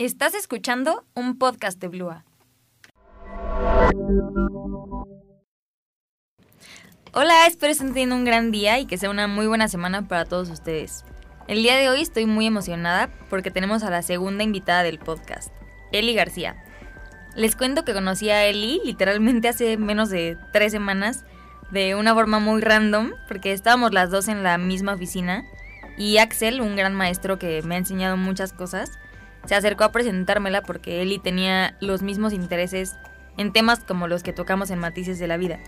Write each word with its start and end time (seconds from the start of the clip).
Estás 0.00 0.36
escuchando 0.36 1.04
un 1.14 1.38
podcast 1.38 1.80
de 1.80 1.88
Blua. 1.88 2.24
Hola, 7.12 7.48
espero 7.48 7.72
estén 7.72 7.88
teniendo 7.88 8.14
un 8.14 8.24
gran 8.24 8.52
día 8.52 8.78
y 8.78 8.86
que 8.86 8.96
sea 8.96 9.10
una 9.10 9.26
muy 9.26 9.48
buena 9.48 9.66
semana 9.66 10.06
para 10.06 10.24
todos 10.24 10.50
ustedes. 10.50 11.04
El 11.48 11.64
día 11.64 11.74
de 11.74 11.88
hoy 11.88 12.00
estoy 12.00 12.26
muy 12.26 12.46
emocionada 12.46 13.10
porque 13.28 13.50
tenemos 13.50 13.82
a 13.82 13.90
la 13.90 14.02
segunda 14.02 14.44
invitada 14.44 14.84
del 14.84 15.00
podcast, 15.00 15.52
Eli 15.90 16.14
García. 16.14 16.62
Les 17.34 17.56
cuento 17.56 17.84
que 17.84 17.92
conocí 17.92 18.30
a 18.30 18.44
Eli 18.44 18.80
literalmente 18.84 19.48
hace 19.48 19.78
menos 19.78 20.10
de 20.10 20.38
tres 20.52 20.70
semanas 20.70 21.24
de 21.72 21.96
una 21.96 22.14
forma 22.14 22.38
muy 22.38 22.60
random 22.60 23.14
porque 23.26 23.52
estábamos 23.52 23.92
las 23.92 24.10
dos 24.10 24.28
en 24.28 24.44
la 24.44 24.58
misma 24.58 24.94
oficina 24.94 25.42
y 25.96 26.18
Axel, 26.18 26.60
un 26.60 26.76
gran 26.76 26.94
maestro 26.94 27.40
que 27.40 27.62
me 27.62 27.74
ha 27.74 27.78
enseñado 27.78 28.16
muchas 28.16 28.52
cosas, 28.52 28.92
se 29.48 29.54
acercó 29.54 29.84
a 29.84 29.92
presentármela 29.92 30.60
porque 30.60 31.00
Eli 31.00 31.18
tenía 31.18 31.74
los 31.80 32.02
mismos 32.02 32.34
intereses 32.34 32.96
en 33.38 33.50
temas 33.50 33.80
como 33.80 34.06
los 34.06 34.22
que 34.22 34.34
tocamos 34.34 34.70
en 34.70 34.78
Matices 34.78 35.18
de 35.18 35.26
la 35.26 35.38
Vida. 35.38 35.58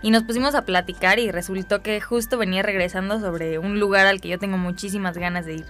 Y 0.00 0.10
nos 0.10 0.22
pusimos 0.22 0.54
a 0.54 0.64
platicar 0.64 1.18
y 1.18 1.30
resultó 1.30 1.82
que 1.82 2.00
justo 2.00 2.38
venía 2.38 2.62
regresando 2.62 3.20
sobre 3.20 3.58
un 3.58 3.78
lugar 3.78 4.06
al 4.06 4.22
que 4.22 4.30
yo 4.30 4.38
tengo 4.38 4.56
muchísimas 4.56 5.18
ganas 5.18 5.44
de 5.44 5.56
ir. 5.56 5.66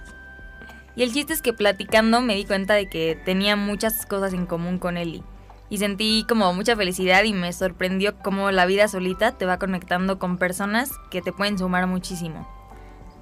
Y 0.95 1.03
el 1.03 1.11
chiste 1.11 1.33
es 1.33 1.41
que 1.41 1.51
platicando 1.51 2.21
me 2.21 2.35
di 2.35 2.45
cuenta 2.45 2.73
de 2.73 2.87
que 2.87 3.19
tenía 3.25 3.57
muchas 3.57 4.05
cosas 4.05 4.31
en 4.31 4.45
común 4.45 4.79
con 4.79 4.95
Eli. 4.95 5.21
Y 5.69 5.77
sentí 5.77 6.25
como 6.29 6.53
mucha 6.53 6.77
felicidad 6.77 7.25
y 7.25 7.33
me 7.33 7.51
sorprendió 7.51 8.17
cómo 8.19 8.49
la 8.51 8.65
vida 8.65 8.87
solita 8.87 9.33
te 9.33 9.45
va 9.45 9.59
conectando 9.59 10.19
con 10.19 10.37
personas 10.37 10.91
que 11.09 11.21
te 11.21 11.33
pueden 11.33 11.57
sumar 11.57 11.85
muchísimo. 11.87 12.47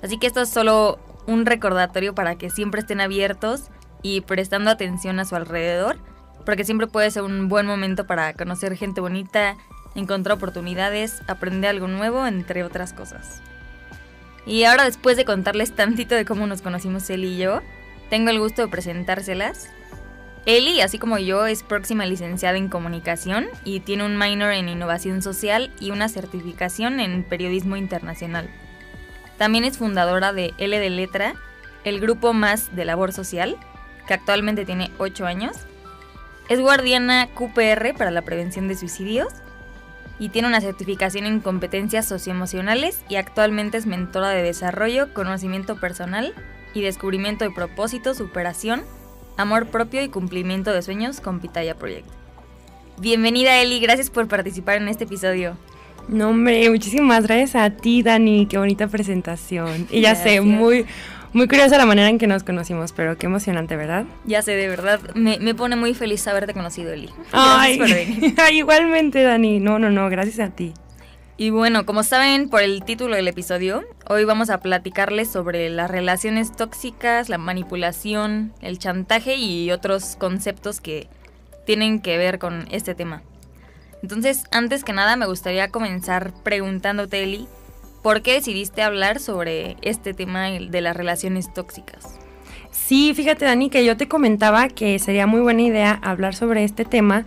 Así 0.04 0.20
que 0.20 0.28
esto 0.28 0.42
es 0.42 0.50
solo 0.50 1.00
un 1.26 1.48
recordatorio 1.48 2.14
para 2.14 2.36
que 2.36 2.52
siempre 2.52 2.82
estén 2.82 3.02
abiertos 3.02 3.72
y 4.02 4.22
prestando 4.22 4.72
atención 4.72 5.20
a 5.20 5.26
su 5.26 5.36
alrededor, 5.36 5.98
porque 6.46 6.64
siempre 6.64 6.88
puede 6.88 7.12
ser 7.12 7.24
un 7.24 7.50
buen 7.50 7.66
momento 7.66 8.08
para 8.08 8.34
conocer 8.34 8.76
gente 8.76 9.02
bonita, 9.02 9.56
encontrar 9.96 10.38
oportunidades, 10.38 11.22
aprender 11.28 11.70
algo 11.70 11.88
nuevo, 11.88 12.26
entre 12.26 12.64
otras 12.64 12.94
cosas. 12.94 13.42
Y 14.46 14.64
ahora 14.64 14.86
después 14.86 15.18
de 15.18 15.26
contarles 15.26 15.76
tantito 15.76 16.16
de 16.16 16.26
cómo 16.26 16.48
nos 16.48 16.62
conocimos 16.62 17.10
él 17.10 17.26
y 17.26 17.38
yo, 17.38 17.62
tengo 18.10 18.30
el 18.32 18.40
gusto 18.40 18.64
de 18.64 18.68
presentárselas. 18.68 19.70
Eli, 20.46 20.82
así 20.82 20.98
como 20.98 21.20
yo, 21.20 21.46
es 21.46 21.62
próxima 21.62 22.06
licenciada 22.06 22.58
en 22.58 22.70
comunicación 22.70 23.48
y 23.66 23.82
tiene 23.82 24.06
un 24.06 24.18
minor 24.18 24.54
en 24.54 24.70
innovación 24.70 25.22
social 25.22 25.72
y 25.80 25.92
una 25.92 26.10
certificación 26.10 27.00
en 27.00 27.24
periodismo 27.24 27.76
internacional. 27.76 28.50
También 29.38 29.66
es 29.66 29.78
fundadora 29.78 30.34
de 30.34 30.54
L 30.58 30.80
de 30.80 30.90
Letra, 30.90 31.36
el 31.84 32.00
grupo 32.00 32.34
más 32.34 32.76
de 32.76 32.86
labor 32.86 33.14
social, 33.14 33.58
que 34.10 34.16
actualmente 34.16 34.66
tiene 34.66 34.90
8 34.98 35.28
años. 35.28 35.56
Es 36.50 36.60
guardiana 36.60 37.30
QPR 37.36 37.94
para 37.96 38.10
la 38.10 38.24
prevención 38.24 38.68
de 38.68 38.76
suicidios 38.76 39.28
y 40.18 40.30
tiene 40.30 40.48
una 40.48 40.62
certificación 40.62 41.28
en 41.28 41.42
competencias 41.42 42.08
socioemocionales 42.08 43.04
y 43.08 43.18
actualmente 43.18 43.78
es 43.78 43.86
mentora 43.86 44.30
de 44.30 44.42
desarrollo, 44.42 45.14
conocimiento 45.14 45.80
personal 45.80 46.34
y 46.74 46.82
descubrimiento 46.82 47.46
de 47.46 47.52
propósito, 47.52 48.16
superación, 48.16 48.82
amor 49.38 49.68
propio 49.68 50.02
y 50.02 50.10
cumplimiento 50.10 50.74
de 50.74 50.82
sueños 50.82 51.22
con 51.22 51.40
Pitaya 51.40 51.76
Project. 51.76 52.08
Bienvenida 52.98 53.62
Eli, 53.62 53.80
gracias 53.80 54.10
por 54.10 54.28
participar 54.28 54.78
en 54.78 54.88
este 54.88 55.04
episodio. 55.04 55.56
No, 56.08 56.30
hombre, 56.30 56.68
muchísimas 56.72 57.28
gracias 57.28 57.56
a 57.56 57.70
ti, 57.70 58.02
Dani. 58.02 58.48
Qué 58.48 58.58
bonita 58.58 58.88
presentación. 58.88 59.88
Y 59.92 60.02
ya 60.02 60.16
sé, 60.16 60.42
muy, 60.42 60.88
muy 61.34 61.48
curiosa 61.48 61.78
la 61.78 61.86
manera 61.86 62.10
en 62.10 62.18
que 62.18 62.28
nos 62.28 62.44
conocimos, 62.44 62.92
pero 62.92 63.18
qué 63.18 63.28
emocionante, 63.28 63.76
¿verdad? 63.76 64.06
Ya 64.26 64.42
sé, 64.42 64.54
de 64.54 64.68
verdad. 64.68 65.00
Me, 65.16 65.54
pone 65.54 65.76
muy 65.76 65.94
feliz 65.94 66.28
haberte 66.28 66.54
conocido, 66.54 66.92
Eli. 66.92 67.10
Ay, 67.32 67.80
igualmente, 68.54 69.22
Dani. 69.22 69.60
No, 69.60 69.80
no, 69.80 69.90
no, 69.90 70.10
gracias 70.10 70.40
a 70.40 70.50
ti. 70.54 70.74
Y 71.38 71.52
bueno, 71.52 71.86
como 71.86 72.04
saben 72.04 72.50
por 72.50 72.62
el 72.62 72.84
título 72.84 73.16
del 73.16 73.28
episodio, 73.30 73.86
hoy 74.10 74.26
vamos 74.26 74.50
a 74.50 74.60
platicarles 74.60 75.32
sobre 75.32 75.70
las 75.70 75.90
relaciones 75.90 76.52
tóxicas, 76.52 77.30
la 77.30 77.38
manipulación, 77.38 78.52
el 78.60 78.78
chantaje 78.78 79.36
y 79.36 79.72
otros 79.72 80.18
conceptos 80.18 80.82
que 80.82 81.08
tienen 81.66 82.02
que 82.02 82.18
ver 82.18 82.40
con 82.40 82.68
este 82.72 82.94
tema. 82.94 83.22
Entonces, 84.02 84.44
antes 84.52 84.84
que 84.84 84.92
nada, 84.92 85.16
me 85.16 85.28
gustaría 85.28 85.70
comenzar 85.70 86.34
preguntándote, 86.44 87.24
Eli, 87.24 87.48
¿por 88.02 88.22
qué 88.22 88.34
decidiste 88.34 88.82
hablar 88.82 89.20
sobre 89.20 89.78
este 89.82 90.14
tema 90.14 90.50
de 90.50 90.82
las 90.82 90.96
relaciones 90.96 91.54
tóxicas? 91.54 92.20
Sí, 92.72 93.14
fíjate, 93.16 93.46
Dani, 93.46 93.70
que 93.70 93.84
yo 93.84 93.98
te 93.98 94.08
comentaba 94.08 94.68
que 94.68 95.00
sería 95.00 95.28
muy 95.28 95.42
buena 95.42 95.62
idea 95.62 96.00
hablar 96.04 96.36
sobre 96.36 96.64
este 96.64 96.86
tema 96.86 97.26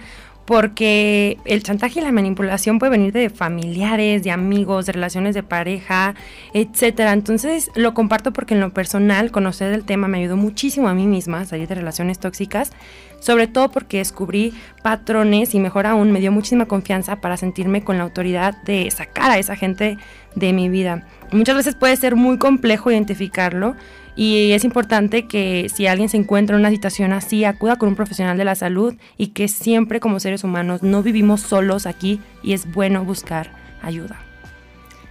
porque 0.52 1.38
el 1.46 1.62
chantaje 1.62 2.00
y 2.00 2.02
la 2.02 2.12
manipulación 2.12 2.78
puede 2.78 2.90
venir 2.90 3.10
de 3.14 3.30
familiares, 3.30 4.22
de 4.22 4.32
amigos, 4.32 4.84
de 4.84 4.92
relaciones 4.92 5.34
de 5.34 5.42
pareja, 5.42 6.14
etcétera. 6.52 7.14
Entonces 7.14 7.70
lo 7.74 7.94
comparto 7.94 8.34
porque 8.34 8.52
en 8.52 8.60
lo 8.60 8.68
personal 8.68 9.30
conocer 9.30 9.72
el 9.72 9.84
tema 9.84 10.08
me 10.08 10.18
ayudó 10.18 10.36
muchísimo 10.36 10.88
a 10.88 10.94
mí 10.94 11.06
misma 11.06 11.40
a 11.40 11.44
salir 11.46 11.68
de 11.68 11.76
relaciones 11.76 12.18
tóxicas, 12.18 12.70
sobre 13.18 13.46
todo 13.46 13.70
porque 13.70 13.96
descubrí 13.96 14.52
patrones 14.82 15.54
y 15.54 15.58
mejor 15.58 15.86
aún 15.86 16.12
me 16.12 16.20
dio 16.20 16.30
muchísima 16.32 16.66
confianza 16.66 17.16
para 17.22 17.38
sentirme 17.38 17.82
con 17.82 17.96
la 17.96 18.04
autoridad 18.04 18.62
de 18.64 18.90
sacar 18.90 19.30
a 19.30 19.38
esa 19.38 19.56
gente 19.56 19.96
de 20.34 20.52
mi 20.52 20.68
vida. 20.68 21.06
Muchas 21.32 21.56
veces 21.56 21.76
puede 21.76 21.96
ser 21.96 22.14
muy 22.14 22.36
complejo 22.36 22.90
identificarlo, 22.90 23.74
y 24.14 24.52
es 24.52 24.64
importante 24.64 25.26
que 25.26 25.68
si 25.72 25.86
alguien 25.86 26.08
se 26.08 26.18
encuentra 26.18 26.56
en 26.56 26.60
una 26.60 26.70
situación 26.70 27.12
así, 27.12 27.44
acuda 27.44 27.76
con 27.76 27.88
un 27.88 27.96
profesional 27.96 28.36
de 28.36 28.44
la 28.44 28.54
salud 28.54 28.94
y 29.16 29.28
que 29.28 29.48
siempre 29.48 30.00
como 30.00 30.20
seres 30.20 30.44
humanos 30.44 30.82
no 30.82 31.02
vivimos 31.02 31.40
solos 31.40 31.86
aquí 31.86 32.20
y 32.42 32.52
es 32.52 32.70
bueno 32.70 33.04
buscar 33.04 33.50
ayuda. 33.80 34.20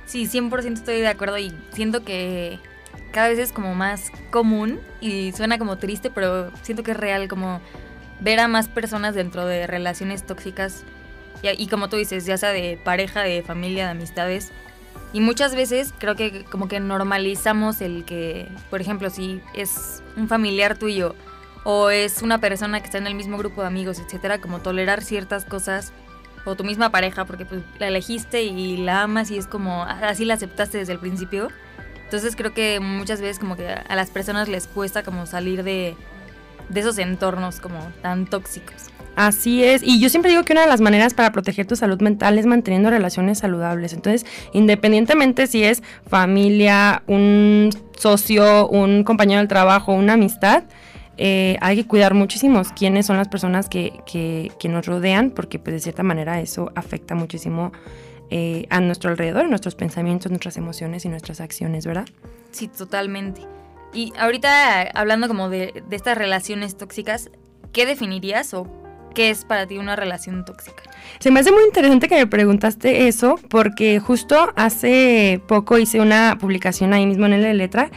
Sí, 0.06 0.28
100% 0.28 0.74
estoy 0.74 1.02
de 1.02 1.08
acuerdo 1.08 1.38
y 1.38 1.54
siento 1.72 2.04
que 2.04 2.60
cada 3.12 3.30
vez 3.30 3.40
es 3.40 3.52
como 3.52 3.74
más 3.76 4.12
común 4.30 4.80
y 5.00 5.32
suena 5.32 5.58
como 5.58 5.78
triste, 5.78 6.10
pero 6.10 6.52
siento 6.62 6.84
que 6.84 6.92
es 6.92 6.98
real 6.98 7.28
como 7.28 7.60
ver 8.20 8.40
a 8.40 8.48
más 8.48 8.68
personas 8.68 9.16
dentro 9.16 9.46
de 9.46 9.68
relaciones 9.68 10.24
tóxicas 10.24 10.84
y, 11.42 11.68
como 11.68 11.90
tú 11.90 11.98
dices, 11.98 12.26
ya 12.26 12.38
sea 12.38 12.50
de 12.50 12.80
pareja, 12.84 13.22
de 13.22 13.42
familia, 13.42 13.86
de 13.86 13.92
amistades, 13.92 14.52
y 15.14 15.22
muchas 15.22 15.56
veces 15.56 15.94
creo 15.98 16.16
que 16.16 16.46
como 16.46 16.68
que 16.68 16.80
normalizamos 16.80 17.82
el 17.82 18.06
que, 18.06 18.48
por 18.70 18.82
ejemplo, 18.82 19.10
si 19.10 19.42
es 19.54 20.02
un 20.16 20.28
familiar 20.28 20.78
tuyo 20.78 21.16
o 21.64 21.90
es 21.90 22.22
una 22.22 22.40
persona 22.40 22.80
que 22.80 22.86
está 22.86 22.98
en 22.98 23.08
el 23.08 23.16
mismo 23.16 23.38
grupo 23.38 23.62
de 23.62 23.68
amigos, 23.68 24.00
etcétera, 24.00 24.40
como 24.40 24.60
tolerar 24.60 25.04
ciertas 25.04 25.46
cosas 25.46 25.92
o 26.46 26.56
tu 26.56 26.64
misma 26.64 26.90
pareja 26.90 27.26
porque 27.26 27.46
pues, 27.46 27.62
la 27.78 27.88
elegiste 27.88 28.44
y 28.44 28.78
la 28.78 29.04
amas 29.04 29.32
y 29.32 29.38
es 29.38 29.48
como 29.48 29.84
así 29.84 30.26
la 30.26 30.36
aceptaste 30.36 30.78
desde 30.78 30.94
el 30.94 31.00
principio. 31.00 31.50
Entonces 32.06 32.36
creo 32.36 32.54
que 32.54 32.80
muchas 32.80 33.22
veces 33.22 33.40
como 33.40 33.56
que 33.56 33.70
a 33.70 33.96
las 33.96 34.10
personas 34.10 34.48
les 34.48 34.68
cuesta 34.68 35.04
como 35.04 35.26
salir 35.26 35.64
de, 35.64 35.96
de 36.70 36.80
esos 36.80 36.98
entornos 36.98 37.60
como 37.60 37.80
tan 38.02 38.26
tóxicos. 38.26 38.88
Así 39.16 39.64
es, 39.64 39.84
y 39.84 40.00
yo 40.00 40.10
siempre 40.10 40.32
digo 40.32 40.44
que 40.44 40.54
una 40.54 40.62
de 40.62 40.68
las 40.68 40.80
maneras 40.80 41.14
para 41.14 41.32
proteger 41.32 41.68
tu 41.68 41.76
salud 41.76 42.02
mental 42.02 42.40
es 42.40 42.46
manteniendo 42.46 42.90
relaciones 42.90 43.40
saludables. 43.40 43.94
Entonces, 43.94 44.26
independientemente 44.54 45.48
si 45.48 45.64
es 45.64 45.84
familia, 46.08 47.04
un 47.08 47.70
socio, 47.98 48.68
un 48.70 49.04
compañero 49.04 49.40
del 49.40 49.48
trabajo, 49.48 49.94
una 49.94 50.14
amistad, 50.14 50.64
eh, 51.18 51.58
hay 51.62 51.76
que 51.76 51.86
cuidar 51.86 52.14
muchísimo 52.14 52.64
quiénes 52.76 53.06
son 53.06 53.18
las 53.18 53.28
personas 53.28 53.70
que, 53.70 53.94
que, 54.08 54.70
nos 54.70 54.88
rodean, 54.88 55.30
porque 55.30 55.60
pues 55.60 55.76
de 55.76 55.80
cierta 55.80 56.04
manera 56.04 56.40
eso 56.40 56.72
afecta 56.74 57.14
muchísimo 57.14 57.72
eh, 58.32 58.66
a 58.70 58.80
nuestro 58.80 59.12
alrededor, 59.12 59.48
nuestros 59.48 59.76
pensamientos, 59.76 60.32
nuestras 60.32 60.58
emociones 60.58 61.06
y 61.06 61.10
nuestras 61.10 61.42
acciones, 61.42 61.86
¿verdad? 61.86 62.08
Sí, 62.52 62.68
totalmente. 62.68 63.42
Y 63.94 64.14
ahorita 64.18 64.82
hablando 64.96 65.28
como 65.28 65.50
de, 65.50 65.84
estas 65.92 66.18
relaciones 66.18 66.78
tóxicas, 66.78 67.30
¿qué 67.74 67.86
definirías 67.86 68.54
o 68.54 68.66
¿Qué 69.14 69.30
es 69.30 69.46
para 69.46 69.68
ti 69.68 69.78
una 69.78 69.96
relación 69.96 70.46
tóxica? 70.46 70.84
Se 71.20 71.32
me 71.32 71.40
hace 71.40 71.52
muy 71.52 71.64
interesante 71.66 72.08
que 72.08 72.16
me 72.16 72.28
preguntaste 72.28 73.08
eso 73.08 73.40
porque 73.50 74.00
justo 74.00 74.52
hace 74.56 75.42
poco 75.48 75.78
hice 75.78 76.00
una 76.00 76.38
publicación 76.40 76.94
ahí 76.94 77.06
mismo 77.06 77.26
en 77.26 77.42
la 77.42 77.54
letra 77.54 77.92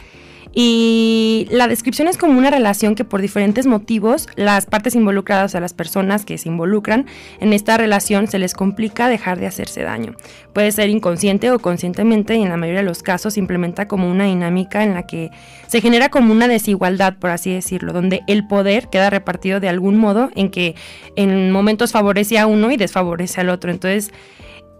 y 0.57 1.47
la 1.51 1.67
descripción 1.67 2.07
es 2.07 2.17
como 2.17 2.39
una 2.39 2.49
relación 2.49 2.95
que 2.95 3.03
por 3.03 3.21
diferentes 3.21 3.67
motivos 3.67 4.29
las 4.37 4.65
partes 4.65 4.95
involucradas, 4.95 5.45
o 5.45 5.49
sea, 5.51 5.59
las 5.59 5.73
personas 5.73 6.23
que 6.23 6.37
se 6.37 6.47
involucran 6.47 7.07
en 7.41 7.51
esta 7.51 7.77
relación, 7.77 8.27
se 8.27 8.39
les 8.39 8.53
complica 8.53 9.09
dejar 9.09 9.37
de 9.37 9.47
hacerse 9.47 9.83
daño. 9.83 10.15
Puede 10.53 10.71
ser 10.71 10.89
inconsciente 10.89 11.51
o 11.51 11.59
conscientemente 11.59 12.35
y 12.35 12.41
en 12.43 12.49
la 12.49 12.55
mayoría 12.55 12.79
de 12.79 12.85
los 12.85 13.03
casos 13.03 13.33
se 13.33 13.41
implementa 13.41 13.89
como 13.89 14.09
una 14.09 14.25
dinámica 14.25 14.81
en 14.85 14.93
la 14.93 15.05
que 15.05 15.29
se 15.67 15.81
genera 15.81 16.07
como 16.07 16.31
una 16.31 16.47
desigualdad, 16.47 17.17
por 17.19 17.31
así 17.31 17.53
decirlo, 17.53 17.91
donde 17.91 18.21
el 18.27 18.47
poder 18.47 18.87
queda 18.87 19.09
repartido 19.09 19.59
de 19.59 19.67
algún 19.67 19.97
modo 19.97 20.29
en 20.35 20.51
que 20.51 20.75
en 21.17 21.51
momentos 21.51 21.91
favorece 21.91 22.39
a 22.39 22.47
uno 22.47 22.71
y 22.71 22.77
desfavorece 22.77 23.41
al 23.41 23.49
otro. 23.49 23.71
Entonces, 23.71 24.13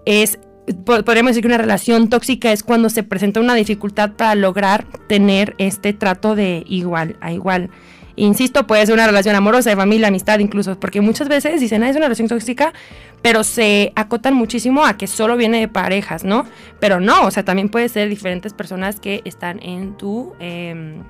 es 0.06 0.40
podríamos 0.86 1.32
decir 1.32 1.42
que 1.42 1.48
una 1.48 1.58
relación 1.58 2.10
tóxica 2.10 2.52
es 2.52 2.64
cuando 2.64 2.90
se 2.90 3.04
presenta 3.04 3.40
una 3.40 3.56
dificultad 3.56 4.12
para 4.12 4.36
lograr 4.36 4.86
tener 5.08 5.56
este 5.58 5.94
trato 5.94 6.36
de 6.36 6.64
igual 6.68 7.18
a 7.22 7.32
igual. 7.32 7.70
Insisto, 8.18 8.66
puede 8.66 8.86
ser 8.86 8.96
una 8.96 9.08
relación 9.08 9.36
amorosa, 9.36 9.70
de 9.70 9.76
familia, 9.76 10.08
amistad, 10.08 10.40
incluso, 10.40 10.80
porque 10.80 11.02
muchas 11.02 11.28
veces 11.28 11.60
dicen, 11.60 11.84
ah, 11.84 11.90
es 11.90 11.98
una 11.98 12.06
relación 12.06 12.30
tóxica, 12.30 12.74
pero 13.22 13.44
se 13.44 13.92
acotan 13.96 14.34
muchísimo 14.34 14.86
a 14.86 14.98
que 14.98 15.08
solo 15.08 15.36
viene 15.36 15.60
de 15.60 15.68
parejas, 15.68 16.24
¿no? 16.24 16.46
Pero 16.80 17.02
no, 17.02 17.26
o 17.26 17.32
sea, 17.32 17.44
también 17.44 17.68
puede 17.68 17.90
ser 17.90 18.08
diferentes 18.08 18.54
personas 18.54 19.02
que 19.02 19.22
están 19.26 19.62
en 19.62 19.98
tu, 19.98 20.34
em, 20.40 21.04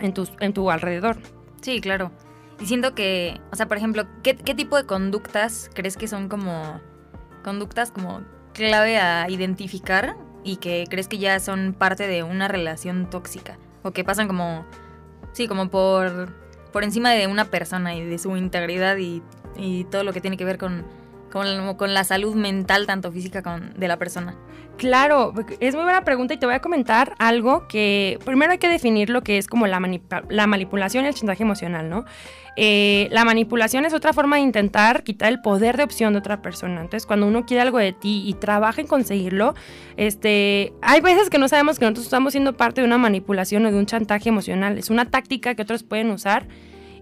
en 0.00 0.12
tu, 0.12 0.28
en 0.40 0.52
tu 0.52 0.70
alrededor. 0.70 1.16
Sí, 1.62 1.80
claro. 1.80 2.12
Y 2.60 2.66
siento 2.66 2.94
que, 2.94 3.40
o 3.50 3.56
sea, 3.56 3.66
por 3.66 3.78
ejemplo, 3.78 4.04
¿qué, 4.22 4.36
¿qué 4.36 4.54
tipo 4.54 4.76
de 4.76 4.84
conductas 4.84 5.70
crees 5.74 5.96
que 5.96 6.06
son 6.06 6.28
como 6.28 6.80
conductas 7.42 7.90
como 7.90 8.20
clave 8.68 8.98
a 8.98 9.28
identificar 9.28 10.16
y 10.44 10.56
que 10.56 10.86
crees 10.88 11.08
que 11.08 11.18
ya 11.18 11.40
son 11.40 11.74
parte 11.76 12.06
de 12.06 12.22
una 12.22 12.48
relación 12.48 13.08
tóxica? 13.08 13.58
O 13.82 13.92
que 13.92 14.04
pasan 14.04 14.26
como 14.26 14.64
Sí, 15.32 15.46
como 15.46 15.70
por, 15.70 16.32
por 16.72 16.84
encima 16.84 17.12
de 17.12 17.26
una 17.26 17.44
persona 17.44 17.94
y 17.94 18.04
de 18.04 18.18
su 18.18 18.36
integridad 18.36 18.96
y, 18.96 19.22
y 19.56 19.84
todo 19.84 20.04
lo 20.04 20.12
que 20.12 20.20
tiene 20.20 20.36
que 20.36 20.44
ver 20.44 20.58
con, 20.58 20.84
con, 21.30 21.74
con, 21.76 21.94
la 21.94 22.04
salud 22.04 22.34
mental, 22.34 22.86
tanto 22.86 23.10
física 23.12 23.42
con, 23.42 23.78
de 23.78 23.88
la 23.88 23.98
persona. 23.98 24.36
Claro, 24.76 25.34
es 25.60 25.74
muy 25.74 25.84
buena 25.84 26.04
pregunta 26.04 26.34
y 26.34 26.38
te 26.38 26.46
voy 26.46 26.54
a 26.54 26.60
comentar 26.60 27.14
algo 27.18 27.68
que 27.68 28.18
primero 28.24 28.52
hay 28.52 28.58
que 28.58 28.68
definir 28.68 29.10
lo 29.10 29.22
que 29.22 29.36
es 29.36 29.46
como 29.46 29.66
la, 29.66 29.80
la 30.30 30.46
manipulación 30.46 31.04
y 31.04 31.08
el 31.08 31.14
chantaje 31.14 31.42
emocional, 31.42 31.90
¿no? 31.90 32.06
Eh, 32.56 33.08
la 33.10 33.24
manipulación 33.24 33.84
es 33.84 33.94
otra 33.94 34.12
forma 34.12 34.36
de 34.36 34.42
intentar 34.42 35.02
quitar 35.02 35.30
el 35.30 35.40
poder 35.40 35.76
de 35.76 35.84
opción 35.84 36.12
de 36.14 36.18
otra 36.18 36.42
persona. 36.42 36.80
Entonces, 36.80 37.06
cuando 37.06 37.26
uno 37.26 37.46
quiere 37.46 37.62
algo 37.62 37.78
de 37.78 37.92
ti 37.92 38.24
y 38.26 38.34
trabaja 38.34 38.80
en 38.80 38.86
conseguirlo, 38.86 39.54
este, 39.96 40.72
hay 40.82 41.00
veces 41.00 41.30
que 41.30 41.38
no 41.38 41.48
sabemos 41.48 41.78
que 41.78 41.84
nosotros 41.84 42.06
estamos 42.06 42.32
siendo 42.32 42.56
parte 42.56 42.80
de 42.80 42.86
una 42.86 42.98
manipulación 42.98 43.66
o 43.66 43.70
de 43.70 43.78
un 43.78 43.86
chantaje 43.86 44.28
emocional. 44.28 44.78
Es 44.78 44.90
una 44.90 45.10
táctica 45.10 45.54
que 45.54 45.62
otros 45.62 45.82
pueden 45.84 46.10
usar 46.10 46.46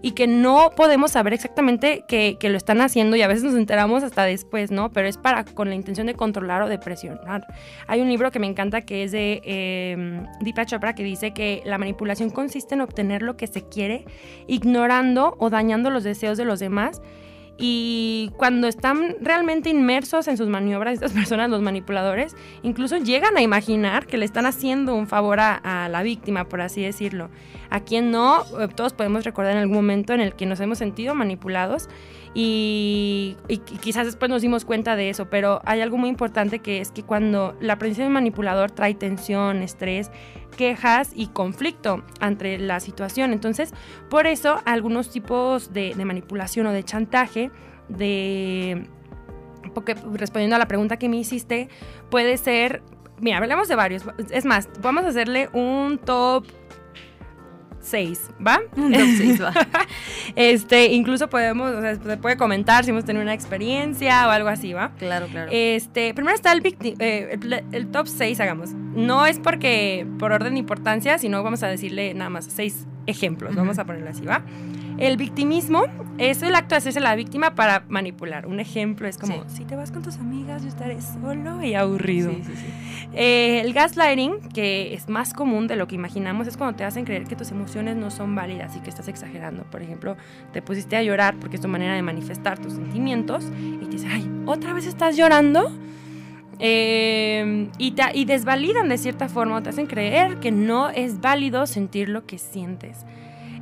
y 0.01 0.11
que 0.11 0.27
no 0.27 0.71
podemos 0.75 1.11
saber 1.11 1.33
exactamente 1.33 2.03
que, 2.07 2.37
lo 2.41 2.57
están 2.57 2.81
haciendo 2.81 3.15
y 3.15 3.21
a 3.21 3.27
veces 3.27 3.43
nos 3.43 3.55
enteramos 3.55 4.03
hasta 4.03 4.23
después, 4.23 4.71
¿no? 4.71 4.91
Pero 4.91 5.07
es 5.07 5.17
para 5.17 5.43
con 5.43 5.69
la 5.69 5.75
intención 5.75 6.07
de 6.07 6.15
controlar 6.15 6.63
o 6.63 6.69
de 6.69 6.79
presionar. 6.79 7.45
Hay 7.87 8.01
un 8.01 8.09
libro 8.09 8.31
que 8.31 8.39
me 8.39 8.47
encanta 8.47 8.81
que 8.81 9.03
es 9.03 9.11
de 9.11 9.41
eh, 9.43 10.25
Deepak 10.41 10.67
Chopra 10.67 10.95
que 10.95 11.03
dice 11.03 11.31
que 11.31 11.61
la 11.65 11.77
manipulación 11.77 12.29
consiste 12.29 12.75
en 12.75 12.81
obtener 12.81 13.21
lo 13.21 13.37
que 13.37 13.47
se 13.47 13.67
quiere 13.67 14.05
ignorando 14.47 15.35
o 15.37 15.49
dañando 15.49 15.89
los 15.89 16.03
deseos 16.03 16.37
de 16.37 16.45
los 16.45 16.59
demás 16.59 17.01
y 17.61 18.31
cuando 18.37 18.67
están 18.67 19.17
realmente 19.19 19.69
inmersos 19.69 20.29
en 20.29 20.37
sus 20.37 20.47
maniobras, 20.47 20.93
estas 20.93 21.11
personas, 21.13 21.49
los 21.49 21.61
manipuladores, 21.61 22.35
incluso 22.63 22.97
llegan 22.97 23.37
a 23.37 23.41
imaginar 23.41 24.07
que 24.07 24.17
le 24.17 24.23
están 24.23 24.45
haciendo 24.45 24.95
un 24.95 25.07
favor 25.07 25.39
a, 25.41 25.89
la 25.89 26.01
víctima, 26.01 26.45
por 26.45 26.61
así 26.61 26.81
decirlo. 26.81 27.29
A 27.69 27.81
quien 27.81 28.11
no, 28.11 28.43
eh, 28.59 28.67
todos 28.73 28.93
podemos 28.93 29.25
recordar 29.25 29.53
en 29.53 29.59
algún 29.59 29.75
momento 29.75 30.13
en 30.13 30.21
el 30.21 30.33
que 30.33 30.45
nos 30.45 30.59
hemos 30.59 30.77
sentido 30.77 31.13
manipulados 31.15 31.89
y, 32.33 33.35
quizás 33.81 34.05
después 34.05 34.29
nos 34.29 34.41
dimos 34.41 34.63
cuenta 34.63 34.95
de 34.95 35.09
eso, 35.09 35.29
pero 35.29 35.61
hay 35.65 35.81
algo 35.81 35.97
muy 35.97 36.09
importante 36.09 36.59
que 36.59 36.79
es 36.79 36.91
que 36.91 37.03
cuando 37.03 37.57
la 37.59 37.77
presencia 37.77 38.05
de 38.05 38.09
manipulador 38.09 38.71
trae 38.71 38.93
tensión, 38.93 39.63
estrés, 39.63 40.11
quejas 40.59 41.11
y 41.15 41.27
conflicto 41.27 42.03
entre 42.19 42.59
la 42.59 42.81
situación. 42.81 43.31
Entonces, 43.31 43.73
por 44.09 44.27
eso 44.27 44.59
algunos 44.65 45.09
tipos 45.09 45.71
de, 45.71 45.95
manipulación 46.03 46.67
o 46.67 46.73
de 46.73 46.83
chantaje, 46.83 47.49
de... 47.87 48.85
Porque 49.73 49.95
respondiendo 50.13 50.57
a 50.57 50.59
la 50.59 50.67
pregunta 50.67 50.97
que 50.97 51.07
me 51.07 51.15
hiciste, 51.15 51.69
puede 52.09 52.35
ser 52.35 52.83
Mira, 53.21 53.37
hablamos 53.37 53.67
de 53.67 53.75
varios. 53.75 54.03
Es 54.31 54.45
más, 54.45 54.69
vamos 54.81 55.03
a 55.03 55.09
hacerle 55.09 55.49
un 55.51 55.97
top 55.97 56.45
6, 57.81 58.31
¿va? 58.45 58.59
Top 58.75 59.07
6, 59.17 59.41
va. 59.41 59.53
este, 60.35 60.87
incluso 60.87 61.29
podemos, 61.29 61.73
o 61.73 61.81
sea, 61.81 61.95
se 61.95 62.17
puede 62.17 62.37
comentar 62.37 62.83
si 62.83 62.91
hemos 62.91 63.05
tenido 63.05 63.23
una 63.23 63.33
experiencia 63.33 64.27
o 64.27 64.31
algo 64.31 64.49
así, 64.49 64.73
¿va? 64.73 64.91
Claro, 64.97 65.27
claro. 65.27 65.49
Este, 65.53 66.13
primero 66.13 66.35
está 66.35 66.51
el, 66.51 66.61
eh, 66.99 67.39
el, 67.71 67.87
top 67.87 68.07
6, 68.07 68.39
hagamos. 68.39 68.71
No 68.73 69.25
es 69.25 69.39
porque 69.39 70.05
por 70.17 70.31
orden 70.31 70.53
de 70.53 70.59
importancia, 70.59 71.17
sino 71.17 71.43
vamos 71.43 71.63
a 71.63 71.67
decirle 71.67 72.13
nada 72.13 72.29
más 72.29 72.45
6 72.45 72.87
ejemplos, 73.07 73.55
vamos 73.55 73.79
a 73.79 73.85
ponerlo 73.85 74.09
así, 74.09 74.25
¿va? 74.25 74.43
El 74.99 75.15
victimismo 75.15 75.83
es 76.17 76.43
el 76.43 76.53
acto 76.55 76.75
de 76.75 76.79
hacerse 76.79 76.99
la 76.99 77.15
víctima 77.15 77.55
para 77.55 77.85
manipular. 77.87 78.45
Un 78.45 78.59
ejemplo 78.59 79.07
es 79.07 79.17
como, 79.17 79.45
si 79.47 79.63
te 79.63 79.77
vas 79.77 79.91
con 79.91 80.01
tus 80.01 80.17
amigas, 80.17 80.61
yo 80.61 80.67
estaré 80.67 81.01
solo 81.01 81.63
y 81.63 81.73
aburrido. 81.73 82.31
Sí, 82.31 82.43
sí, 82.43 82.53
sí. 82.57 83.09
Eh, 83.13 83.61
el 83.61 83.73
gaslighting, 83.73 84.49
que 84.53 84.93
es 84.93 85.07
más 85.07 85.33
común 85.33 85.67
de 85.67 85.77
lo 85.77 85.87
que 85.87 85.95
imaginamos, 85.95 86.47
es 86.47 86.57
cuando 86.57 86.75
te 86.75 86.83
hacen 86.83 87.05
creer 87.05 87.23
que 87.23 87.37
tus 87.37 87.51
emociones 87.51 87.95
no 87.95 88.11
son 88.11 88.35
válidas 88.35 88.75
y 88.75 88.81
que 88.81 88.89
estás 88.89 89.07
exagerando. 89.07 89.63
Por 89.63 89.81
ejemplo, 89.81 90.17
te 90.51 90.61
pusiste 90.61 90.97
a 90.97 91.01
llorar 91.01 91.37
porque 91.39 91.55
es 91.55 91.61
tu 91.61 91.69
manera 91.69 91.95
de 91.95 92.01
manifestar 92.01 92.59
tus 92.59 92.73
sentimientos 92.73 93.45
y 93.81 93.85
te 93.85 93.91
dicen, 93.91 94.11
ay, 94.11 94.29
¿otra 94.45 94.73
vez 94.73 94.85
estás 94.85 95.15
llorando? 95.15 95.71
Eh, 96.59 97.69
y, 97.77 97.91
te, 97.91 98.03
y 98.13 98.25
desvalidan 98.25 98.89
de 98.89 98.97
cierta 98.97 99.29
forma, 99.29 99.63
te 99.63 99.69
hacen 99.69 99.87
creer 99.87 100.41
que 100.41 100.51
no 100.51 100.89
es 100.89 101.21
válido 101.21 101.65
sentir 101.67 102.09
lo 102.09 102.25
que 102.25 102.37
sientes. 102.37 103.05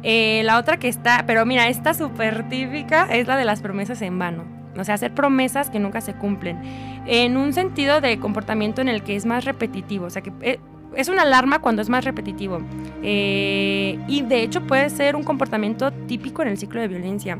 Eh, 0.03 0.41
la 0.45 0.57
otra 0.57 0.77
que 0.77 0.88
está, 0.88 1.23
pero 1.25 1.45
mira, 1.45 1.67
esta 1.67 1.94
súper 1.94 2.47
típica 2.49 3.05
es 3.05 3.27
la 3.27 3.35
de 3.35 3.45
las 3.45 3.61
promesas 3.61 4.01
en 4.01 4.17
vano. 4.19 4.45
O 4.77 4.83
sea, 4.83 4.95
hacer 4.95 5.13
promesas 5.13 5.69
que 5.69 5.79
nunca 5.79 6.01
se 6.01 6.13
cumplen. 6.13 6.59
En 7.07 7.35
un 7.35 7.53
sentido 7.53 7.99
de 7.99 8.19
comportamiento 8.19 8.81
en 8.81 8.89
el 8.89 9.03
que 9.03 9.15
es 9.15 9.25
más 9.25 9.45
repetitivo. 9.45 10.05
O 10.05 10.09
sea, 10.09 10.21
que 10.21 10.31
eh, 10.41 10.59
es 10.95 11.09
una 11.09 11.23
alarma 11.23 11.59
cuando 11.59 11.81
es 11.81 11.89
más 11.89 12.05
repetitivo. 12.05 12.59
Eh, 13.01 13.99
y 14.07 14.21
de 14.21 14.44
hecho 14.44 14.65
puede 14.65 14.89
ser 14.89 15.15
un 15.15 15.23
comportamiento 15.23 15.91
típico 15.91 16.41
en 16.41 16.49
el 16.49 16.57
ciclo 16.57 16.81
de 16.81 16.88
violencia. 16.88 17.39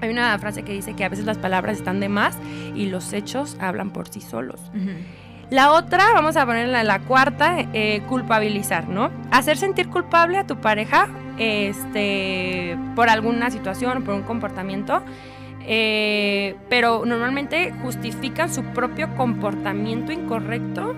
Hay 0.00 0.10
una 0.10 0.38
frase 0.38 0.62
que 0.62 0.72
dice 0.72 0.94
que 0.94 1.04
a 1.04 1.08
veces 1.08 1.24
las 1.24 1.38
palabras 1.38 1.78
están 1.78 2.00
de 2.00 2.08
más 2.08 2.36
y 2.74 2.86
los 2.86 3.12
hechos 3.12 3.56
hablan 3.60 3.90
por 3.90 4.08
sí 4.08 4.20
solos. 4.20 4.60
La 5.54 5.70
otra, 5.70 6.12
vamos 6.12 6.36
a 6.36 6.44
ponerla 6.44 6.80
en 6.80 6.88
la 6.88 6.98
cuarta, 6.98 7.58
eh, 7.72 8.02
culpabilizar, 8.08 8.88
¿no? 8.88 9.12
Hacer 9.30 9.56
sentir 9.56 9.88
culpable 9.88 10.36
a 10.36 10.44
tu 10.48 10.56
pareja 10.56 11.06
este, 11.38 12.76
por 12.96 13.08
alguna 13.08 13.52
situación 13.52 14.02
por 14.02 14.14
un 14.14 14.22
comportamiento. 14.22 15.00
Eh, 15.60 16.56
pero 16.68 17.06
normalmente 17.06 17.72
justifican 17.84 18.52
su 18.52 18.64
propio 18.64 19.14
comportamiento 19.14 20.10
incorrecto 20.10 20.96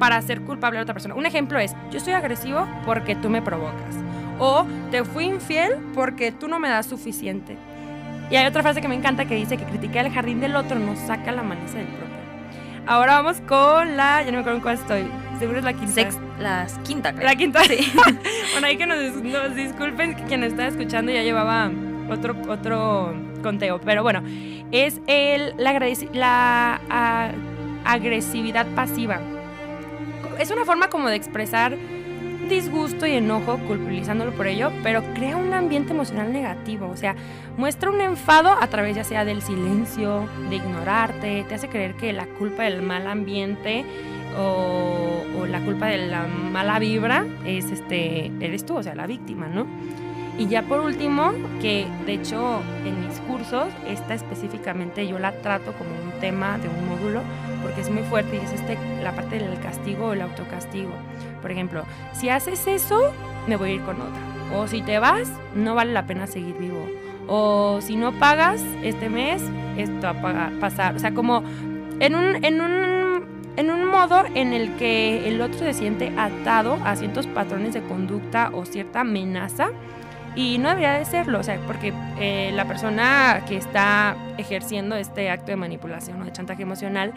para 0.00 0.20
ser 0.22 0.40
culpable 0.40 0.80
a 0.80 0.82
otra 0.82 0.94
persona. 0.94 1.14
Un 1.14 1.26
ejemplo 1.26 1.60
es, 1.60 1.76
yo 1.92 2.00
soy 2.00 2.14
agresivo 2.14 2.66
porque 2.84 3.14
tú 3.14 3.30
me 3.30 3.42
provocas. 3.42 3.94
O 4.40 4.66
te 4.90 5.04
fui 5.04 5.26
infiel 5.26 5.76
porque 5.94 6.32
tú 6.32 6.48
no 6.48 6.58
me 6.58 6.68
das 6.68 6.86
suficiente. 6.86 7.56
Y 8.28 8.34
hay 8.34 8.46
otra 8.46 8.62
frase 8.62 8.80
que 8.80 8.88
me 8.88 8.96
encanta 8.96 9.26
que 9.26 9.36
dice 9.36 9.56
que 9.56 9.64
criticar 9.64 10.04
el 10.04 10.12
jardín 10.12 10.40
del 10.40 10.56
otro 10.56 10.80
nos 10.80 10.98
saca 10.98 11.30
la 11.30 11.44
maleza 11.44 11.78
del 11.78 11.86
propio. 11.86 12.13
Ahora 12.86 13.22
vamos 13.22 13.40
con 13.42 13.96
la. 13.96 14.22
Ya 14.22 14.26
no 14.26 14.32
me 14.32 14.38
acuerdo 14.38 14.56
en 14.56 14.62
cuál 14.62 14.74
estoy. 14.74 15.10
Seguro 15.38 15.58
es 15.58 15.64
la 15.64 15.72
quinta. 15.72 15.92
Sex, 15.92 16.18
las 16.38 16.78
quinta, 16.80 17.12
creo. 17.12 17.26
La 17.26 17.36
quinta, 17.36 17.64
sí. 17.64 17.92
bueno, 18.52 18.66
ahí 18.66 18.76
que 18.76 18.86
nos, 18.86 19.54
disculpen 19.54 20.14
que 20.14 20.24
quien 20.24 20.44
está 20.44 20.66
escuchando 20.66 21.10
ya 21.10 21.22
llevaba 21.22 21.70
otro, 22.10 22.36
otro 22.48 23.14
conteo. 23.42 23.80
Pero 23.80 24.02
bueno, 24.02 24.22
es 24.70 25.00
el, 25.06 25.54
la, 25.56 26.00
la 26.12 27.30
agresividad 27.84 28.66
pasiva. 28.74 29.20
Es 30.38 30.50
una 30.50 30.64
forma 30.64 30.88
como 30.88 31.08
de 31.08 31.16
expresar 31.16 31.76
disgusto 32.48 33.06
y 33.06 33.12
enojo 33.12 33.58
culpabilizándolo 33.58 34.32
por 34.32 34.46
ello, 34.46 34.70
pero 34.82 35.02
crea 35.14 35.36
un 35.36 35.52
ambiente 35.52 35.92
emocional 35.92 36.32
negativo, 36.32 36.88
o 36.88 36.96
sea, 36.96 37.14
muestra 37.56 37.90
un 37.90 38.00
enfado 38.00 38.50
a 38.50 38.66
través 38.68 38.96
ya 38.96 39.04
sea 39.04 39.24
del 39.24 39.42
silencio, 39.42 40.28
de 40.50 40.56
ignorarte, 40.56 41.44
te 41.48 41.54
hace 41.54 41.68
creer 41.68 41.94
que 41.94 42.12
la 42.12 42.26
culpa 42.26 42.64
del 42.64 42.82
mal 42.82 43.06
ambiente 43.06 43.84
o, 44.38 45.46
la 45.48 45.60
culpa 45.60 45.86
de 45.86 46.06
la 46.08 46.26
mala 46.26 46.78
vibra 46.78 47.26
es 47.44 47.70
este, 47.70 48.32
eres 48.40 48.66
tú, 48.66 48.76
o 48.76 48.82
sea, 48.82 48.94
la 48.94 49.06
víctima, 49.06 49.46
¿no? 49.46 49.66
Y 50.36 50.48
ya 50.48 50.62
por 50.62 50.80
último, 50.80 51.32
que 51.60 51.86
de 52.06 52.14
hecho 52.14 52.60
en 52.84 53.06
mis 53.06 53.20
cursos, 53.20 53.68
esta 53.86 54.14
específicamente 54.14 55.06
yo 55.06 55.18
la 55.20 55.30
trato 55.30 55.72
como 55.74 55.90
un 55.90 56.18
tema 56.20 56.58
de 56.58 56.68
un 56.68 56.88
módulo, 56.88 57.20
porque 57.62 57.82
es 57.82 57.90
muy 57.90 58.02
fuerte 58.02 58.36
y 58.36 58.44
es 58.44 58.52
este, 58.52 58.76
la 59.02 59.12
parte 59.14 59.38
del 59.38 59.60
castigo 59.60 60.06
o 60.06 60.12
el 60.12 60.22
autocastigo. 60.22 60.90
Por 61.44 61.52
ejemplo, 61.52 61.84
si 62.14 62.30
haces 62.30 62.66
eso, 62.66 63.12
me 63.46 63.56
voy 63.56 63.72
a 63.72 63.74
ir 63.74 63.82
con 63.82 64.00
otra. 64.00 64.18
O 64.56 64.66
si 64.66 64.80
te 64.80 64.98
vas, 64.98 65.28
no 65.54 65.74
vale 65.74 65.92
la 65.92 66.06
pena 66.06 66.26
seguir 66.26 66.56
vivo. 66.56 66.88
O 67.28 67.80
si 67.82 67.96
no 67.96 68.18
pagas 68.18 68.62
este 68.82 69.10
mes, 69.10 69.42
esto 69.76 70.06
va 70.24 70.46
a 70.46 70.50
pasar. 70.58 70.96
O 70.96 70.98
sea, 70.98 71.12
como 71.12 71.42
en 72.00 72.14
un, 72.14 72.42
en 72.42 72.62
un, 72.62 73.26
en 73.58 73.70
un 73.70 73.84
modo 73.84 74.24
en 74.34 74.54
el 74.54 74.74
que 74.76 75.28
el 75.28 75.42
otro 75.42 75.58
se 75.58 75.74
siente 75.74 76.14
atado 76.16 76.78
a 76.82 76.96
ciertos 76.96 77.26
patrones 77.26 77.74
de 77.74 77.82
conducta 77.82 78.48
o 78.54 78.64
cierta 78.64 79.00
amenaza 79.00 79.68
y 80.34 80.56
no 80.56 80.70
debería 80.70 80.92
de 80.94 81.04
serlo, 81.04 81.40
o 81.40 81.42
sea, 81.42 81.58
porque 81.66 81.92
eh, 82.18 82.52
la 82.54 82.64
persona 82.64 83.42
que 83.46 83.58
está 83.58 84.16
ejerciendo 84.38 84.96
este 84.96 85.28
acto 85.28 85.48
de 85.48 85.56
manipulación 85.56 86.22
o 86.22 86.24
de 86.24 86.32
chantaje 86.32 86.62
emocional, 86.62 87.12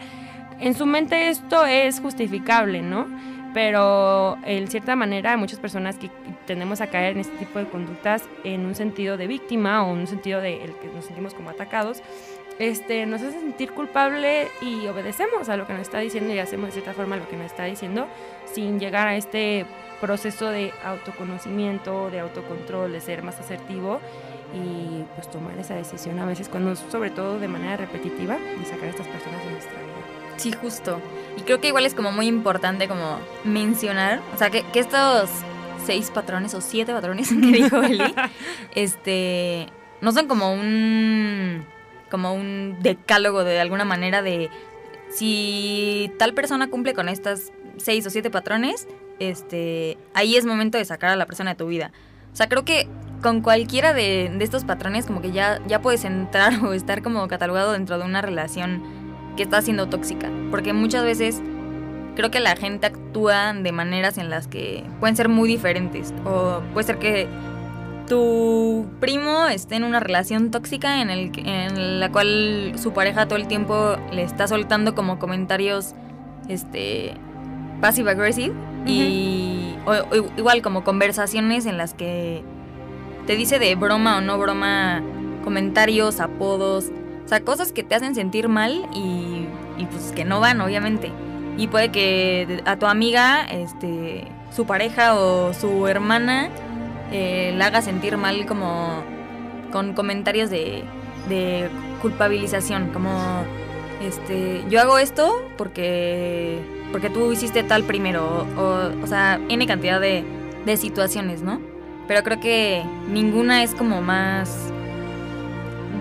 en 0.60 0.74
su 0.74 0.84
mente 0.84 1.28
esto 1.28 1.64
es 1.64 2.00
justificable, 2.00 2.82
¿no? 2.82 3.06
Pero 3.54 4.36
en 4.44 4.68
cierta 4.68 4.94
manera 4.94 5.32
hay 5.32 5.36
muchas 5.38 5.58
personas 5.58 5.96
que 5.96 6.10
tendemos 6.46 6.80
a 6.80 6.88
caer 6.88 7.12
en 7.12 7.20
este 7.20 7.36
tipo 7.38 7.58
de 7.58 7.66
conductas 7.66 8.24
en 8.44 8.66
un 8.66 8.74
sentido 8.74 9.16
de 9.16 9.26
víctima 9.26 9.84
o 9.84 9.94
en 9.94 10.00
un 10.00 10.06
sentido 10.06 10.40
de 10.40 10.62
el 10.64 10.74
que 10.74 10.88
nos 10.88 11.06
sentimos 11.06 11.34
como 11.34 11.50
atacados, 11.50 12.02
este, 12.58 13.06
nos 13.06 13.22
hace 13.22 13.38
sentir 13.38 13.72
culpable 13.72 14.48
y 14.60 14.86
obedecemos 14.88 15.48
a 15.48 15.56
lo 15.56 15.66
que 15.66 15.72
nos 15.72 15.82
está 15.82 16.00
diciendo 16.00 16.34
y 16.34 16.38
hacemos 16.40 16.66
de 16.66 16.72
cierta 16.72 16.92
forma 16.92 17.16
lo 17.16 17.28
que 17.28 17.36
nos 17.36 17.46
está 17.46 17.64
diciendo 17.64 18.06
sin 18.52 18.80
llegar 18.80 19.06
a 19.06 19.16
este 19.16 19.64
proceso 20.00 20.50
de 20.50 20.72
autoconocimiento, 20.84 22.10
de 22.10 22.20
autocontrol, 22.20 22.92
de 22.92 23.00
ser 23.00 23.22
más 23.22 23.38
asertivo 23.38 24.00
y 24.54 25.04
pues 25.14 25.30
tomar 25.30 25.56
esa 25.58 25.74
decisión 25.74 26.18
a 26.18 26.26
veces 26.26 26.48
cuando 26.48 26.74
sobre 26.74 27.10
todo 27.10 27.38
de 27.38 27.48
manera 27.48 27.76
repetitiva 27.76 28.38
y 28.60 28.64
sacar 28.64 28.84
a 28.84 28.90
estas 28.90 29.06
personas 29.06 29.44
de 29.44 29.50
nuestra 29.52 29.80
vida. 29.80 29.87
Sí, 30.38 30.52
justo. 30.52 31.00
Y 31.36 31.42
creo 31.42 31.60
que 31.60 31.68
igual 31.68 31.84
es 31.84 31.94
como 31.94 32.12
muy 32.12 32.26
importante 32.26 32.88
como 32.88 33.18
mencionar, 33.44 34.20
o 34.34 34.38
sea, 34.38 34.50
que, 34.50 34.62
que 34.72 34.78
estos 34.80 35.28
seis 35.84 36.10
patrones 36.10 36.54
o 36.54 36.60
siete 36.60 36.92
patrones 36.92 37.28
que 37.28 37.36
dijo 37.36 37.82
Eli, 37.82 38.14
este, 38.74 39.66
no 40.00 40.12
son 40.12 40.28
como 40.28 40.52
un, 40.52 41.64
como 42.10 42.34
un 42.34 42.76
decálogo 42.80 43.44
de 43.44 43.60
alguna 43.60 43.84
manera 43.84 44.22
de 44.22 44.48
si 45.10 46.12
tal 46.18 46.34
persona 46.34 46.68
cumple 46.68 46.94
con 46.94 47.08
estas 47.08 47.52
seis 47.76 48.06
o 48.06 48.10
siete 48.10 48.30
patrones, 48.30 48.86
este, 49.18 49.98
ahí 50.14 50.36
es 50.36 50.46
momento 50.46 50.78
de 50.78 50.84
sacar 50.84 51.10
a 51.10 51.16
la 51.16 51.26
persona 51.26 51.50
de 51.50 51.56
tu 51.56 51.66
vida. 51.66 51.90
O 52.32 52.36
sea, 52.36 52.48
creo 52.48 52.64
que 52.64 52.86
con 53.22 53.40
cualquiera 53.40 53.92
de, 53.92 54.30
de 54.32 54.44
estos 54.44 54.64
patrones 54.64 55.06
como 55.06 55.20
que 55.20 55.32
ya, 55.32 55.60
ya 55.66 55.80
puedes 55.80 56.04
entrar 56.04 56.52
o 56.64 56.72
estar 56.74 57.02
como 57.02 57.26
catalogado 57.26 57.72
dentro 57.72 57.98
de 57.98 58.04
una 58.04 58.22
relación 58.22 58.82
que 59.38 59.44
está 59.44 59.62
siendo 59.62 59.88
tóxica. 59.88 60.28
Porque 60.50 60.74
muchas 60.74 61.04
veces 61.04 61.40
creo 62.16 62.30
que 62.30 62.40
la 62.40 62.56
gente 62.56 62.88
actúa 62.88 63.54
de 63.54 63.72
maneras 63.72 64.18
en 64.18 64.28
las 64.28 64.48
que 64.48 64.84
pueden 65.00 65.16
ser 65.16 65.30
muy 65.30 65.48
diferentes. 65.48 66.12
O 66.26 66.60
puede 66.74 66.86
ser 66.86 66.98
que 66.98 67.28
tu 68.08 68.86
primo 69.00 69.46
esté 69.46 69.76
en 69.76 69.84
una 69.84 70.00
relación 70.00 70.50
tóxica 70.50 71.00
en, 71.00 71.10
el, 71.10 71.30
en 71.36 72.00
la 72.00 72.10
cual 72.10 72.72
su 72.76 72.92
pareja 72.92 73.26
todo 73.26 73.38
el 73.38 73.46
tiempo 73.46 73.96
le 74.10 74.22
está 74.22 74.48
soltando 74.48 74.94
como 74.94 75.18
comentarios 75.18 75.94
este 76.48 77.14
passive 77.80 78.10
aggressive 78.10 78.54
y 78.86 79.76
igual 80.36 80.62
como 80.62 80.82
conversaciones 80.82 81.66
en 81.66 81.76
las 81.76 81.94
que 81.94 82.42
te 83.26 83.36
dice 83.36 83.58
de 83.58 83.74
broma 83.74 84.16
o 84.16 84.20
no 84.22 84.38
broma 84.38 85.02
comentarios, 85.44 86.20
apodos, 86.20 86.86
o 87.28 87.30
sea, 87.30 87.40
cosas 87.40 87.72
que 87.72 87.82
te 87.82 87.94
hacen 87.94 88.14
sentir 88.14 88.48
mal 88.48 88.88
y, 88.94 89.46
pues 89.90 90.12
que 90.16 90.24
no 90.24 90.40
van, 90.40 90.62
obviamente. 90.62 91.12
Y 91.58 91.66
puede 91.66 91.90
que 91.90 92.62
a 92.64 92.78
tu 92.78 92.86
amiga, 92.86 93.44
este, 93.44 94.24
su 94.50 94.64
pareja 94.64 95.14
o 95.14 95.52
su 95.52 95.86
hermana 95.88 96.48
eh, 97.12 97.52
la 97.54 97.66
haga 97.66 97.82
sentir 97.82 98.16
mal 98.16 98.46
como 98.46 99.02
con 99.70 99.92
comentarios 99.92 100.48
de, 100.48 100.84
de 101.28 101.68
culpabilización, 102.00 102.92
como 102.94 103.10
este, 104.02 104.64
yo 104.70 104.80
hago 104.80 104.96
esto 104.96 105.30
porque 105.58 106.60
porque 106.92 107.10
tú 107.10 107.30
hiciste 107.30 107.62
tal 107.62 107.82
primero, 107.82 108.46
o, 108.56 109.04
o 109.04 109.06
sea, 109.06 109.38
N 109.50 109.66
cantidad 109.66 110.00
de, 110.00 110.24
de 110.64 110.76
situaciones, 110.78 111.42
¿no? 111.42 111.60
Pero 112.06 112.22
creo 112.22 112.40
que 112.40 112.82
ninguna 113.06 113.62
es 113.62 113.74
como 113.74 114.00
más 114.00 114.72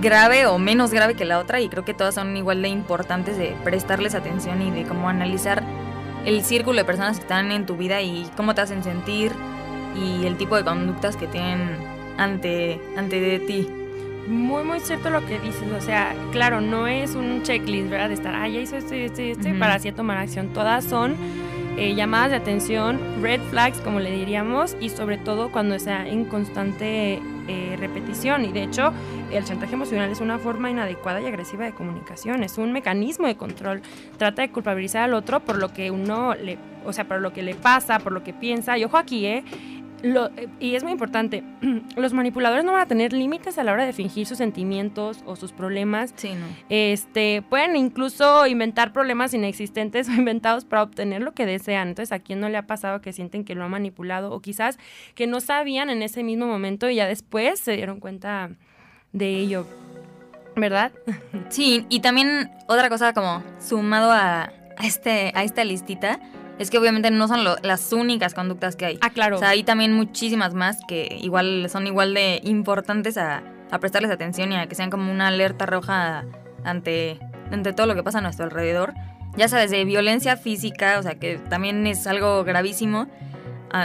grave 0.02 0.46
o 0.46 0.58
menos 0.58 0.92
grave 0.92 1.16
que 1.16 1.26
la 1.26 1.40
otra 1.40 1.60
y 1.62 1.70
creo 1.70 1.86
que 1.86 1.94
todas 1.94 2.16
son 2.16 2.36
igual 2.38 2.62
de 2.62 2.70
importantes 2.70 3.38
de 3.38 3.56
prestarles 3.64 4.16
atención 4.16 4.62
y 4.62 4.72
de 4.72 4.84
cómo 4.84 5.10
analizar 5.10 5.64
el 6.26 6.44
círculo 6.44 6.80
de 6.80 6.86
personas 6.86 7.18
que 7.18 7.24
están 7.24 7.52
en 7.52 7.66
tu 7.66 7.78
vida 7.78 8.02
y 8.02 8.30
cómo 8.36 8.54
te 8.54 8.62
hacen 8.62 8.84
sentir 8.84 9.32
y 9.96 10.26
el 10.26 10.38
tipo 10.38 10.56
de 10.56 10.64
conductas 10.64 11.16
que 11.16 11.28
tienen 11.28 11.78
ante, 12.18 12.82
ante 12.98 13.20
de 13.20 13.40
ti. 13.40 13.68
Muy, 14.28 14.64
muy 14.64 14.82
cierto 14.82 15.10
lo 15.10 15.26
que 15.26 15.40
dices. 15.40 15.64
O 15.76 15.82
sea, 15.82 16.14
claro, 16.32 16.60
no 16.60 16.86
es 16.86 17.16
un 17.16 17.44
checklist, 17.44 17.90
¿verdad? 17.90 18.10
De 18.10 18.16
estar, 18.16 18.36
ah, 18.36 18.48
ya 18.48 18.60
hizo 18.60 18.76
esto 18.76 18.94
y 18.94 19.04
esto 19.04 19.22
y 19.22 19.32
esto, 19.32 19.48
para 19.58 19.76
así 19.76 19.92
tomar 19.94 20.18
acción. 20.18 20.50
Todas 20.50 20.84
son 20.84 21.16
eh, 21.78 21.94
llamadas 21.94 22.32
de 22.32 22.38
atención, 22.38 23.00
red 23.22 23.40
flags, 23.50 23.80
como 23.82 24.00
le 24.00 24.12
diríamos, 24.12 24.76
y 24.82 24.90
sobre 24.90 25.18
todo 25.18 25.52
cuando 25.52 25.76
está 25.76 26.08
en 26.08 26.26
constante 26.26 27.22
eh, 27.48 27.76
repetición. 27.80 28.46
Y 28.46 28.52
de 28.52 28.64
hecho, 28.64 28.92
el 29.32 29.44
chantaje 29.46 29.76
emocional 29.76 30.10
es 30.10 30.20
una 30.20 30.40
forma 30.40 30.72
inadecuada 30.72 31.22
y 31.22 31.28
agresiva 31.28 31.66
de 31.66 31.74
comunicación, 31.74 32.44
es 32.44 32.58
un 32.58 32.74
mecanismo 32.74 33.28
de 33.28 33.38
control. 33.38 33.82
Trata 34.18 34.42
de 34.42 34.50
culpabilizar 34.50 35.04
al 35.04 35.14
otro 35.14 35.40
por 35.40 35.58
lo 35.58 35.72
que 35.72 35.92
uno 35.92 36.34
le, 36.34 36.58
o 36.84 36.94
sea, 36.94 37.08
por 37.08 37.22
lo 37.22 37.32
que 37.32 37.44
le 37.44 37.54
pasa, 37.54 38.00
por 38.00 38.12
lo 38.12 38.24
que 38.24 38.34
piensa. 38.34 38.78
Y 38.78 38.84
ojo 38.84 38.98
aquí, 38.98 39.26
¿eh? 39.26 39.44
Lo, 40.04 40.28
eh, 40.38 40.48
y 40.60 40.76
es 40.76 40.84
muy 40.84 40.92
importante, 40.92 41.44
los 41.96 42.14
manipuladores 42.14 42.64
no 42.64 42.74
van 42.74 42.82
a 42.82 42.86
tener 42.86 43.14
límites 43.14 43.58
a 43.58 43.64
la 43.64 43.72
hora 43.74 43.86
de 43.86 43.94
fingir 43.94 44.28
sus 44.28 44.38
sentimientos 44.38 45.24
o 45.26 45.36
sus 45.36 45.52
problemas. 45.52 46.14
Sí, 46.16 46.34
no. 46.34 46.46
Este, 46.70 47.42
pueden 47.42 47.76
incluso 47.76 48.46
inventar 48.48 48.94
problemas 48.94 49.34
inexistentes 49.34 50.08
o 50.10 50.14
inventados 50.14 50.66
para 50.66 50.84
obtener 50.84 51.22
lo 51.22 51.34
que 51.34 51.46
desean. 51.46 51.90
Entonces, 51.90 52.12
¿a 52.12 52.20
quién 52.20 52.40
no 52.40 52.50
le 52.50 52.58
ha 52.58 52.68
pasado 52.68 53.02
que 53.02 53.14
sienten 53.14 53.44
que 53.44 53.56
lo 53.56 53.64
han 53.64 53.72
manipulado 53.72 54.32
o 54.32 54.40
quizás 54.42 54.78
que 55.16 55.28
no 55.28 55.40
sabían 55.40 55.90
en 55.90 56.02
ese 56.02 56.24
mismo 56.24 56.46
momento 56.48 56.90
y 56.90 56.96
ya 56.96 57.08
después 57.08 57.60
se 57.60 57.74
dieron 57.74 58.00
cuenta 58.00 58.52
de 59.14 59.30
ello? 59.36 59.68
¿Verdad? 60.56 60.92
Sí, 61.50 61.86
y 61.88 62.02
también 62.02 62.52
otra 62.68 62.90
cosa 62.90 63.14
como 63.14 63.42
sumado 63.60 64.12
a, 64.12 64.52
a 64.78 64.86
este, 64.86 65.32
a 65.34 65.44
esta 65.44 65.64
listita 65.64 66.20
es 66.60 66.70
que 66.70 66.78
obviamente 66.78 67.12
no 67.12 67.28
son 67.28 67.44
las 67.44 67.94
únicas 67.94 68.34
conductas 68.34 68.76
que 68.76 68.86
hay. 68.86 69.00
Ah, 69.02 69.10
claro. 69.12 69.38
O 69.38 69.40
sea, 69.40 69.50
hay 69.50 69.64
también 69.64 69.94
muchísimas 69.94 70.54
más 70.54 70.80
que 70.88 71.18
igual 71.22 71.68
son 71.70 71.88
igual 71.88 72.14
de 72.14 72.42
importantes 72.44 73.18
a, 73.18 73.44
prestarles 73.80 74.12
atención 74.12 74.52
y 74.52 74.56
a 74.56 74.68
que 74.68 74.76
sean 74.76 74.90
como 74.90 75.12
una 75.12 75.28
alerta 75.28 75.66
roja 75.66 76.26
ante, 76.64 77.20
ante 77.52 77.74
todo 77.74 77.86
lo 77.86 77.96
que 77.96 78.04
pasa 78.04 78.20
a 78.20 78.22
nuestro 78.22 78.46
alrededor. 78.46 78.94
Ya 79.36 79.48
sea 79.48 79.60
desde 79.60 79.86
violencia 79.86 80.36
física, 80.36 80.98
o 80.98 81.04
sea, 81.04 81.16
que 81.16 81.38
también 81.38 81.86
es 81.86 82.08
algo 82.08 82.44
gravísimo, 82.44 83.08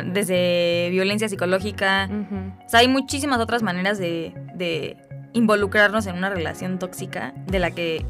desde 0.05 0.89
violencia 0.91 1.29
psicológica. 1.29 2.09
O 2.65 2.69
sea, 2.69 2.81
hay 2.81 2.89
muchísimas 2.89 3.39
otras 3.39 3.63
maneras 3.63 3.99
de, 3.99 4.33
de 4.55 4.97
involucrarnos 5.35 6.07
en 6.07 6.17
una 6.17 6.31
relación 6.31 6.79
tóxica 6.79 7.35
de 7.47 7.59
la 7.59 7.71
que 7.71 8.07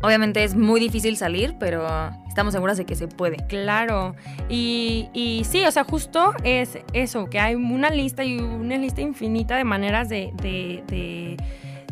obviamente 0.00 0.42
es 0.42 0.54
muy 0.54 0.80
difícil 0.80 1.16
salir, 1.16 1.54
pero 1.60 1.86
estamos 2.32 2.54
seguras 2.54 2.78
de 2.78 2.86
que 2.86 2.94
se 2.94 3.08
puede. 3.08 3.36
Claro. 3.46 4.16
Y, 4.48 5.10
y, 5.12 5.44
sí, 5.44 5.66
o 5.66 5.70
sea, 5.70 5.84
justo 5.84 6.32
es 6.44 6.78
eso, 6.94 7.28
que 7.28 7.38
hay 7.38 7.54
una 7.54 7.90
lista 7.90 8.24
y 8.24 8.38
una 8.38 8.78
lista 8.78 9.02
infinita 9.02 9.54
de 9.56 9.64
maneras 9.64 10.08
de, 10.08 10.32
de, 10.40 11.36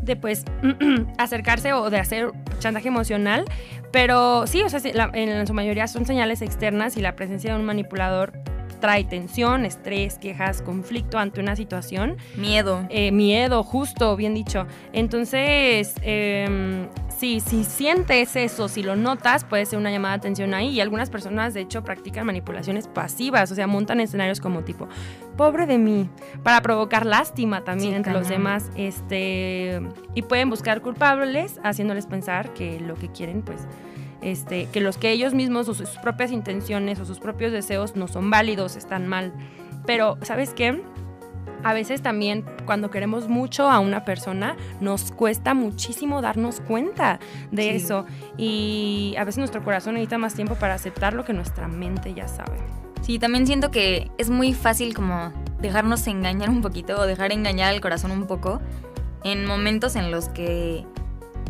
de, 0.00 0.16
pues 0.16 0.44
acercarse 1.18 1.74
o 1.74 1.90
de 1.90 1.98
hacer 1.98 2.32
chantaje 2.58 2.88
emocional. 2.88 3.44
Pero 3.92 4.46
sí, 4.46 4.62
o 4.62 4.70
sea, 4.70 4.80
en 5.12 5.46
su 5.46 5.52
mayoría 5.52 5.86
son 5.88 6.06
señales 6.06 6.40
externas 6.40 6.96
y 6.96 7.02
la 7.02 7.16
presencia 7.16 7.52
de 7.52 7.60
un 7.60 7.66
manipulador 7.66 8.32
trae 8.80 9.04
tensión, 9.04 9.66
estrés, 9.66 10.16
quejas, 10.16 10.62
conflicto 10.62 11.18
ante 11.18 11.40
una 11.40 11.54
situación. 11.54 12.16
Miedo. 12.34 12.86
Eh, 12.88 13.12
miedo, 13.12 13.62
justo, 13.62 14.16
bien 14.16 14.34
dicho. 14.34 14.66
Entonces, 14.94 15.92
eh, 16.00 16.88
sí, 17.20 17.40
si 17.40 17.64
sientes 17.64 18.34
eso, 18.34 18.66
si 18.66 18.82
lo 18.82 18.96
notas, 18.96 19.44
puede 19.44 19.66
ser 19.66 19.78
una 19.78 19.90
llamada 19.90 20.14
de 20.14 20.18
atención 20.20 20.54
ahí. 20.54 20.70
Y 20.70 20.80
algunas 20.80 21.10
personas, 21.10 21.52
de 21.52 21.60
hecho, 21.60 21.84
practican 21.84 22.24
manipulaciones 22.24 22.88
pasivas, 22.88 23.52
o 23.52 23.54
sea, 23.54 23.66
montan 23.66 24.00
escenarios 24.00 24.40
como 24.40 24.62
tipo, 24.62 24.88
pobre 25.36 25.66
de 25.66 25.76
mí, 25.76 26.08
para 26.42 26.62
provocar 26.62 27.04
lástima 27.04 27.62
también 27.62 27.94
entre 27.94 28.14
los 28.14 28.28
demás. 28.28 28.70
Este, 28.74 29.82
y 30.14 30.22
pueden 30.22 30.48
buscar 30.48 30.80
culpables, 30.80 31.60
haciéndoles 31.62 32.06
pensar 32.06 32.54
que 32.54 32.80
lo 32.80 32.94
que 32.94 33.08
quieren, 33.08 33.42
pues, 33.42 33.68
este, 34.22 34.66
que 34.72 34.80
los 34.80 34.96
que 34.96 35.10
ellos 35.10 35.34
mismos 35.34 35.68
o 35.68 35.74
sus 35.74 35.90
propias 35.98 36.32
intenciones 36.32 37.00
o 37.00 37.04
sus 37.04 37.20
propios 37.20 37.52
deseos 37.52 37.96
no 37.96 38.08
son 38.08 38.30
válidos, 38.30 38.76
están 38.76 39.06
mal. 39.06 39.34
Pero, 39.84 40.16
¿sabes 40.22 40.54
qué? 40.54 40.82
A 41.62 41.74
veces 41.74 42.00
también 42.00 42.44
cuando 42.64 42.90
queremos 42.90 43.28
mucho 43.28 43.68
a 43.68 43.80
una 43.80 44.04
persona 44.04 44.56
nos 44.80 45.12
cuesta 45.12 45.52
muchísimo 45.52 46.22
darnos 46.22 46.60
cuenta 46.60 47.20
de 47.50 47.76
eso 47.76 48.06
y 48.38 49.14
a 49.18 49.24
veces 49.24 49.38
nuestro 49.38 49.62
corazón 49.62 49.94
necesita 49.94 50.16
más 50.16 50.34
tiempo 50.34 50.54
para 50.54 50.74
aceptar 50.74 51.12
lo 51.12 51.24
que 51.24 51.32
nuestra 51.32 51.68
mente 51.68 52.14
ya 52.14 52.28
sabe. 52.28 52.56
Sí, 53.02 53.18
también 53.18 53.46
siento 53.46 53.70
que 53.70 54.10
es 54.18 54.30
muy 54.30 54.54
fácil 54.54 54.94
como 54.94 55.32
dejarnos 55.60 56.06
engañar 56.06 56.48
un 56.48 56.62
poquito 56.62 56.98
o 56.98 57.06
dejar 57.06 57.32
engañar 57.32 57.74
al 57.74 57.80
corazón 57.80 58.10
un 58.10 58.26
poco 58.26 58.60
en 59.24 59.46
momentos 59.46 59.96
en 59.96 60.10
los 60.10 60.28
que 60.28 60.86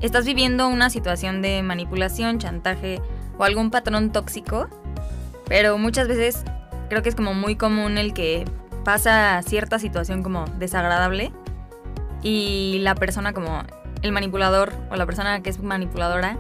estás 0.01 0.25
viviendo 0.25 0.67
una 0.69 0.91
situación 0.91 1.43
de 1.43 1.63
manipulación, 1.63 2.39
chantaje 2.39 3.01
o 3.39 3.45
algún 3.45 3.71
patrón 3.71 4.11
tóxico, 4.11 4.69
pero 5.47 5.79
muchas 5.79 6.09
veces 6.09 6.45
creo 6.89 7.03
que 7.03 7.11
es 7.11 7.15
como 7.15 7.35
muy 7.35 7.57
común 7.57 7.99
el 7.99 8.13
que 8.13 8.45
pasa 8.85 9.41
cierta 9.43 9.79
situación 9.79 10.23
como 10.23 10.45
desagradable 10.59 11.33
y 12.23 12.79
la 12.81 12.95
persona 12.95 13.33
como 13.33 13.63
el 14.03 14.13
manipulador 14.13 14.73
o 14.91 14.97
la 14.97 15.07
persona 15.07 15.43
que 15.43 15.51
es 15.51 15.63
manipuladora 15.63 16.39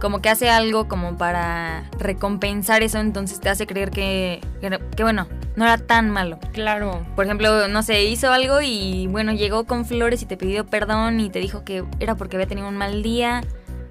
como 0.00 0.20
que 0.20 0.28
hace 0.28 0.50
algo 0.50 0.88
como 0.88 1.16
para 1.16 1.88
recompensar 1.98 2.82
eso, 2.82 2.98
entonces 2.98 3.40
te 3.40 3.48
hace 3.48 3.66
creer 3.66 3.90
que, 3.90 4.40
que, 4.60 5.02
bueno, 5.02 5.26
no 5.56 5.64
era 5.64 5.78
tan 5.78 6.10
malo. 6.10 6.38
Claro. 6.52 7.06
Por 7.14 7.24
ejemplo, 7.24 7.68
no 7.68 7.82
sé, 7.82 8.04
hizo 8.04 8.30
algo 8.30 8.60
y 8.60 9.06
bueno, 9.06 9.32
llegó 9.32 9.64
con 9.64 9.86
flores 9.86 10.22
y 10.22 10.26
te 10.26 10.36
pidió 10.36 10.66
perdón 10.66 11.20
y 11.20 11.30
te 11.30 11.38
dijo 11.38 11.64
que 11.64 11.84
era 11.98 12.14
porque 12.14 12.36
había 12.36 12.46
tenido 12.46 12.68
un 12.68 12.76
mal 12.76 13.02
día, 13.02 13.42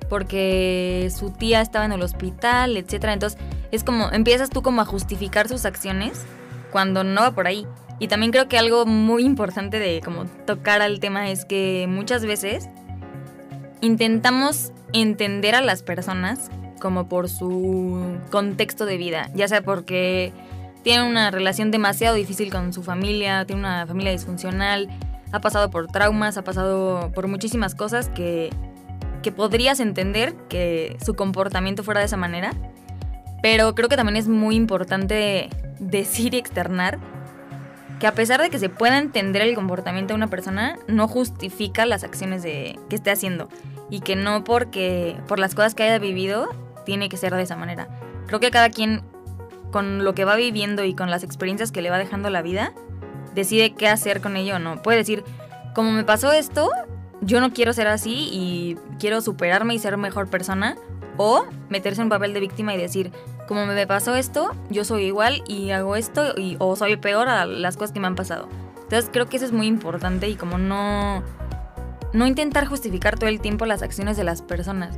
porque 0.10 1.12
su 1.15 1.32
tía 1.32 1.62
estaba 1.62 1.86
en 1.86 1.92
el 1.92 2.01
hospital, 2.04 2.77
etcétera. 2.77 3.13
Entonces, 3.13 3.39
es 3.72 3.84
como 3.84 4.12
empiezas 4.12 4.50
tú 4.50 4.62
como 4.62 4.82
a 4.82 4.86
justificar 4.86 5.48
sus 5.48 5.65
acciones 5.65 6.24
cuando 6.75 7.05
no 7.05 7.22
va 7.22 7.32
por 7.32 7.48
ahí. 7.48 7.65
Y 8.00 8.10
también 8.10 8.34
creo 8.34 8.50
que 8.50 8.58
algo 8.58 8.86
muy 8.86 9.24
importante 9.24 9.79
de 9.79 10.01
como 10.03 10.25
tocar 10.25 10.82
al 10.82 11.00
tema 11.00 11.29
es 11.32 11.46
que 11.46 11.86
muchas 11.88 12.25
veces 12.25 12.67
intentamos 13.79 14.74
entender 14.91 15.55
a 15.55 15.62
las 15.62 15.84
personas 15.84 16.51
como 16.82 17.08
por 17.08 17.29
su 17.29 18.17
contexto 18.29 18.86
de 18.86 18.98
vida, 18.98 19.29
ya 19.34 19.48
sea 19.48 19.62
porque 19.62 20.34
tienen 20.84 21.08
una 21.08 21.32
relación 21.32 21.72
demasiado 21.72 22.17
difícil 22.17 22.51
con 22.51 22.74
su 22.74 22.84
familia, 22.84 23.46
tiene 23.46 23.62
una 23.62 23.88
familia 23.88 24.12
disfuncional, 24.12 24.89
ha 25.32 25.39
pasado 25.39 25.70
por 25.72 25.88
traumas, 25.88 26.36
ha 26.36 26.44
pasado 26.44 27.10
por 27.15 27.29
muchísimas 27.29 27.74
cosas 27.74 28.10
que, 28.10 28.50
que 29.24 29.32
podrías 29.32 29.79
entender 29.79 30.36
que 30.50 30.98
su 31.01 31.13
comportamiento 31.13 31.84
fuera 31.86 32.01
de 32.01 32.08
esa 32.08 32.17
manera, 32.17 32.51
pero 33.46 33.75
creo 33.75 33.90
que 33.90 33.96
también 33.96 34.18
es 34.18 34.28
muy 34.28 34.56
importante 34.56 35.52
decir 35.78 36.34
y 36.34 36.38
externar 36.38 36.98
que 38.00 38.08
a 38.08 38.16
pesar 38.16 38.42
de 38.42 38.50
que 38.50 38.58
se 38.58 38.70
pueda 38.70 38.98
entender 38.98 39.44
el 39.44 39.54
comportamiento 39.54 40.14
de 40.14 40.16
una 40.16 40.32
persona, 40.32 40.80
no 40.88 41.08
justifica 41.08 41.86
las 41.86 42.04
acciones 42.04 42.42
de, 42.42 42.80
que 42.90 42.96
esté 42.96 43.12
haciendo. 43.12 43.48
Y 43.92 44.00
que 44.00 44.16
no 44.16 44.44
porque 44.44 45.16
por 45.28 45.38
las 45.38 45.54
cosas 45.54 45.75
que 45.75 45.84
haya 45.84 46.00
vivido 46.00 46.50
tiene 46.88 47.08
que 47.08 47.18
ser 47.18 47.36
de 47.36 47.44
esa 47.44 47.56
manera. 47.56 47.88
Creo 48.25 48.40
que 48.40 48.50
cada 48.50 48.72
quien 48.72 49.04
con 49.70 50.04
lo 50.04 50.16
que 50.16 50.25
va 50.25 50.36
viviendo 50.36 50.84
y 50.84 50.96
con 50.96 51.12
las 51.12 51.24
experiencias 51.24 51.72
que 51.72 51.84
le 51.84 51.92
va 51.92 52.00
dejando 52.00 52.32
la 52.32 52.42
vida, 52.42 52.74
decide 53.36 53.75
qué 53.75 53.88
hacer 53.88 54.22
con 54.22 54.38
ello 54.38 54.56
o 54.56 54.60
no. 54.60 54.82
Puede 54.82 54.98
decir, 54.98 55.24
como 55.75 55.92
me 55.92 56.04
pasó 56.04 56.32
esto, 56.32 56.72
yo 57.22 57.40
no 57.42 57.54
quiero 57.54 57.74
ser 57.74 57.90
así 57.90 58.28
y 58.32 58.75
quiero 59.00 59.22
superarme 59.22 59.75
y 59.75 59.78
ser 59.78 59.98
mejor 59.98 60.32
persona. 60.32 60.78
O 61.18 61.46
meterse 61.70 62.02
en 62.02 62.08
un 62.08 62.10
papel 62.10 62.34
de 62.34 62.42
víctima 62.42 62.74
y 62.74 62.78
decir, 62.78 63.14
como 63.48 63.66
me 63.66 63.88
pasó 63.88 64.16
esto, 64.16 64.52
yo 64.70 64.84
soy 64.84 65.06
igual 65.06 65.44
y 65.48 65.72
hago 65.72 65.96
esto 65.96 66.34
y, 66.38 66.58
o 66.60 66.75
soy 66.75 66.98
peor 66.98 67.28
a 67.28 67.46
las 67.46 67.78
cosas 67.78 67.92
que 67.92 68.00
me 68.00 68.08
han 68.08 68.16
pasado. 68.16 68.48
Entonces 68.84 69.10
creo 69.12 69.28
que 69.28 69.38
eso 69.38 69.46
es 69.46 69.52
muy 69.52 69.68
importante 69.68 70.28
y 70.28 70.36
como 70.36 70.58
no, 70.58 71.24
no 72.14 72.28
intentar 72.28 72.66
justificar 72.66 73.18
todo 73.18 73.30
el 73.30 73.40
tiempo 73.40 73.66
las 73.66 73.82
acciones 73.82 74.18
de 74.18 74.24
las 74.24 74.42
personas. 74.42 74.98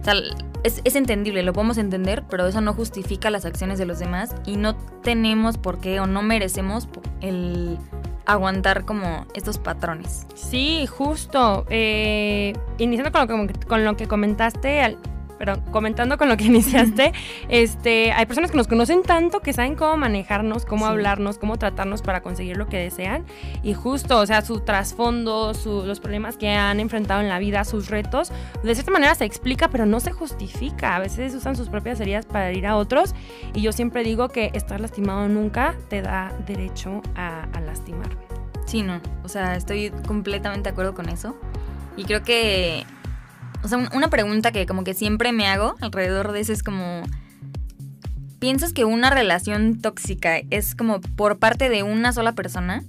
O 0.00 0.04
sea, 0.04 0.14
es, 0.62 0.80
es, 0.84 0.96
entendible, 0.96 1.42
lo 1.42 1.52
podemos 1.52 1.78
entender, 1.78 2.24
pero 2.28 2.46
eso 2.46 2.60
no 2.60 2.72
justifica 2.72 3.30
las 3.30 3.44
acciones 3.44 3.78
de 3.78 3.86
los 3.86 3.98
demás 3.98 4.34
y 4.46 4.56
no 4.56 4.76
tenemos 5.02 5.58
por 5.58 5.80
qué 5.80 6.00
o 6.00 6.06
no 6.06 6.22
merecemos 6.22 6.88
el 7.20 7.78
aguantar 8.28 8.84
como 8.84 9.26
estos 9.34 9.58
patrones. 9.58 10.26
Sí, 10.34 10.86
justo. 10.86 11.64
Eh, 11.70 12.52
iniciando 12.76 13.10
con 13.10 13.46
lo, 13.46 13.46
que, 13.46 13.66
con 13.66 13.84
lo 13.84 13.96
que 13.96 14.06
comentaste, 14.06 14.82
al, 14.82 14.98
pero 15.38 15.62
comentando 15.70 16.18
con 16.18 16.28
lo 16.28 16.36
que 16.36 16.44
iniciaste, 16.46 17.12
este, 17.48 18.12
hay 18.12 18.26
personas 18.26 18.50
que 18.50 18.56
nos 18.56 18.68
conocen 18.68 19.02
tanto 19.02 19.40
que 19.40 19.52
saben 19.52 19.74
cómo 19.74 19.96
manejarnos, 19.96 20.64
cómo 20.64 20.86
hablarnos, 20.86 21.38
cómo 21.38 21.58
tratarnos 21.58 22.02
para 22.02 22.22
conseguir 22.22 22.56
lo 22.56 22.66
que 22.66 22.78
desean. 22.78 23.24
Y 23.62 23.74
justo, 23.74 24.18
o 24.18 24.26
sea, 24.26 24.42
su 24.42 24.60
trasfondo, 24.60 25.52
los 25.64 26.00
problemas 26.00 26.36
que 26.36 26.50
han 26.50 26.80
enfrentado 26.80 27.20
en 27.20 27.28
la 27.28 27.38
vida, 27.38 27.64
sus 27.64 27.88
retos, 27.88 28.32
de 28.62 28.74
cierta 28.74 28.90
manera 28.90 29.14
se 29.14 29.24
explica, 29.24 29.68
pero 29.68 29.86
no 29.86 30.00
se 30.00 30.12
justifica. 30.12 30.96
A 30.96 30.98
veces 30.98 31.34
usan 31.34 31.56
sus 31.56 31.68
propias 31.68 32.00
heridas 32.00 32.26
para 32.26 32.52
ir 32.52 32.66
a 32.66 32.76
otros. 32.76 33.14
Y 33.54 33.62
yo 33.62 33.72
siempre 33.72 34.02
digo 34.02 34.28
que 34.28 34.50
estar 34.54 34.80
lastimado 34.80 35.28
nunca 35.28 35.74
te 35.88 36.02
da 36.02 36.32
derecho 36.46 37.02
a, 37.14 37.44
a 37.52 37.60
lastimar. 37.60 38.10
Sí, 38.66 38.82
no. 38.82 39.00
O 39.24 39.28
sea, 39.28 39.56
estoy 39.56 39.90
completamente 40.06 40.64
de 40.64 40.70
acuerdo 40.70 40.94
con 40.94 41.08
eso. 41.08 41.36
Y 41.96 42.04
creo 42.04 42.22
que 42.22 42.84
o 43.62 43.68
sea, 43.68 43.78
una 43.92 44.08
pregunta 44.08 44.52
que 44.52 44.66
como 44.66 44.84
que 44.84 44.94
siempre 44.94 45.32
me 45.32 45.46
hago 45.46 45.74
alrededor 45.80 46.32
de 46.32 46.40
eso 46.40 46.52
es 46.52 46.62
como... 46.62 47.02
¿Piensas 48.38 48.72
que 48.72 48.84
una 48.84 49.10
relación 49.10 49.80
tóxica 49.80 50.38
es 50.50 50.76
como 50.76 51.00
por 51.00 51.38
parte 51.38 51.68
de 51.68 51.82
una 51.82 52.12
sola 52.12 52.32
persona? 52.32 52.84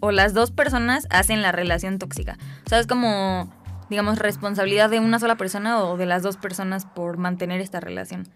¿O 0.00 0.10
las 0.10 0.34
dos 0.34 0.50
personas 0.50 1.06
hacen 1.10 1.40
la 1.40 1.52
relación 1.52 1.98
tóxica? 1.98 2.36
O 2.66 2.68
sea, 2.68 2.80
es 2.80 2.86
como, 2.86 3.50
digamos, 3.88 4.18
responsabilidad 4.18 4.90
de 4.90 5.00
una 5.00 5.18
sola 5.18 5.36
persona 5.36 5.82
o 5.82 5.96
de 5.96 6.04
las 6.04 6.22
dos 6.22 6.36
personas 6.36 6.84
por 6.84 7.16
mantener 7.16 7.62
esta 7.62 7.80
relación. 7.80 8.28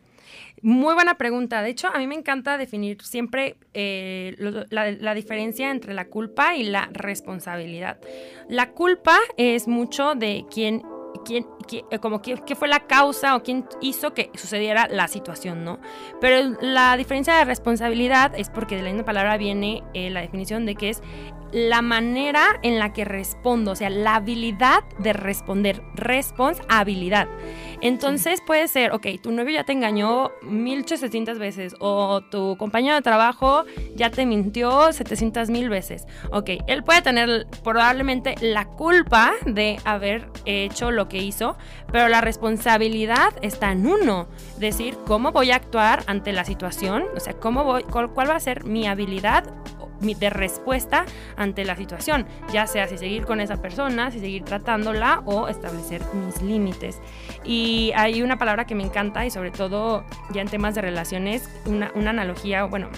Muy 0.62 0.94
buena 0.94 1.18
pregunta. 1.18 1.60
De 1.62 1.68
hecho, 1.68 1.88
a 1.92 1.98
mí 1.98 2.06
me 2.06 2.14
encanta 2.14 2.56
definir 2.56 3.02
siempre 3.02 3.56
eh, 3.74 4.34
la, 4.70 5.14
diferencia 5.14 5.70
entre 5.70 5.92
la 5.92 6.06
culpa 6.06 6.56
y 6.56 6.64
la 6.64 6.88
responsabilidad. 6.92 7.98
La 8.48 8.70
culpa 8.70 9.18
es 9.36 9.68
mucho 9.68 10.14
de 10.14 10.46
quien 10.50 10.82
quién, 11.24 11.44
eh, 11.44 11.46
como 12.00 12.22
qué, 12.22 12.36
fue 12.54 12.68
la 12.68 12.80
causa 12.80 13.36
o 13.36 13.42
quién 13.42 13.66
hizo 13.80 14.14
que 14.14 14.30
sucediera 14.34 14.88
la 14.88 15.08
situación, 15.08 15.64
¿no? 15.64 15.78
Pero 16.20 16.56
la 16.60 16.96
diferencia 16.96 17.34
de 17.36 17.44
responsabilidad 17.44 18.32
es 18.36 18.50
porque 18.50 18.76
de 18.76 18.82
la 18.82 18.90
misma 18.90 19.04
palabra 19.04 19.36
viene 19.36 19.82
eh, 19.94 20.10
la 20.10 20.20
definición 20.20 20.66
de 20.66 20.74
que 20.74 20.90
es 20.90 21.02
la 21.54 21.82
manera 21.82 22.58
en 22.62 22.80
la 22.80 22.92
que 22.92 23.04
respondo, 23.04 23.70
o 23.70 23.76
sea, 23.76 23.88
la 23.88 24.16
habilidad 24.16 24.82
de 24.98 25.12
responder, 25.12 25.82
responsabilidad. 25.94 27.28
Entonces 27.80 28.40
puede 28.44 28.66
ser, 28.66 28.92
ok, 28.92 29.06
tu 29.22 29.30
novio 29.30 29.54
ya 29.54 29.64
te 29.64 29.72
engañó 29.72 30.32
1800 30.42 31.38
veces 31.38 31.76
o 31.78 32.22
tu 32.22 32.56
compañero 32.56 32.96
de 32.96 33.02
trabajo 33.02 33.64
ya 33.94 34.10
te 34.10 34.26
mintió 34.26 34.92
700 34.92 35.50
mil 35.50 35.68
veces. 35.68 36.06
Ok, 36.32 36.50
él 36.66 36.82
puede 36.82 37.02
tener 37.02 37.46
probablemente 37.62 38.34
la 38.40 38.64
culpa 38.64 39.32
de 39.46 39.78
haber 39.84 40.28
hecho 40.46 40.90
lo 40.90 41.08
que 41.08 41.18
hizo, 41.18 41.53
pero 41.90 42.08
la 42.08 42.20
responsabilidad 42.20 43.32
está 43.42 43.72
en 43.72 43.86
uno. 43.86 44.28
Decir, 44.58 44.96
¿cómo 45.06 45.32
voy 45.32 45.50
a 45.50 45.56
actuar 45.56 46.02
ante 46.06 46.32
la 46.32 46.44
situación? 46.44 47.04
O 47.16 47.20
sea, 47.20 47.34
¿cómo 47.34 47.64
voy, 47.64 47.82
cuál, 47.84 48.10
cuál 48.10 48.30
va 48.30 48.36
a 48.36 48.40
ser 48.40 48.64
mi 48.64 48.86
habilidad 48.86 49.44
de 50.12 50.28
respuesta 50.28 51.06
ante 51.36 51.64
la 51.64 51.76
situación, 51.76 52.26
ya 52.52 52.66
sea 52.66 52.86
si 52.88 52.98
seguir 52.98 53.24
con 53.24 53.40
esa 53.40 53.62
persona, 53.62 54.10
si 54.10 54.20
seguir 54.20 54.44
tratándola 54.44 55.22
o 55.24 55.48
establecer 55.48 56.02
mis 56.26 56.42
límites. 56.42 57.00
Y 57.44 57.92
hay 57.96 58.22
una 58.22 58.36
palabra 58.36 58.66
que 58.66 58.74
me 58.74 58.82
encanta 58.82 59.24
y 59.24 59.30
sobre 59.30 59.50
todo 59.50 60.04
ya 60.32 60.42
en 60.42 60.48
temas 60.48 60.74
de 60.74 60.82
relaciones, 60.82 61.48
una, 61.64 61.90
una 61.94 62.10
analogía, 62.10 62.64
bueno, 62.64 62.88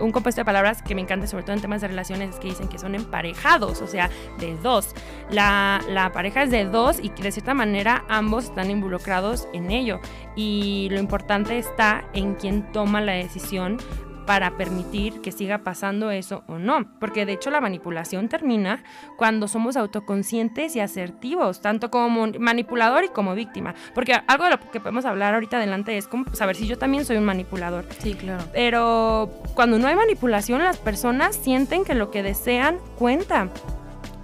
un 0.00 0.10
compuesto 0.10 0.40
de 0.40 0.44
palabras 0.44 0.82
que 0.82 0.94
me 0.94 1.00
encanta, 1.00 1.26
sobre 1.26 1.44
todo 1.44 1.54
en 1.54 1.62
temas 1.62 1.80
de 1.80 1.88
relaciones, 1.88 2.30
es 2.30 2.36
que 2.40 2.48
dicen 2.48 2.68
que 2.68 2.78
son 2.78 2.94
emparejados, 2.94 3.80
o 3.82 3.86
sea, 3.86 4.10
de 4.38 4.56
dos. 4.56 4.94
La, 5.30 5.80
la, 5.88 6.12
pareja 6.12 6.42
es 6.42 6.50
de 6.50 6.64
dos 6.64 6.98
y 7.00 7.10
de 7.10 7.32
cierta 7.32 7.54
manera 7.54 8.04
ambos 8.08 8.44
están 8.44 8.70
involucrados 8.70 9.48
en 9.52 9.70
ello. 9.70 10.00
Y 10.34 10.88
lo 10.90 10.98
importante 10.98 11.58
está 11.58 12.04
en 12.12 12.34
quién 12.34 12.70
toma 12.72 13.00
la 13.00 13.12
decisión 13.12 13.78
para 14.26 14.56
permitir 14.56 15.20
que 15.20 15.32
siga 15.32 15.58
pasando 15.58 16.10
eso 16.10 16.44
o 16.46 16.58
no. 16.58 16.86
Porque 16.98 17.26
de 17.26 17.32
hecho 17.32 17.50
la 17.50 17.60
manipulación 17.60 18.28
termina 18.28 18.82
cuando 19.16 19.48
somos 19.48 19.76
autoconscientes 19.76 20.76
y 20.76 20.80
asertivos, 20.80 21.60
tanto 21.60 21.90
como 21.90 22.28
manipulador 22.38 23.04
y 23.04 23.08
como 23.08 23.34
víctima. 23.34 23.74
Porque 23.94 24.14
algo 24.26 24.44
de 24.44 24.50
lo 24.50 24.60
que 24.70 24.80
podemos 24.80 25.04
hablar 25.04 25.34
ahorita 25.34 25.56
adelante 25.56 25.96
es 25.96 26.06
como 26.06 26.32
saber 26.34 26.56
si 26.56 26.66
yo 26.66 26.78
también 26.78 27.04
soy 27.04 27.16
un 27.16 27.24
manipulador. 27.24 27.86
Sí, 27.98 28.14
claro. 28.14 28.44
Pero 28.52 29.30
cuando 29.54 29.78
no 29.78 29.88
hay 29.88 29.96
manipulación, 29.96 30.62
las 30.62 30.78
personas 30.78 31.36
sienten 31.36 31.84
que 31.84 31.94
lo 31.94 32.10
que 32.10 32.22
desean 32.22 32.78
cuenta. 32.96 33.48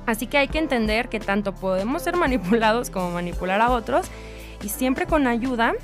Así 0.06 0.26
que 0.26 0.38
hay 0.38 0.48
que 0.48 0.58
entender 0.58 1.08
que 1.08 1.20
tanto 1.20 1.54
podemos 1.54 2.02
ser 2.02 2.16
manipulados 2.16 2.90
como 2.90 3.10
manipular 3.10 3.60
a 3.60 3.70
otros 3.70 4.06
y 4.62 4.70
siempre 4.70 5.06
con 5.06 5.26
ayuda 5.26 5.74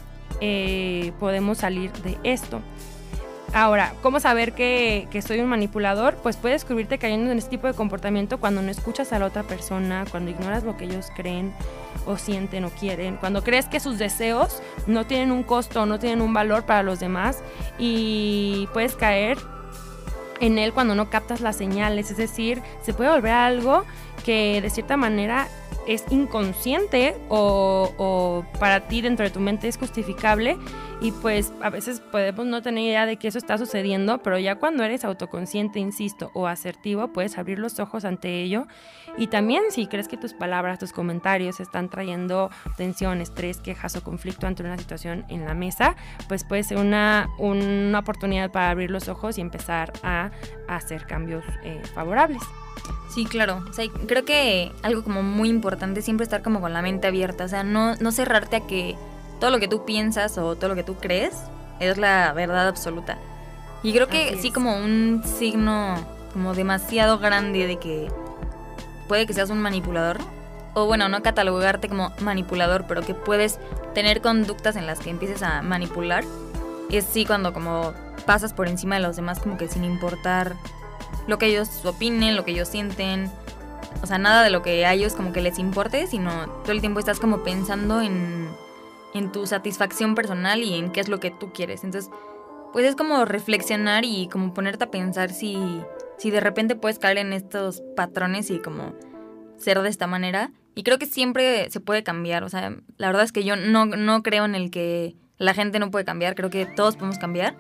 eh, 0.41 1.13
podemos 1.21 1.59
salir 1.59 1.93
de 1.93 2.19
esto. 2.25 2.61
Ahora, 3.55 3.95
¿cómo 4.03 4.19
saber 4.19 4.53
que, 4.53 5.23
soy 5.25 5.39
un 5.39 5.47
manipulador? 5.47 6.17
Pues 6.17 6.37
puedes 6.37 6.63
descubrirte 6.63 6.99
cayendo 6.99 7.31
en 7.31 7.39
este 7.39 7.51
tipo 7.51 7.69
de 7.69 7.75
comportamiento 7.75 8.41
cuando 8.41 8.63
no 8.63 8.71
escuchas 8.71 9.13
a 9.13 9.21
la 9.21 9.27
otra 9.27 9.45
persona, 9.45 10.05
cuando 10.11 10.33
ignoras 10.33 10.65
lo 10.65 10.77
que 10.77 10.87
ellos 10.87 11.13
creen 11.15 11.55
o 12.05 12.19
sienten 12.19 12.65
o 12.65 12.71
quieren, 12.71 13.17
cuando 13.17 13.45
crees 13.45 13.67
que 13.67 13.79
sus 13.79 13.97
deseos 13.97 14.61
no 14.89 15.07
tienen 15.07 15.31
un 15.31 15.45
costo 15.45 15.87
no 15.87 16.01
tienen 16.01 16.21
un 16.21 16.35
valor 16.35 16.67
para 16.67 16.83
los 16.83 16.99
demás 16.99 17.45
y 17.79 18.69
puedes 18.73 18.97
caer 18.97 19.39
en 20.41 20.59
él 20.59 20.73
cuando 20.73 20.97
no 20.97 21.09
captas 21.09 21.41
las 21.41 21.57
señales, 21.57 22.11
es 22.11 22.17
decir, 22.17 22.61
se 22.83 22.93
puede 22.93 23.11
volver 23.11 23.33
algo 23.33 23.85
que 24.25 24.61
de 24.63 24.69
cierta 24.69 24.97
manera 24.97 25.47
es 25.87 26.05
inconsciente 26.11 27.17
o, 27.29 28.45
para 28.59 28.89
ti 28.89 29.01
dentro 29.01 29.25
de 29.25 29.31
tu 29.31 29.41
mente 29.41 29.69
es 29.69 29.77
justificable 29.77 30.57
y 31.01 31.13
pues 31.13 31.53
a 31.61 31.71
veces 31.71 32.01
podemos 32.01 32.47
no 32.47 32.63
tener 32.63 32.85
idea 32.85 33.07
de 33.07 33.17
que 33.17 33.29
eso 33.29 33.39
está 33.39 33.59
sucediendo, 33.59 34.19
pero 34.19 34.39
ya 34.39 34.57
cuando 34.57 34.85
eres 34.85 35.05
autoconsciente, 35.05 35.79
insisto, 35.79 36.31
o 36.35 36.47
asertivo, 36.47 37.09
puedes 37.09 37.37
abrir 37.37 37.59
los 37.59 37.79
ojos 37.79 38.05
ante 38.05 38.43
ello 38.43 38.67
y 39.19 39.27
también 39.27 39.65
si 39.71 39.87
crees 39.87 40.09
que 40.09 40.17
tus 40.17 40.33
palabras, 40.33 40.79
tus 40.79 40.93
comentarios 40.93 41.61
están 41.61 41.89
trayendo 41.91 42.51
tensión, 42.77 43.21
estrés, 43.21 43.59
quejas 43.59 43.97
o 43.97 44.03
conflicto 44.03 44.47
ante 44.47 44.63
una 44.63 44.79
situación 44.79 45.25
en 45.29 45.45
la 45.45 45.55
mesa, 45.55 45.97
pues 46.29 46.45
puede 46.45 46.63
ser 46.63 46.79
una, 46.79 47.29
una 47.39 47.99
oportunidad 47.99 48.51
para 48.51 48.71
abrir 48.71 48.91
los 48.91 49.09
ojos 49.09 49.39
y 49.39 49.41
empezar 49.41 49.93
a, 50.03 50.31
hacer 50.69 51.07
cambios 51.07 51.45
eh, 51.63 51.83
favorables. 51.95 52.43
Sí, 53.09 53.27
claro. 53.27 53.63
O 53.71 53.73
sea, 53.73 53.87
creo 54.07 54.25
que 54.25 54.73
algo 54.83 55.05
como 55.05 55.23
muy 55.23 55.49
importante 55.49 56.01
es 56.01 56.05
siempre 56.05 56.25
estar 56.25 56.43
como 56.43 56.61
con 56.61 56.73
la 56.73 56.83
mente 56.83 57.07
abierta. 57.07 57.45
O 57.45 57.49
sea, 57.49 57.63
no, 57.63 57.95
no 57.97 58.11
cerrarte 58.11 58.57
a 58.57 58.67
que 58.67 58.97
todo 59.39 59.51
lo 59.51 59.61
que 59.61 59.69
tú 59.69 59.85
piensas 59.85 60.37
o 60.39 60.57
todo 60.57 60.69
lo 60.69 60.75
que 60.75 60.83
tú 60.83 60.97
crees 60.97 61.35
es 61.81 61.97
la 61.97 62.33
verdad 62.33 62.67
absoluta. 62.67 63.19
Y 63.83 63.93
creo 63.93 64.09
que 64.09 64.37
sí 64.41 64.51
como 64.51 64.77
un 64.77 65.23
signo 65.25 65.95
como 66.33 66.55
demasiado 66.55 67.19
grande 67.19 67.67
de 67.67 67.79
que 67.79 68.09
puede 69.07 69.27
que 69.27 69.35
seas 69.35 69.51
un 69.51 69.61
manipulador. 69.61 70.19
O 70.75 70.87
bueno, 70.87 71.09
no 71.09 71.23
catalogarte 71.23 71.89
como 71.89 72.13
manipulador, 72.21 72.87
pero 72.89 73.03
que 73.03 73.15
puedes 73.15 73.61
tener 73.95 74.21
conductas 74.23 74.75
en 74.75 74.87
las 74.87 74.99
que 74.99 75.11
empieces 75.11 75.43
a 75.43 75.63
manipular. 75.63 76.25
Es 76.91 77.05
sí 77.05 77.25
cuando 77.25 77.53
como 77.53 77.93
pasas 78.27 78.53
por 78.53 78.69
encima 78.69 78.97
de 78.97 79.03
los 79.03 79.17
demás 79.17 79.39
como 79.39 79.57
que 79.57 79.69
sin 79.69 79.85
importar 79.85 80.57
lo 81.27 81.39
que 81.39 81.47
ellos 81.47 81.85
opinen, 81.85 82.37
lo 82.37 82.45
que 82.45 82.53
ellos 82.53 82.69
sienten. 82.69 83.31
O 84.03 84.07
sea, 84.07 84.19
nada 84.19 84.43
de 84.43 84.51
lo 84.51 84.63
que 84.63 84.85
a 84.87 84.93
ellos 84.93 85.15
como 85.15 85.33
que 85.33 85.41
les 85.41 85.59
importe, 85.59 86.07
sino 86.07 86.49
todo 86.63 86.73
el 86.73 86.81
tiempo 86.81 86.99
estás 87.01 87.21
como 87.21 87.43
pensando 87.43 88.03
en, 88.03 88.49
en 89.15 89.33
tu 89.33 89.47
satisfacción 89.47 90.15
personal 90.15 90.63
y 90.63 90.75
en 90.75 90.91
qué 90.91 91.01
es 91.01 91.09
lo 91.09 91.21
que 91.21 91.31
tú 91.31 91.53
quieres. 91.53 91.85
Entonces, 91.85 92.11
pues 92.73 92.85
es 92.85 92.97
como 92.97 93.25
reflexionar 93.25 94.05
y 94.05 94.29
como 94.29 94.53
ponerte 94.53 94.85
a 94.85 94.91
pensar 94.91 95.31
si, 95.31 95.57
si 96.19 96.31
de 96.31 96.41
repente 96.41 96.77
puedes 96.77 96.99
caer 96.99 97.19
en 97.19 97.33
estos 97.33 97.83
patrones 97.97 98.51
y 98.51 98.59
como 98.59 98.95
ser 99.57 99.81
de 99.81 99.89
esta 99.89 100.07
manera. 100.07 100.51
Y 100.75 100.83
creo 100.83 100.99
que 100.99 101.07
siempre 101.07 101.71
se 101.71 101.81
puede 101.81 102.03
cambiar. 102.03 102.43
O 102.43 102.49
sea, 102.49 102.77
la 102.97 103.07
verdad 103.07 103.23
es 103.23 103.33
que 103.33 103.45
yo 103.45 103.55
no, 103.55 103.87
no 103.87 104.23
creo 104.23 104.45
en 104.45 104.57
el 104.57 104.71
que 104.71 105.15
la 105.39 105.55
gente 105.55 105.79
no 105.79 105.91
puede 105.93 106.05
cambiar. 106.05 106.35
Creo 106.35 106.51
que 106.51 106.67
todos 106.67 106.97
podemos 106.97 107.19
cambiar 107.19 107.55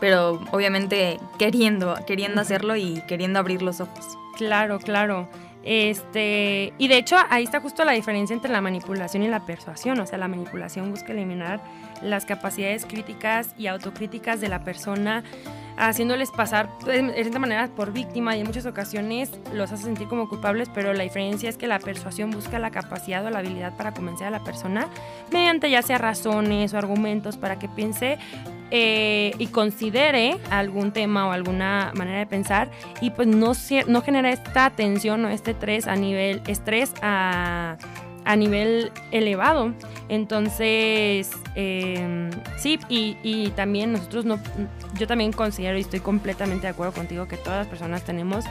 pero 0.00 0.40
obviamente 0.52 1.18
queriendo, 1.38 1.94
queriendo 2.06 2.40
hacerlo 2.40 2.76
y 2.76 3.02
queriendo 3.06 3.38
abrir 3.38 3.62
los 3.62 3.80
ojos. 3.80 4.18
Claro, 4.36 4.78
claro. 4.78 5.28
Este, 5.64 6.72
y 6.78 6.88
de 6.88 6.96
hecho 6.96 7.16
ahí 7.28 7.44
está 7.44 7.60
justo 7.60 7.84
la 7.84 7.92
diferencia 7.92 8.32
entre 8.32 8.50
la 8.50 8.60
manipulación 8.60 9.22
y 9.22 9.28
la 9.28 9.44
persuasión, 9.44 9.98
o 10.00 10.06
sea, 10.06 10.16
la 10.16 10.28
manipulación 10.28 10.90
busca 10.90 11.12
eliminar 11.12 11.60
las 12.00 12.24
capacidades 12.24 12.86
críticas 12.86 13.54
y 13.58 13.66
autocríticas 13.66 14.40
de 14.40 14.48
la 14.48 14.62
persona, 14.64 15.24
haciéndoles 15.76 16.30
pasar 16.30 16.70
de 16.86 17.12
cierta 17.12 17.38
manera 17.38 17.68
por 17.68 17.92
víctima 17.92 18.36
y 18.36 18.40
en 18.40 18.46
muchas 18.46 18.66
ocasiones 18.66 19.30
los 19.52 19.70
hace 19.72 19.84
sentir 19.84 20.08
como 20.08 20.28
culpables, 20.28 20.70
pero 20.72 20.94
la 20.94 21.02
diferencia 21.02 21.48
es 21.50 21.56
que 21.56 21.66
la 21.66 21.80
persuasión 21.80 22.30
busca 22.30 22.58
la 22.58 22.70
capacidad 22.70 23.26
o 23.26 23.30
la 23.30 23.40
habilidad 23.40 23.76
para 23.76 23.92
convencer 23.92 24.28
a 24.28 24.30
la 24.30 24.44
persona 24.44 24.88
mediante 25.32 25.70
ya 25.70 25.82
sea 25.82 25.98
razones 25.98 26.72
o 26.72 26.78
argumentos 26.78 27.36
para 27.36 27.58
que 27.58 27.68
piense 27.68 28.18
eh, 28.70 29.32
y 29.38 29.46
considere 29.48 30.38
algún 30.50 30.92
tema 30.92 31.26
o 31.26 31.32
alguna 31.32 31.92
manera 31.94 32.18
de 32.18 32.26
pensar 32.26 32.70
y 33.00 33.10
pues 33.10 33.28
no, 33.28 33.52
no 33.86 34.02
genera 34.02 34.30
esta 34.30 34.70
tensión 34.70 35.24
o 35.24 35.28
este 35.28 35.52
estrés 35.52 35.86
a 35.86 35.96
nivel 35.96 36.42
estrés 36.46 36.92
a 37.02 37.76
a 38.28 38.36
nivel 38.36 38.92
elevado. 39.10 39.72
Entonces, 40.10 41.30
em, 41.54 42.30
sí, 42.58 42.78
y, 42.90 43.48
también 43.56 43.92
nosotros 43.92 44.26
no, 44.26 44.38
yo 44.98 45.06
también 45.06 45.32
considero 45.32 45.78
y 45.78 45.80
estoy 45.80 46.00
completamente 46.00 46.66
de 46.66 46.68
acuerdo 46.68 46.92
contigo 46.92 47.26
que 47.26 47.38
todas 47.38 47.60
las 47.60 47.66
personas 47.68 48.04
tenemos 48.04 48.44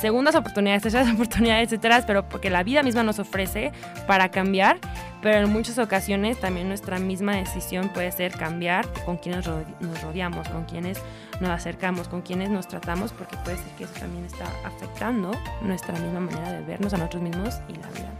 segundas 0.00 0.34
oportunidades, 0.34 0.82
terceras 0.82 1.10
oportunidades, 1.14 1.68
etcétera, 1.68 2.04
pero 2.06 2.28
porque 2.28 2.50
la 2.50 2.62
vida 2.62 2.82
misma 2.82 3.02
nos 3.02 3.18
ofrece 3.18 3.72
para 4.06 4.30
cambiar, 4.30 4.78
pero 5.22 5.38
en 5.38 5.50
muchas 5.50 5.78
ocasiones 5.78 6.38
también 6.38 6.68
nuestra 6.68 6.98
misma 6.98 7.36
decisión 7.36 7.88
puede 7.90 8.12
ser 8.12 8.32
cambiar 8.32 8.86
con 9.04 9.16
quienes 9.16 9.46
nos 9.46 10.02
rodeamos, 10.02 10.48
con 10.48 10.64
quienes 10.64 11.00
nos 11.40 11.50
acercamos, 11.50 12.08
con 12.08 12.22
quienes 12.22 12.50
nos 12.50 12.68
tratamos, 12.68 13.12
porque 13.12 13.36
puede 13.44 13.56
ser 13.56 13.66
que 13.76 13.84
eso 13.84 13.94
también 13.98 14.24
está 14.24 14.44
afectando 14.64 15.32
nuestra 15.62 15.94
misma 15.98 16.20
manera 16.20 16.52
de 16.52 16.62
vernos 16.62 16.94
a 16.94 16.98
nosotros 16.98 17.22
mismos 17.22 17.56
y 17.68 17.72
la 17.74 17.88
vida. 17.88 18.10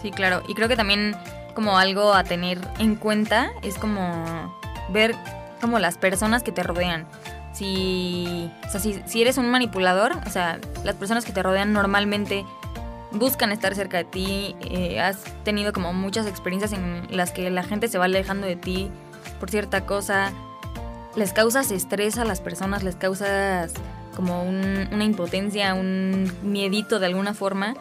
Sí, 0.00 0.10
claro. 0.10 0.42
Y 0.48 0.54
creo 0.54 0.68
que 0.68 0.76
también 0.76 1.16
como 1.54 1.76
algo 1.76 2.14
a 2.14 2.24
tener 2.24 2.58
en 2.78 2.94
cuenta 2.94 3.50
es 3.62 3.76
como 3.78 4.24
ver 4.90 5.14
como 5.60 5.78
las 5.78 5.98
personas 5.98 6.42
que 6.42 6.52
te 6.52 6.62
rodean. 6.62 7.06
Si, 7.58 8.50
o 8.66 8.70
sea, 8.70 8.80
si, 8.80 9.20
eres 9.20 9.36
un 9.36 9.50
manipulador, 9.50 10.12
o 10.26 10.30
sea, 10.30 10.60
las 10.84 10.94
personas 10.94 11.24
que 11.24 11.32
te 11.32 11.42
rodean 11.42 11.72
normalmente 11.72 12.44
buscan 13.10 13.50
estar 13.50 13.74
cerca 13.74 13.96
de 13.96 14.04
ti, 14.04 14.56
eh, 14.60 15.00
has 15.00 15.24
tenido 15.42 15.72
como 15.72 15.92
muchas 15.92 16.26
experiencias 16.26 16.72
en 16.72 17.08
las 17.10 17.32
que 17.32 17.50
la 17.50 17.64
gente 17.64 17.88
se 17.88 17.98
va 17.98 18.04
alejando 18.04 18.46
de 18.46 18.56
ti 18.56 18.90
por 19.38 19.50
cierta 19.50 19.86
cosa, 19.86 20.32
les 21.16 21.32
causas 21.32 21.70
estrés 21.70 22.18
a 22.18 22.24
las 22.24 22.40
personas, 22.40 22.82
les 22.82 22.96
causas 22.96 23.72
como 24.14 24.42
una 24.42 25.04
impotencia, 25.04 25.74
un 25.74 26.30
miedito 26.42 26.98
de 26.98 27.06
alguna 27.06 27.34
forma, 27.34 27.74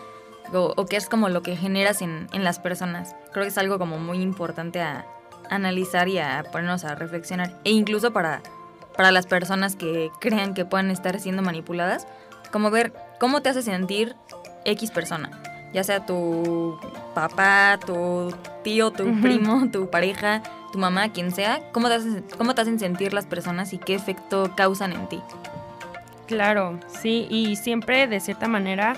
o, 0.54 0.86
qué 0.86 0.96
es 0.96 1.10
como 1.10 1.30
lo 1.30 1.42
que 1.42 1.56
generas 1.56 2.02
en, 2.02 2.28
las 2.32 2.60
personas. 2.60 3.16
Creo 3.34 3.44
que 3.44 3.50
es 3.50 3.58
algo 3.58 3.80
como 3.80 3.98
muy 3.98 4.22
importante 4.22 4.82
a 4.82 5.06
analizar 5.50 6.08
y 6.08 6.20
a 6.20 6.44
ponernos 6.52 6.86
a 6.86 6.96
reflexionar. 6.96 7.60
E 7.63 7.72
incluso 7.72 8.13
para, 8.13 8.42
para 8.98 9.12
las 9.12 9.28
personas 9.28 9.76
que 9.76 10.12
crean 10.20 10.54
que 10.54 10.66
puedan 10.66 10.92
estar 10.92 11.20
siendo 11.20 11.42
manipuladas, 11.42 12.08
como 12.52 12.72
ver 12.72 12.94
cómo 13.20 13.42
te 13.42 13.50
hace 13.50 13.62
sentir 13.62 14.16
X 14.66 14.92
persona. 14.92 15.30
Ya 15.74 15.84
sea 15.84 16.06
tu 16.06 16.80
papá, 17.14 17.80
tu 17.86 18.34
tío, 18.64 18.92
tu 18.92 19.22
primo, 19.22 19.70
tu 19.72 19.90
pareja, 19.90 20.42
tu 20.72 20.80
mamá, 20.80 21.10
quien 21.10 21.32
sea, 21.32 21.62
cómo 21.72 21.88
te, 21.88 21.96
hacen, 21.96 22.26
cómo 22.38 22.56
te 22.56 22.62
hacen 22.62 22.80
sentir 22.80 23.14
las 23.14 23.26
personas 23.26 23.74
y 23.74 23.78
qué 23.78 23.94
efecto 23.94 24.54
causan 24.56 24.94
en 24.94 25.08
ti. 25.08 25.22
Claro, 26.26 26.80
sí, 26.88 27.28
y 27.30 27.56
siempre 27.56 28.08
de 28.08 28.20
cierta 28.20 28.48
manera 28.48 28.96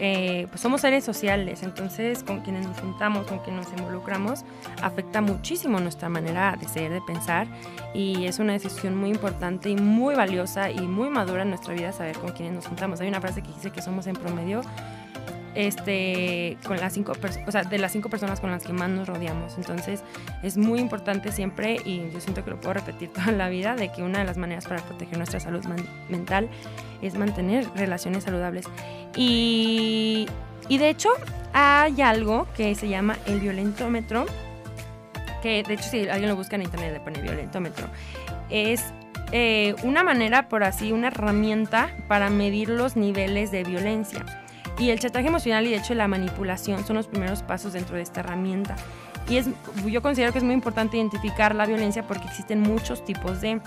eh, 0.00 0.46
pues 0.48 0.62
somos 0.62 0.80
seres 0.80 1.04
sociales, 1.04 1.62
entonces 1.62 2.24
con 2.24 2.40
quienes 2.40 2.66
nos 2.66 2.80
juntamos, 2.80 3.26
con 3.26 3.38
quienes 3.40 3.68
nos 3.68 3.78
involucramos, 3.78 4.44
afecta 4.82 5.20
muchísimo 5.20 5.78
nuestra 5.78 6.08
manera 6.08 6.56
de 6.58 6.66
ser, 6.66 6.90
de 6.90 7.02
pensar 7.02 7.46
y 7.92 8.24
es 8.24 8.38
una 8.38 8.54
decisión 8.54 8.96
muy 8.96 9.10
importante 9.10 9.68
y 9.68 9.76
muy 9.76 10.14
valiosa 10.14 10.70
y 10.70 10.80
muy 10.80 11.10
madura 11.10 11.42
en 11.42 11.50
nuestra 11.50 11.74
vida 11.74 11.92
saber 11.92 12.18
con 12.18 12.32
quienes 12.32 12.54
nos 12.54 12.66
juntamos. 12.66 13.00
Hay 13.00 13.08
una 13.08 13.20
frase 13.20 13.42
que 13.42 13.48
dice 13.48 13.70
que 13.70 13.82
somos 13.82 14.06
en 14.06 14.16
promedio 14.16 14.62
este, 15.54 16.56
con 16.64 16.78
las 16.78 16.92
cinco 16.92 17.12
o 17.46 17.52
sea, 17.52 17.64
de 17.64 17.78
las 17.78 17.92
cinco 17.92 18.08
personas 18.08 18.40
con 18.40 18.50
las 18.50 18.64
que 18.64 18.72
más 18.72 18.88
nos 18.90 19.08
rodeamos. 19.08 19.56
Entonces 19.56 20.02
es 20.42 20.56
muy 20.56 20.80
importante 20.80 21.32
siempre, 21.32 21.78
y 21.84 22.10
yo 22.12 22.20
siento 22.20 22.44
que 22.44 22.50
lo 22.50 22.60
puedo 22.60 22.74
repetir 22.74 23.08
toda 23.12 23.32
la 23.32 23.48
vida, 23.48 23.76
de 23.76 23.90
que 23.90 24.02
una 24.02 24.20
de 24.20 24.24
las 24.24 24.36
maneras 24.36 24.66
para 24.66 24.82
proteger 24.82 25.18
nuestra 25.18 25.40
salud 25.40 25.64
mental 26.08 26.48
es 27.02 27.14
mantener 27.14 27.66
relaciones 27.74 28.24
saludables. 28.24 28.66
Y, 29.16 30.26
y 30.68 30.78
de 30.78 30.90
hecho 30.90 31.10
hay 31.52 32.00
algo 32.02 32.46
que 32.56 32.74
se 32.74 32.88
llama 32.88 33.16
el 33.26 33.40
violentómetro, 33.40 34.26
que 35.42 35.62
de 35.62 35.74
hecho 35.74 35.84
si 35.84 36.08
alguien 36.08 36.28
lo 36.28 36.36
busca 36.36 36.56
en 36.56 36.62
internet 36.62 36.92
le 36.92 37.00
pone 37.00 37.20
violentómetro. 37.20 37.86
Es 38.50 38.84
eh, 39.32 39.76
una 39.84 40.02
manera, 40.02 40.48
por 40.48 40.64
así, 40.64 40.92
una 40.92 41.08
herramienta 41.08 41.90
para 42.08 42.30
medir 42.30 42.68
los 42.68 42.96
niveles 42.96 43.50
de 43.50 43.62
violencia. 43.64 44.24
Y 44.80 44.88
el 44.88 44.98
chantaje 44.98 45.28
emocional 45.28 45.66
y 45.66 45.70
de 45.70 45.76
hecho 45.76 45.94
la 45.94 46.08
manipulación 46.08 46.86
son 46.86 46.96
los 46.96 47.06
primeros 47.06 47.42
pasos 47.42 47.74
dentro 47.74 47.96
de 47.96 48.02
esta 48.02 48.20
herramienta. 48.20 48.76
Y 49.28 49.36
es, 49.36 49.46
yo 49.86 50.00
considero 50.00 50.32
que 50.32 50.38
es 50.38 50.44
muy 50.44 50.54
importante 50.54 50.96
identificar 50.96 51.54
la 51.54 51.66
violencia 51.66 52.06
porque 52.06 52.26
existen 52.26 52.62
muchos 52.62 53.04
tipos 53.04 53.42
de... 53.42 53.60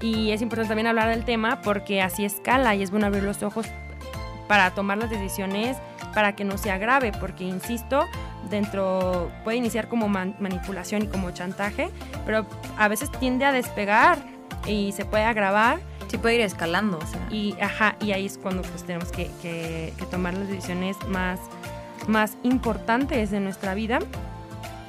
Y 0.00 0.32
es 0.32 0.42
importante 0.42 0.68
también 0.68 0.88
hablar 0.88 1.08
del 1.08 1.24
tema 1.24 1.62
porque 1.62 2.02
así 2.02 2.24
escala 2.24 2.74
y 2.74 2.82
es 2.82 2.90
bueno 2.90 3.06
abrir 3.06 3.22
los 3.22 3.44
ojos 3.44 3.66
para 4.48 4.72
tomar 4.72 4.98
las 4.98 5.08
decisiones 5.08 5.76
para 6.12 6.34
que 6.34 6.44
no 6.44 6.58
se 6.58 6.70
agrave, 6.70 7.12
porque 7.12 7.44
insisto, 7.44 8.04
dentro 8.50 9.30
puede 9.44 9.58
iniciar 9.58 9.88
como 9.88 10.08
manipulación 10.08 11.02
y 11.02 11.06
como 11.06 11.30
chantaje, 11.30 11.90
pero 12.24 12.44
a 12.76 12.88
veces 12.88 13.10
tiende 13.20 13.44
a 13.44 13.52
despegar 13.52 14.18
y 14.66 14.92
se 14.92 15.04
puede 15.04 15.24
agravar 15.24 15.78
Sí 16.08 16.18
puede 16.18 16.36
ir 16.36 16.40
escalando, 16.42 16.98
o 16.98 17.06
sea. 17.06 17.26
Y, 17.30 17.56
ajá, 17.60 17.96
y 18.00 18.12
ahí 18.12 18.26
es 18.26 18.38
cuando 18.38 18.62
pues 18.62 18.84
tenemos 18.84 19.10
que, 19.10 19.30
que, 19.42 19.92
tomar 20.10 20.34
las 20.34 20.48
decisiones 20.48 20.96
más, 21.08 21.40
más 22.06 22.36
importantes 22.42 23.30
de 23.30 23.40
nuestra 23.40 23.74
vida. 23.74 23.98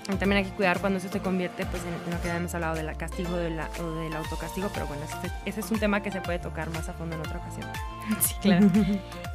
Y 0.10 0.16
también 0.16 0.38
hay 0.38 0.46
que 0.46 0.56
cuidar 0.56 0.80
cuando 0.80 1.00
eso 1.00 1.10
se 1.10 1.20
convierte 1.20 1.66
pues, 1.66 1.84
en, 1.84 2.14
lo 2.14 2.22
que 2.22 2.30
habíamos 2.30 2.56
hablado 2.56 2.76
del 2.76 2.96
castigo 2.96 3.36
de 3.36 3.50
la, 3.50 3.70
o 3.82 3.92
del 3.96 4.16
autocastigo, 4.16 4.70
pero 4.74 4.88
bueno, 4.88 5.04
ese, 5.46 5.60
es 5.60 5.70
un 5.70 5.80
tema 5.80 6.02
que 6.02 6.12
se 6.12 6.22
puede 6.22 6.40
tocar 6.40 6.70
más 6.70 6.88
a 6.88 6.94
fondo 6.94 7.16
en 7.16 7.22
otra 7.22 7.40
ocasión. 7.40 7.68
Sí, 8.22 8.36
claro. 8.42 8.68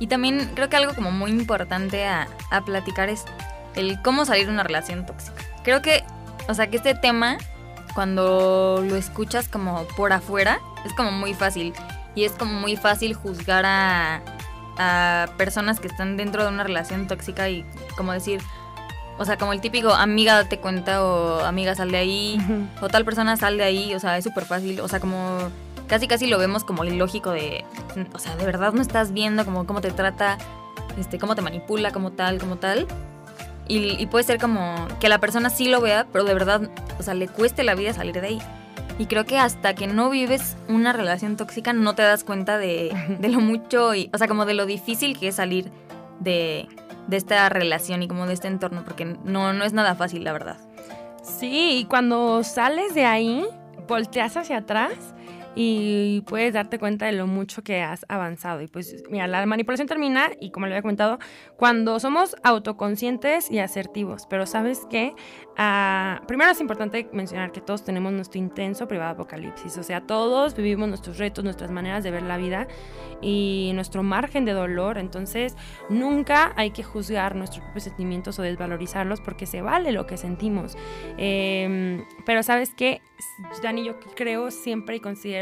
y 0.00 0.06
también 0.06 0.52
creo 0.54 0.70
que 0.70 0.76
algo 0.76 0.94
como 0.94 1.10
muy 1.10 1.30
importante 1.30 2.06
a, 2.06 2.26
a 2.50 2.64
platicar 2.64 3.10
es 3.10 3.26
el 3.74 4.00
cómo 4.00 4.24
salir 4.24 4.46
de 4.46 4.52
una 4.52 4.62
relación 4.62 5.04
tóxica. 5.06 5.42
Creo 5.62 5.82
que, 5.82 6.04
o 6.48 6.54
sea, 6.54 6.68
que 6.68 6.76
este 6.78 6.94
tema, 6.94 7.36
cuando 7.94 8.82
lo 8.86 8.96
escuchas 8.96 9.48
como 9.48 9.84
por 9.96 10.12
afuera, 10.12 10.60
es 10.84 10.92
como 10.94 11.10
muy 11.10 11.34
fácil. 11.34 11.72
Y 12.14 12.24
es 12.24 12.32
como 12.32 12.52
muy 12.52 12.76
fácil 12.76 13.14
juzgar 13.14 13.64
a, 13.64 14.22
a 14.78 15.26
personas 15.36 15.80
que 15.80 15.88
están 15.88 16.16
dentro 16.16 16.42
de 16.42 16.50
una 16.50 16.64
relación 16.64 17.06
tóxica 17.06 17.48
y 17.48 17.64
como 17.96 18.12
decir, 18.12 18.40
o 19.18 19.24
sea, 19.24 19.36
como 19.36 19.52
el 19.52 19.60
típico 19.60 19.92
amiga 19.92 20.34
date 20.34 20.58
cuenta 20.58 21.04
o 21.04 21.40
amiga 21.44 21.74
sal 21.74 21.90
de 21.90 21.98
ahí 21.98 22.38
o 22.80 22.88
tal 22.88 23.04
persona 23.04 23.36
sal 23.36 23.56
de 23.56 23.64
ahí, 23.64 23.94
o 23.94 24.00
sea, 24.00 24.16
es 24.18 24.24
súper 24.24 24.44
fácil, 24.44 24.80
o 24.80 24.88
sea, 24.88 25.00
como 25.00 25.50
casi 25.86 26.08
casi 26.08 26.26
lo 26.26 26.38
vemos 26.38 26.64
como 26.64 26.84
ilógico 26.84 27.30
de, 27.30 27.64
o 28.14 28.18
sea, 28.18 28.36
de 28.36 28.46
verdad 28.46 28.72
no 28.72 28.82
estás 28.82 29.12
viendo 29.12 29.44
como 29.44 29.66
cómo 29.66 29.80
te 29.80 29.90
trata, 29.90 30.38
este, 30.98 31.18
cómo 31.18 31.34
te 31.34 31.42
manipula, 31.42 31.92
como 31.92 32.12
tal, 32.12 32.38
como 32.38 32.56
tal. 32.56 32.86
Y, 33.72 33.96
y 33.98 34.06
puede 34.06 34.24
ser 34.24 34.38
como 34.38 34.86
que 35.00 35.08
la 35.08 35.18
persona 35.18 35.48
sí 35.48 35.68
lo 35.68 35.80
vea, 35.80 36.06
pero 36.12 36.24
de 36.24 36.34
verdad, 36.34 36.68
o 36.98 37.02
sea, 37.02 37.14
le 37.14 37.26
cueste 37.26 37.62
la 37.62 37.74
vida 37.74 37.94
salir 37.94 38.20
de 38.20 38.26
ahí. 38.26 38.38
Y 38.98 39.06
creo 39.06 39.24
que 39.24 39.38
hasta 39.38 39.74
que 39.74 39.86
no 39.86 40.10
vives 40.10 40.56
una 40.68 40.92
relación 40.92 41.38
tóxica 41.38 41.72
no 41.72 41.94
te 41.94 42.02
das 42.02 42.22
cuenta 42.22 42.58
de, 42.58 42.94
de 43.18 43.28
lo 43.28 43.40
mucho, 43.40 43.94
y, 43.94 44.10
o 44.12 44.18
sea, 44.18 44.28
como 44.28 44.44
de 44.44 44.54
lo 44.54 44.66
difícil 44.66 45.18
que 45.18 45.28
es 45.28 45.36
salir 45.36 45.70
de, 46.20 46.68
de 47.06 47.16
esta 47.16 47.48
relación 47.48 48.02
y 48.02 48.08
como 48.08 48.26
de 48.26 48.34
este 48.34 48.48
entorno, 48.48 48.84
porque 48.84 49.04
no, 49.04 49.52
no 49.54 49.64
es 49.64 49.72
nada 49.72 49.94
fácil, 49.94 50.24
la 50.24 50.32
verdad. 50.32 50.58
Sí, 51.22 51.78
y 51.78 51.84
cuando 51.86 52.44
sales 52.44 52.94
de 52.94 53.06
ahí, 53.06 53.46
volteas 53.88 54.36
hacia 54.36 54.58
atrás 54.58 54.92
y 55.54 56.22
puedes 56.22 56.54
darte 56.54 56.78
cuenta 56.78 57.06
de 57.06 57.12
lo 57.12 57.26
mucho 57.26 57.62
que 57.62 57.82
has 57.82 58.06
avanzado. 58.08 58.62
Y 58.62 58.68
pues, 58.68 59.02
mira, 59.10 59.26
la 59.26 59.44
manipulación 59.46 59.86
termina, 59.86 60.30
y 60.40 60.50
como 60.50 60.66
le 60.66 60.72
había 60.72 60.82
comentado, 60.82 61.18
cuando 61.56 62.00
somos 62.00 62.36
autoconscientes 62.42 63.50
y 63.50 63.58
asertivos. 63.58 64.26
Pero 64.28 64.46
sabes 64.46 64.86
qué? 64.90 65.14
Ah, 65.56 66.22
primero 66.26 66.50
es 66.50 66.60
importante 66.60 67.08
mencionar 67.12 67.52
que 67.52 67.60
todos 67.60 67.84
tenemos 67.84 68.12
nuestro 68.12 68.38
intenso 68.38 68.88
privado 68.88 69.12
apocalipsis. 69.12 69.76
O 69.76 69.82
sea, 69.82 70.00
todos 70.00 70.56
vivimos 70.56 70.88
nuestros 70.88 71.18
retos, 71.18 71.44
nuestras 71.44 71.70
maneras 71.70 72.02
de 72.02 72.10
ver 72.10 72.22
la 72.22 72.38
vida 72.38 72.66
y 73.20 73.72
nuestro 73.74 74.02
margen 74.02 74.44
de 74.44 74.52
dolor. 74.52 74.96
Entonces, 74.96 75.56
nunca 75.90 76.52
hay 76.56 76.70
que 76.70 76.82
juzgar 76.82 77.36
nuestros 77.36 77.62
propios 77.64 77.84
sentimientos 77.84 78.38
o 78.38 78.42
desvalorizarlos 78.42 79.20
porque 79.20 79.46
se 79.46 79.60
vale 79.60 79.92
lo 79.92 80.06
que 80.06 80.16
sentimos. 80.16 80.76
Em, 81.18 82.04
pero 82.24 82.42
sabes 82.42 82.72
qué? 82.74 83.02
Dani, 83.62 83.84
yo 83.84 84.00
creo 84.16 84.50
siempre 84.50 84.96
y 84.96 85.00
considero 85.00 85.41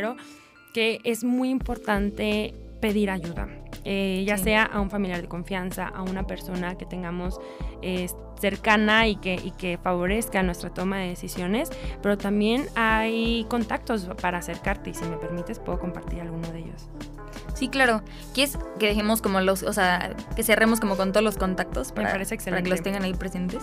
que 0.73 1.01
es 1.05 1.25
muy 1.25 1.51
importante 1.51 2.55
pedir 2.81 3.11
ayuda, 3.11 3.49
eh, 3.85 4.25
ya 4.27 4.39
sea 4.39 4.65
a 4.65 4.81
un 4.81 4.91
familiar 4.91 5.21
de 5.21 5.29
confianza, 5.29 5.87
a 5.87 6.03
una 6.03 6.27
persona 6.27 6.77
que 6.77 6.87
tengamos 6.87 7.39
eh, 7.83 8.07
cercana 8.41 9.07
y 9.07 9.17
que, 9.17 9.35
y 9.35 9.51
que 9.53 9.79
favorezca 9.79 10.43
nuestra 10.43 10.71
toma 10.71 10.99
de 10.99 11.09
decisiones, 11.09 11.71
pero 12.03 12.17
también 12.17 12.67
hay 12.75 13.47
contactos 13.51 14.09
para 14.21 14.39
acercarte 14.39 14.91
y 14.91 14.95
si 14.95 15.05
me 15.05 15.17
permites 15.17 15.59
puedo 15.59 15.79
compartir 15.79 16.21
alguno 16.21 16.51
de 16.51 16.61
ellos. 16.61 16.89
Sí, 17.55 17.69
claro. 17.69 18.03
¿Quieres 18.33 18.59
que 18.79 18.87
dejemos 18.87 19.21
como 19.21 19.41
los, 19.43 19.63
o 19.63 19.73
sea, 19.75 20.17
que 20.35 20.43
cerremos 20.43 20.81
como 20.81 20.97
con 20.97 21.13
todos 21.13 21.23
los 21.23 21.37
contactos 21.37 21.93
para, 21.93 22.09
me 22.09 22.13
parece 22.13 22.35
excelente. 22.35 22.63
para 22.63 22.65
que 22.65 22.71
los 22.71 22.83
tengan 22.83 23.03
ahí 23.03 23.13
presentes? 23.13 23.63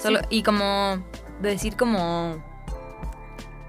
Solo, 0.00 0.20
Y 0.30 0.42
como 0.42 1.02
decir 1.40 1.76
como 1.76 2.36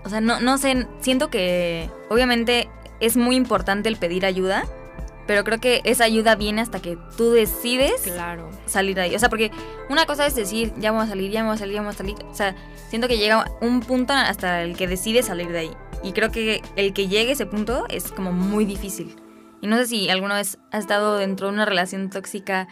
o 0.07 0.09
sea, 0.09 0.21
no, 0.21 0.39
no 0.39 0.57
sé, 0.57 0.87
siento 1.01 1.29
que 1.29 1.89
obviamente 2.09 2.69
es 3.01 3.17
muy 3.17 3.35
importante 3.35 3.89
el 3.89 3.97
pedir 3.97 4.25
ayuda, 4.25 4.63
pero 5.27 5.43
creo 5.43 5.59
que 5.59 5.81
esa 5.83 6.05
ayuda 6.05 6.35
viene 6.35 6.61
hasta 6.61 6.81
que 6.81 6.97
tú 7.17 7.31
decides 7.31 8.03
claro. 8.03 8.49
salir 8.67 8.95
de 8.95 9.01
ahí. 9.01 9.15
O 9.15 9.19
sea, 9.19 9.27
porque 9.27 9.51
una 9.89 10.05
cosa 10.05 10.25
es 10.25 10.33
decir, 10.33 10.71
ya 10.77 10.93
vamos 10.93 11.07
a 11.07 11.09
salir, 11.09 11.29
ya 11.29 11.43
vamos 11.43 11.57
a 11.57 11.59
salir, 11.59 11.73
ya 11.73 11.81
vamos 11.81 11.95
a 11.95 11.97
salir. 11.97 12.15
O 12.23 12.33
sea, 12.33 12.55
siento 12.87 13.09
que 13.09 13.17
llega 13.17 13.51
un 13.59 13.81
punto 13.81 14.13
hasta 14.13 14.63
el 14.63 14.77
que 14.77 14.87
decides 14.87 15.25
salir 15.25 15.49
de 15.49 15.59
ahí. 15.59 15.71
Y 16.03 16.13
creo 16.13 16.31
que 16.31 16.61
el 16.77 16.93
que 16.93 17.09
llegue 17.09 17.31
a 17.31 17.33
ese 17.33 17.45
punto 17.45 17.83
es 17.89 18.13
como 18.13 18.31
muy 18.31 18.63
difícil. 18.63 19.17
Y 19.59 19.67
no 19.67 19.75
sé 19.75 19.87
si 19.87 20.09
alguna 20.09 20.35
vez 20.35 20.57
has 20.71 20.79
estado 20.79 21.17
dentro 21.17 21.47
de 21.47 21.53
una 21.53 21.65
relación 21.65 22.09
tóxica, 22.09 22.69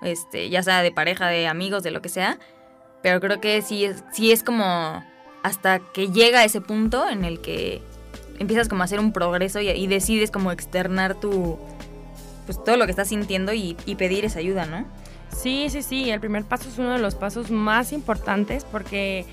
este, 0.00 0.48
ya 0.48 0.62
sea 0.62 0.82
de 0.82 0.90
pareja, 0.90 1.28
de 1.28 1.48
amigos, 1.48 1.82
de 1.82 1.90
lo 1.90 2.00
que 2.00 2.08
sea. 2.08 2.38
Pero 3.02 3.20
creo 3.20 3.42
que 3.42 3.60
sí 3.60 3.84
es, 3.84 4.02
sí 4.10 4.32
es 4.32 4.42
como 4.42 5.04
hasta 5.42 5.78
que 5.80 6.10
llega 6.10 6.44
ese 6.44 6.60
punto 6.60 7.08
en 7.08 7.24
el 7.24 7.40
que 7.40 7.82
empiezas 8.38 8.68
como 8.68 8.82
a 8.82 8.84
hacer 8.84 9.00
un 9.00 9.12
progreso 9.12 9.60
y, 9.60 9.86
decides 9.86 10.30
como 10.30 10.52
externar 10.52 11.14
tu, 11.14 11.58
pues 12.46 12.62
todo 12.62 12.76
lo 12.76 12.84
que 12.84 12.90
estás 12.90 13.08
sintiendo 13.08 13.52
y, 13.52 13.76
y, 13.86 13.96
pedir 13.96 14.24
esa 14.24 14.38
ayuda, 14.38 14.66
¿no? 14.66 14.86
Sí, 15.36 15.66
sí, 15.70 15.82
sí, 15.82 16.10
el 16.10 16.20
primer 16.20 16.44
paso 16.44 16.68
es 16.68 16.78
uno 16.78 16.92
de 16.92 16.98
los 16.98 17.14
pasos 17.14 17.50
más 17.50 17.92
importantes 17.92 18.64
porque 18.64 19.26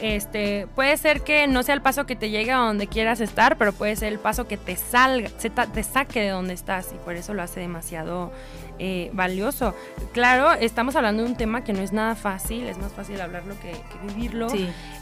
este, 0.00 0.66
puede 0.74 0.96
ser 0.96 1.22
que 1.22 1.46
no 1.46 1.62
sea 1.62 1.74
el 1.74 1.82
paso 1.82 2.06
que 2.06 2.16
te 2.16 2.30
llegue 2.30 2.52
a 2.52 2.58
donde 2.58 2.86
quieras 2.86 3.20
estar, 3.20 3.56
pero 3.56 3.72
puede 3.72 3.96
ser 3.96 4.12
el 4.12 4.18
paso 4.18 4.46
que 4.46 4.56
te 4.56 4.76
salga, 4.76 5.30
te 5.30 5.82
saque 5.82 6.20
de 6.20 6.28
donde 6.28 6.54
estás 6.54 6.92
y 6.94 6.98
por 6.98 7.16
eso 7.16 7.34
lo 7.34 7.42
hace 7.42 7.60
demasiado 7.60 8.32
eh, 8.78 9.10
valioso. 9.14 9.74
Claro, 10.12 10.52
estamos 10.52 10.96
hablando 10.96 11.22
de 11.22 11.30
un 11.30 11.36
tema 11.36 11.64
que 11.64 11.72
no 11.72 11.80
es 11.80 11.92
nada 11.92 12.14
fácil, 12.14 12.66
es 12.66 12.76
más 12.76 12.92
fácil 12.92 13.20
hablarlo 13.22 13.54
que, 13.60 13.74
vivirlo. 14.06 14.48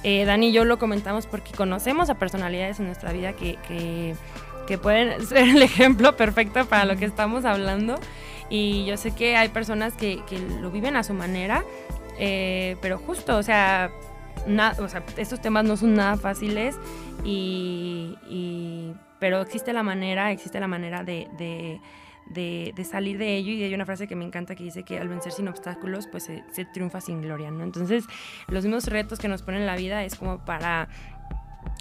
Eh, 0.04 0.24
Dani 0.24 0.48
y 0.48 0.52
yo 0.52 0.64
lo 0.64 0.78
comentamos 0.78 1.26
porque 1.26 1.50
conocemos 1.52 2.09
a 2.09 2.14
personalidades 2.14 2.78
en 2.78 2.87
nuestra 2.87 3.12
vida 3.12 3.33
que, 3.33 3.59
que, 4.68 4.78
pueden 4.78 5.26
ser 5.26 5.48
el 5.48 5.62
ejemplo 5.62 6.16
perfecto 6.16 6.66
para 6.66 6.85
lo 6.85 6.96
que 6.96 7.04
estamos 7.04 7.44
hablando. 7.44 7.98
Y 8.48 8.85
yo 8.85 8.96
sé 8.96 9.11
que 9.11 9.37
hay 9.37 9.48
personas 9.48 9.94
que, 9.94 10.22
lo 10.61 10.70
viven 10.70 10.94
a 10.94 11.02
su 11.02 11.14
manera, 11.14 11.64
eh, 12.16 12.76
pero 12.80 12.98
justo, 12.98 13.37
o 13.37 13.42
sea, 13.42 13.90
o 14.78 14.88
sea, 14.88 15.02
estos 15.16 15.40
temas 15.40 15.64
no 15.64 15.76
son 15.76 15.94
nada 15.94 16.16
fáciles 16.16 16.78
y, 17.24 18.92
pero 19.18 19.40
existe 19.40 19.72
la 19.72 19.82
manera, 19.82 20.32
existe 20.32 20.60
la 20.60 20.68
manera 20.68 21.04
de, 21.04 21.28
de, 22.26 22.84
salir 22.84 23.18
de 23.18 23.36
ello 23.36 23.52
y 23.52 23.62
hay 23.62 23.74
una 23.74 23.86
frase 23.86 24.06
que 24.06 24.16
me 24.16 24.24
encanta 24.24 24.54
que 24.54 24.64
dice 24.64 24.82
que 24.82 24.98
al 24.98 25.08
vencer 25.08 25.32
sin 25.32 25.48
obstáculos 25.48 26.06
pues 26.06 26.24
se, 26.24 26.64
triunfa 26.72 27.00
sin 27.00 27.22
gloria, 27.22 27.50
¿no? 27.50 27.64
Entonces 27.64 28.04
los 28.48 28.64
mismos 28.64 28.86
retos 28.86 29.18
que 29.18 29.28
nos 29.28 29.42
ponen 29.42 29.66
la 29.66 29.76
vida 29.76 30.04
es 30.04 30.14
como 30.14 30.44
para 30.44 30.88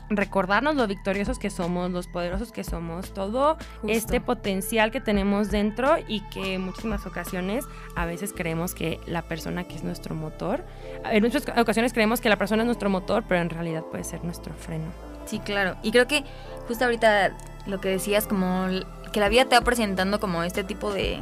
recordarnos 0.10 0.76
lo 0.76 0.88
victoriosos 0.88 1.40
que 1.40 1.50
somos, 1.50 1.92
los 1.92 2.08
poderosos 2.08 2.52
que 2.52 2.64
somos, 2.64 3.14
todo 3.14 3.58
este 3.88 4.22
potencial 4.22 4.92
que 4.92 5.02
tenemos 5.02 5.50
dentro 5.50 5.96
y 6.08 6.22
que 6.30 6.56
en 6.56 6.62
muchísimas 6.62 7.06
ocasiones 7.06 7.66
a 7.96 8.06
veces 8.06 8.34
creemos 8.36 8.76
que 8.76 9.00
la 9.06 9.22
persona 9.22 9.64
que 9.64 9.76
es 9.76 9.84
nuestro 9.84 10.16
motor, 10.16 10.64
en 11.06 11.24
muchas 11.24 11.46
ocasiones 11.58 11.94
creemos 11.94 12.22
que 12.22 12.30
la 12.30 12.38
persona 12.38 12.64
es 12.64 12.68
nuestro 12.68 12.90
motor, 12.90 13.24
pero 13.28 13.42
en 13.42 13.50
realidad 13.50 13.84
puede 13.84 14.04
ser 14.04 14.24
nuestro 14.24 14.54
freno. 14.54 14.86
Sí, 15.26 15.40
claro. 15.40 15.76
Y 15.84 15.92
creo 15.92 16.08
que 16.08 16.24
justo 16.68 16.86
ahorita 16.86 17.32
lo 17.66 17.80
que 17.80 17.90
decías, 17.90 18.28
como 18.28 18.68
que 19.12 19.20
la 19.20 19.30
vida 19.30 19.46
te 19.46 19.56
va 19.56 19.62
presentando 19.62 20.20
como 20.20 20.44
este 20.44 20.64
tipo 20.64 20.92
de 20.92 21.22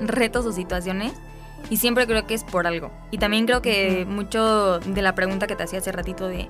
retos 0.00 0.46
o 0.46 0.52
situaciones. 0.52 1.12
Y 1.68 1.76
siempre 1.76 2.06
creo 2.06 2.26
que 2.26 2.34
es 2.34 2.42
por 2.42 2.66
algo. 2.66 2.90
Y 3.10 3.18
también 3.18 3.44
creo 3.44 3.60
que 3.60 4.06
mucho 4.06 4.80
de 4.80 5.02
la 5.02 5.14
pregunta 5.14 5.46
que 5.46 5.56
te 5.56 5.64
hacía 5.64 5.80
hace 5.80 5.92
ratito 5.92 6.26
de 6.26 6.48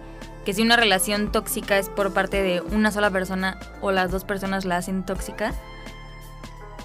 que 0.50 0.54
si 0.54 0.62
una 0.62 0.74
relación 0.74 1.30
tóxica 1.30 1.78
es 1.78 1.88
por 1.88 2.12
parte 2.12 2.42
de 2.42 2.60
una 2.60 2.90
sola 2.90 3.08
persona 3.08 3.56
o 3.80 3.92
las 3.92 4.10
dos 4.10 4.24
personas 4.24 4.64
la 4.64 4.78
hacen 4.78 5.06
tóxica, 5.06 5.54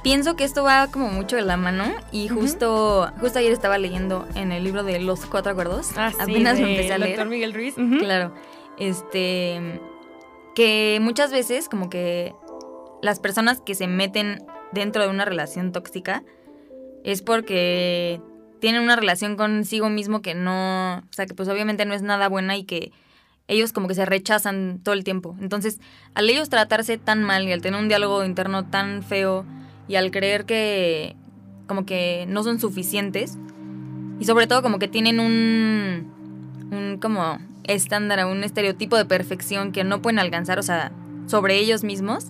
pienso 0.03 0.35
que 0.35 0.43
esto 0.43 0.61
va 0.61 0.85
como 0.91 1.07
mucho 1.07 1.35
de 1.35 1.41
la 1.41 1.57
mano 1.57 1.85
y 2.11 2.27
justo 2.27 3.11
justo 3.19 3.39
ayer 3.39 3.51
estaba 3.51 3.79
leyendo 3.79 4.27
en 4.35 4.51
el 4.51 4.63
libro 4.63 4.83
de 4.83 4.99
Los 4.99 5.25
Cuatro 5.25 5.51
Acuerdos, 5.51 5.89
ah, 5.97 6.11
apenas 6.19 6.59
lo 6.59 6.67
empecé 6.67 6.93
a 6.93 6.99
leer. 6.99 7.17
Doctor 7.17 7.27
Miguel 7.27 7.55
Ruiz. 7.55 7.73
Claro. 7.73 8.35
Este 8.77 9.81
que 10.53 10.99
muchas 11.01 11.31
veces 11.31 11.67
como 11.67 11.89
que 11.89 12.35
las 13.01 13.19
personas 13.19 13.61
que 13.61 13.73
se 13.73 13.87
meten 13.87 14.45
dentro 14.73 15.01
de 15.01 15.09
una 15.09 15.25
relación 15.25 15.71
tóxica 15.71 16.23
es 17.03 17.23
porque 17.23 18.21
tienen 18.59 18.83
una 18.83 18.95
relación 18.95 19.37
consigo 19.37 19.89
mismo 19.89 20.21
que 20.21 20.35
no, 20.35 20.97
o 20.97 21.13
sea, 21.13 21.25
que 21.25 21.33
pues 21.33 21.49
obviamente 21.49 21.83
no 21.85 21.95
es 21.95 22.03
nada 22.03 22.29
buena 22.29 22.57
y 22.57 22.65
que 22.65 22.91
ellos 23.47 23.73
como 23.73 23.87
que 23.87 23.95
se 23.95 24.05
rechazan 24.05 24.79
todo 24.83 24.93
el 24.93 25.03
tiempo. 25.03 25.35
Entonces, 25.39 25.79
al 26.13 26.29
ellos 26.29 26.49
tratarse 26.49 26.97
tan 26.97 27.23
mal 27.23 27.47
y 27.47 27.51
al 27.51 27.61
tener 27.61 27.79
un 27.79 27.87
diálogo 27.87 28.23
interno 28.25 28.65
tan 28.65 29.03
feo 29.03 29.45
y 29.87 29.95
al 29.95 30.11
creer 30.11 30.45
que 30.45 31.15
como 31.67 31.85
que 31.85 32.25
no 32.27 32.43
son 32.43 32.59
suficientes 32.59 33.37
y 34.19 34.25
sobre 34.25 34.47
todo 34.47 34.61
como 34.61 34.79
que 34.79 34.87
tienen 34.87 35.19
un 35.19 36.15
un 36.71 36.97
como 37.01 37.37
estándar, 37.63 38.25
un 38.25 38.43
estereotipo 38.43 38.97
de 38.97 39.05
perfección 39.05 39.71
que 39.71 39.83
no 39.83 40.01
pueden 40.01 40.19
alcanzar, 40.19 40.59
o 40.59 40.63
sea, 40.63 40.91
sobre 41.27 41.57
ellos 41.57 41.83
mismos, 41.83 42.27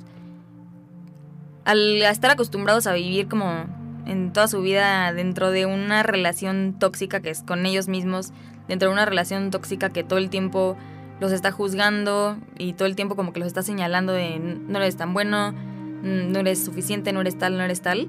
al 1.66 2.02
estar 2.02 2.32
acostumbrados 2.32 2.88
a 2.88 2.94
vivir 2.94 3.28
como 3.28 3.66
en 4.06 4.32
toda 4.34 4.48
su 4.48 4.62
vida 4.62 5.12
dentro 5.14 5.52
de 5.52 5.66
una 5.66 6.04
relación 6.04 6.76
tóxica 6.78 7.22
que 7.22 7.32
es 7.32 7.42
con 7.42 7.66
ellos 7.66 7.88
mismos, 7.88 8.32
dentro 8.68 8.90
de 8.90 8.94
una 8.94 9.06
relación 9.06 9.52
tóxica 9.52 9.90
que 9.90 10.04
todo 10.04 10.20
el 10.20 10.30
tiempo 10.30 10.78
los 11.20 11.32
está 11.32 11.52
juzgando 11.52 12.38
y 12.58 12.74
todo 12.74 12.88
el 12.88 12.96
tiempo 12.96 13.16
como 13.16 13.34
que 13.34 13.40
los 13.40 13.48
está 13.48 13.62
señalando 13.62 14.14
de 14.14 14.40
no 14.40 14.78
eres 14.78 14.98
tan 14.98 15.14
bueno, 15.14 15.52
mm, 15.52 16.32
no 16.32 16.40
eres 16.40 16.64
suficiente, 16.64 17.14
no 17.14 17.22
eres 17.22 17.38
tal, 17.38 17.58
no 17.58 17.64
eres 17.64 17.82
tal. 17.82 18.08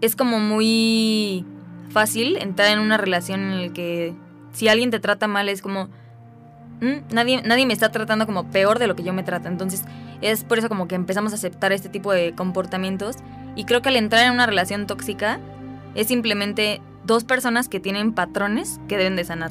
Es 0.00 0.16
como 0.16 0.40
muy 0.40 1.44
fácil 1.90 2.36
entrar 2.38 2.70
en 2.72 2.78
una 2.80 2.96
relación 2.96 3.40
en 3.40 3.66
la 3.66 3.72
que 3.72 4.14
si 4.52 4.68
alguien 4.68 4.90
te 4.90 5.00
trata 5.00 5.26
mal 5.28 5.48
es 5.48 5.62
como... 5.62 5.88
"Mm, 6.80 7.12
nadie, 7.14 7.42
nadie 7.44 7.66
me 7.66 7.72
está 7.74 7.90
tratando 7.90 8.26
como 8.26 8.50
peor 8.50 8.78
de 8.78 8.86
lo 8.86 8.96
que 8.96 9.02
yo 9.02 9.12
me 9.12 9.22
trato. 9.22 9.48
Entonces 9.48 9.84
es 10.22 10.44
por 10.44 10.58
eso 10.58 10.68
como 10.68 10.88
que 10.88 10.94
empezamos 10.94 11.32
a 11.32 11.36
aceptar 11.36 11.72
este 11.72 11.88
tipo 11.88 12.12
de 12.12 12.34
comportamientos. 12.34 13.16
Y 13.56 13.64
creo 13.64 13.82
que 13.82 13.90
al 13.90 13.96
entrar 13.96 14.24
en 14.24 14.32
una 14.32 14.46
relación 14.46 14.86
tóxica 14.86 15.38
es 15.94 16.06
simplemente 16.06 16.80
dos 17.04 17.24
personas 17.24 17.68
que 17.68 17.80
tienen 17.80 18.12
patrones 18.12 18.80
que 18.88 18.96
deben 18.96 19.16
de 19.16 19.24
sanar. 19.24 19.50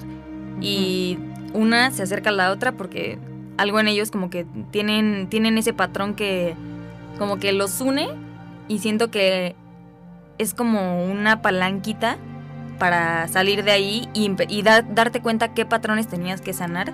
Y 0.62 1.18
una 1.54 1.92
se 1.92 2.04
acerca 2.04 2.30
a 2.30 2.34
la 2.34 2.52
otra 2.52 2.74
porque 2.74 3.18
algo 3.58 3.80
en 3.80 3.88
ellos 3.88 4.12
como 4.12 4.30
que 4.30 4.46
tienen, 4.72 5.28
tienen 5.30 5.58
ese 5.58 5.74
patrón 5.74 6.16
que 6.16 6.56
como 7.18 7.38
que 7.38 7.52
los 7.52 7.82
une 7.82 8.08
y 8.68 8.80
siento 8.80 9.12
que 9.12 9.56
es 10.38 10.54
como 10.54 11.06
una 11.06 11.42
palanquita 11.42 12.18
para 12.80 13.28
salir 13.28 13.64
de 13.64 13.72
ahí 13.72 14.08
y, 14.14 14.32
darte 14.64 15.22
cuenta 15.22 15.54
qué 15.54 15.66
patrones 15.66 16.08
tenías 16.08 16.40
que 16.40 16.54
sanar 16.54 16.94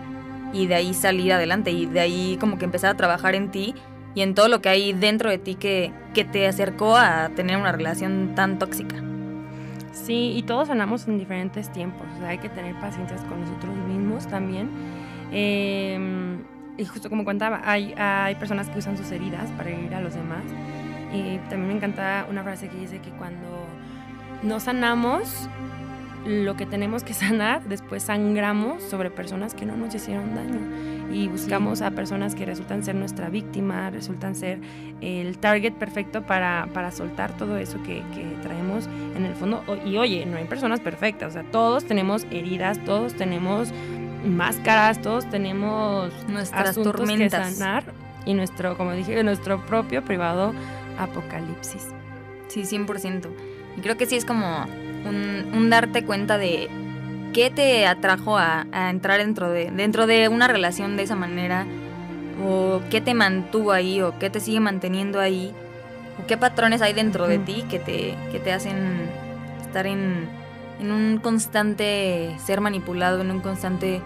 y 0.52 0.66
de 0.66 0.76
ahí 0.76 0.94
salir 0.94 1.32
adelante 1.32 1.72
y 1.72 1.86
de 1.86 2.00
ahí 2.00 2.38
como 2.40 2.58
que 2.58 2.66
empezar 2.66 2.90
a 2.90 2.98
trabajar 2.98 3.36
en 3.36 3.52
ti 3.52 3.76
y 4.16 4.22
en 4.22 4.34
todo 4.34 4.48
lo 4.48 4.62
que 4.62 4.70
hay 4.70 4.94
dentro 4.94 5.30
de 5.30 5.38
ti 5.38 5.56
que, 5.56 5.92
que 6.16 6.26
te 6.26 6.48
acercó 6.48 6.98
a 6.98 7.30
tener 7.36 7.58
una 7.58 7.72
relación 7.72 8.34
tan 8.34 8.58
tóxica. 8.58 8.96
Sí, 9.96 10.34
y 10.36 10.44
todos 10.44 10.68
sanamos 10.68 11.08
en 11.08 11.18
diferentes 11.18 11.72
tiempos. 11.72 12.06
O 12.16 12.20
sea, 12.20 12.30
hay 12.30 12.38
que 12.38 12.50
tener 12.50 12.76
paciencia 12.80 13.16
con 13.28 13.42
nosotros 13.42 13.74
mismos 13.88 14.28
también. 14.28 14.70
Eh, 15.32 16.38
y 16.78 16.86
justo 16.86 17.10
como 17.10 17.24
contaba, 17.24 17.62
hay, 17.64 17.94
hay 17.98 18.36
personas 18.36 18.70
que 18.70 18.80
usan 18.80 18.98
sus 18.98 19.10
heridas 19.12 19.50
para 19.52 19.70
herir 19.70 19.96
a 19.96 20.02
los 20.02 20.14
demás. 20.14 20.44
Y 21.14 21.38
también 21.50 21.68
me 21.68 21.74
encanta 21.76 22.28
una 22.30 22.44
frase 22.44 22.68
que 22.68 22.78
dice 22.78 23.00
que 23.00 23.10
cuando 23.12 23.66
no 24.44 24.60
sanamos 24.60 25.50
lo 26.26 26.58
que 26.58 26.66
tenemos 26.66 27.04
que 27.04 27.14
sanar, 27.14 27.64
después 27.64 28.04
sangramos 28.04 28.84
sobre 28.84 29.10
personas 29.12 29.54
que 29.54 29.66
no 29.66 29.78
nos 29.78 29.96
hicieron 29.96 30.36
daño. 30.36 30.60
Y 31.12 31.28
buscamos 31.28 31.82
a 31.82 31.92
personas 31.92 32.36
que 32.36 32.46
resultan 32.46 32.84
ser 32.84 32.96
nuestra 32.96 33.30
víctima, 33.30 33.90
resultan 33.90 34.36
ser 34.36 34.60
el 35.02 35.38
target 35.38 35.74
perfecto 35.74 36.24
para, 36.24 36.68
para 36.74 36.92
soltar 36.92 37.38
todo 37.38 37.58
eso 37.58 37.82
que, 37.84 38.04
que 38.14 38.38
traemos 38.42 38.88
en 39.16 39.26
el 39.26 39.34
fondo. 39.36 39.64
Y 39.86 39.98
oye, 39.98 40.26
no 40.26 40.38
hay 40.38 40.46
personas 40.46 40.80
perfectas, 40.80 41.30
o 41.30 41.34
sea, 41.34 41.44
todos 41.44 41.86
tenemos 41.86 42.26
heridas, 42.32 42.84
todos 42.84 43.14
tenemos 43.14 43.72
máscaras, 44.26 45.02
todos 45.02 45.30
tenemos 45.30 46.12
Nuestras 46.28 46.70
asuntos 46.70 46.96
tormentas. 46.96 47.50
que 47.50 47.54
sanar 47.56 47.84
y 48.26 48.34
nuestro, 48.34 48.76
como 48.78 48.92
dije, 48.94 49.24
nuestro 49.24 49.64
propio 49.66 50.04
privado 50.04 50.54
apocalipsis. 50.98 51.88
Sí, 52.48 52.62
100%. 52.64 53.28
Y 53.78 53.82
creo 53.82 53.98
que 53.98 54.06
sí 54.06 54.16
es 54.16 54.26
como 54.26 54.66
un, 55.06 55.52
un 55.54 55.70
darte 55.70 56.04
cuenta 56.04 56.38
de 56.38 56.70
qué 57.36 57.50
te 57.50 57.86
atrajo 57.86 58.38
a, 58.38 58.66
a 58.72 58.90
entrar 58.90 59.20
dentro 59.20 59.52
de, 59.52 59.70
dentro 59.70 60.08
de 60.08 60.30
una 60.30 60.48
relación 60.48 60.96
de 60.96 61.04
esa 61.04 61.18
manera, 61.18 61.68
o 62.42 62.80
qué 62.90 63.02
te 63.02 63.14
mantuvo 63.14 63.74
ahí, 63.74 64.02
o 64.02 64.18
qué 64.18 64.30
te 64.30 64.40
sigue 64.40 64.62
manteniendo 64.62 65.20
ahí, 65.20 65.54
o 66.18 66.26
qué 66.28 66.38
patrones 66.38 66.82
hay 66.82 66.94
dentro 66.94 67.28
de 67.28 67.38
ti 67.40 67.66
que 67.70 67.78
te, 67.78 68.16
que 68.32 68.40
te 68.40 68.54
hacen 68.54 69.10
estar 69.60 69.86
en, 69.86 70.30
en 70.80 70.92
un 70.94 71.18
constante 71.18 72.34
ser 72.46 72.62
manipulado, 72.62 73.20
en 73.20 73.30
un 73.30 73.42
constante 73.42 74.02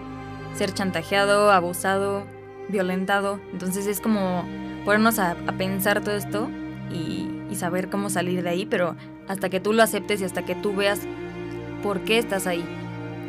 ser 0.56 0.74
chantajeado, 0.74 1.52
abusado, 1.52 2.24
violentado. 2.68 3.38
Entonces 3.52 3.86
es 3.86 4.00
como 4.00 4.44
ponernos 4.84 5.20
a, 5.20 5.36
a 5.46 5.52
pensar 5.52 6.00
todo 6.00 6.16
esto 6.16 6.50
y, 6.92 7.30
y 7.48 7.54
saber 7.54 7.90
cómo 7.90 8.10
salir 8.10 8.42
de 8.42 8.48
ahí, 8.48 8.66
pero 8.66 8.96
hasta 9.28 9.48
que 9.50 9.60
tú 9.60 9.72
lo 9.72 9.84
aceptes 9.84 10.20
y 10.20 10.24
hasta 10.24 10.44
que 10.44 10.56
tú 10.56 10.74
veas 10.74 11.02
por 11.84 12.00
qué 12.00 12.18
estás 12.18 12.48
ahí. 12.48 12.64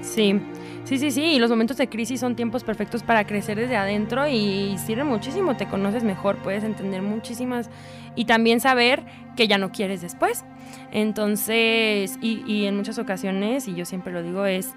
Sí, 0.02 0.40
sí, 0.84 0.98
sí, 0.98 1.12
sí. 1.12 1.24
Y 1.24 1.40
los 1.40 1.50
momentos 1.50 1.78
de 1.78 1.88
crisis 1.88 2.20
son 2.20 2.36
tiempos 2.36 2.64
perfectos 2.64 3.04
para 3.04 3.26
crecer 3.26 3.58
desde 3.58 3.76
adentro 3.78 4.28
y 4.28 4.78
sirve 4.78 5.04
muchísimo. 5.04 5.56
Te 5.56 5.68
conoces 5.68 6.04
mejor, 6.04 6.38
puedes 6.38 6.64
entender 6.64 7.02
muchísimas 7.02 7.70
y 8.16 8.26
también 8.26 8.60
saber 8.60 9.04
que 9.36 9.48
ya 9.48 9.58
no 9.58 9.72
quieres 9.72 10.02
después. 10.02 10.44
Entonces, 10.92 12.18
y, 12.22 12.44
y 12.46 12.66
en 12.66 12.76
muchas 12.78 12.98
ocasiones, 13.00 13.68
y 13.68 13.76
yo 13.76 13.86
siempre 13.86 14.12
lo 14.12 14.24
digo, 14.24 14.46
es 14.46 14.74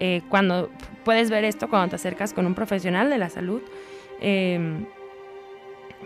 eh, 0.00 0.22
cuando 0.28 0.70
puedes 1.04 1.30
ver 1.30 1.44
esto, 1.44 1.68
cuando 1.68 1.90
te 1.90 1.96
acercas 1.96 2.32
con 2.32 2.46
un 2.46 2.54
profesional 2.54 3.10
de 3.10 3.18
la 3.18 3.30
salud. 3.30 3.62
eh, 4.20 4.84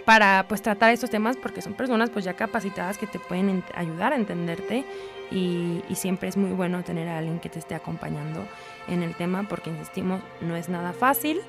para 0.04 0.46
pues 0.48 0.62
tratar 0.62 0.92
estos 0.92 1.10
temas 1.10 1.36
porque 1.36 1.62
son 1.62 1.74
personas 1.74 2.10
pues 2.10 2.24
ya 2.24 2.34
capacitadas 2.34 2.98
que 2.98 3.06
te 3.06 3.18
pueden 3.18 3.62
ayudar 3.74 4.12
a 4.12 4.16
entenderte 4.16 4.84
y, 5.30 5.82
siempre 5.94 6.28
es 6.28 6.36
muy 6.36 6.50
bueno 6.50 6.82
tener 6.82 7.08
a 7.08 7.18
alguien 7.18 7.38
que 7.38 7.48
te 7.48 7.58
esté 7.58 7.74
acompañando 7.74 8.44
en 8.88 9.02
el 9.02 9.14
tema 9.14 9.44
porque 9.48 9.70
insistimos 9.70 10.20
no 10.40 10.56
es 10.56 10.68
nada 10.68 10.92
fácil 10.92 11.40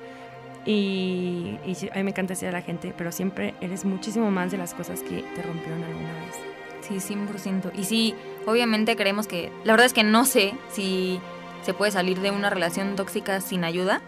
y, 0.64 1.58
y 1.66 1.76
a 1.90 1.96
mí 1.96 2.04
me 2.04 2.10
encanta 2.10 2.34
decir 2.34 2.48
a 2.48 2.52
la 2.52 2.62
gente 2.62 2.94
pero 2.96 3.10
siempre 3.10 3.54
eres 3.60 3.84
muchísimo 3.84 4.30
más 4.30 4.52
de 4.52 4.58
las 4.58 4.74
cosas 4.74 5.02
que 5.02 5.24
te 5.34 5.42
rompieron 5.42 5.82
alguna 5.82 6.12
vez 6.20 6.54
Sí, 6.88 6.96
100%. 6.96 7.72
Y 7.74 7.84
sí, 7.84 8.14
obviamente 8.46 8.96
creemos 8.96 9.26
que... 9.26 9.50
La 9.64 9.72
verdad 9.72 9.86
es 9.86 9.94
que 9.94 10.02
no 10.02 10.26
sé 10.26 10.54
si 10.70 11.20
se 11.62 11.72
puede 11.72 11.90
salir 11.90 12.20
de 12.20 12.30
una 12.30 12.50
relación 12.50 12.94
tóxica 12.96 13.40
sin 13.40 13.64
ayuda. 13.64 14.02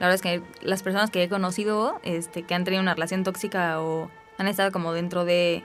La 0.00 0.06
verdad 0.06 0.14
es 0.14 0.22
que 0.22 0.42
las 0.66 0.82
personas 0.82 1.10
que 1.10 1.22
he 1.22 1.28
conocido 1.28 2.00
este, 2.02 2.42
que 2.42 2.54
han 2.54 2.64
tenido 2.64 2.82
una 2.82 2.94
relación 2.94 3.22
tóxica 3.22 3.82
o 3.82 4.10
han 4.38 4.48
estado 4.48 4.72
como 4.72 4.94
dentro 4.94 5.26
de, 5.26 5.62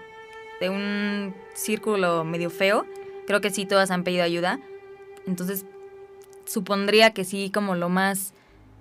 de 0.59 0.69
un 0.69 1.33
círculo 1.53 2.25
medio 2.25 2.49
feo, 2.49 2.85
creo 3.27 3.39
que 3.39 3.49
sí 3.49 3.65
todas 3.65 3.91
han 3.91 4.03
pedido 4.03 4.23
ayuda. 4.23 4.59
Entonces, 5.25 5.65
supondría 6.45 7.11
que 7.11 7.23
sí 7.23 7.49
como 7.49 7.75
lo 7.75 7.87
más 7.87 8.33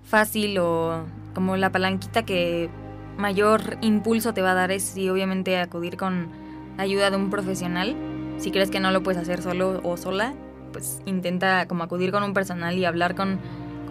fácil 0.03 0.59
o 0.59 1.07
como 1.35 1.57
la 1.57 1.71
palanquita 1.71 2.25
que 2.25 2.69
mayor 3.17 3.79
impulso 3.81 4.35
te 4.35 4.43
va 4.43 4.51
a 4.51 4.55
dar 4.55 4.73
es 4.73 4.83
sí 4.83 5.09
obviamente 5.09 5.57
acudir 5.57 5.97
con 5.97 6.31
ayuda 6.79 7.11
de 7.11 7.17
un 7.17 7.31
profesional. 7.31 7.97
Si 8.38 8.51
crees 8.51 8.73
que 8.73 8.81
no 8.81 8.90
lo 8.90 9.05
puedes 9.05 9.23
hacer 9.23 9.40
solo 9.40 9.81
o 9.85 9.97
sola, 9.97 10.35
pues 10.73 11.01
intenta 11.07 11.69
como 11.69 11.85
acudir 11.85 12.11
con 12.11 12.25
un 12.25 12.35
personal 12.35 12.77
y 12.77 12.85
hablar 12.85 13.14
con, 13.14 13.38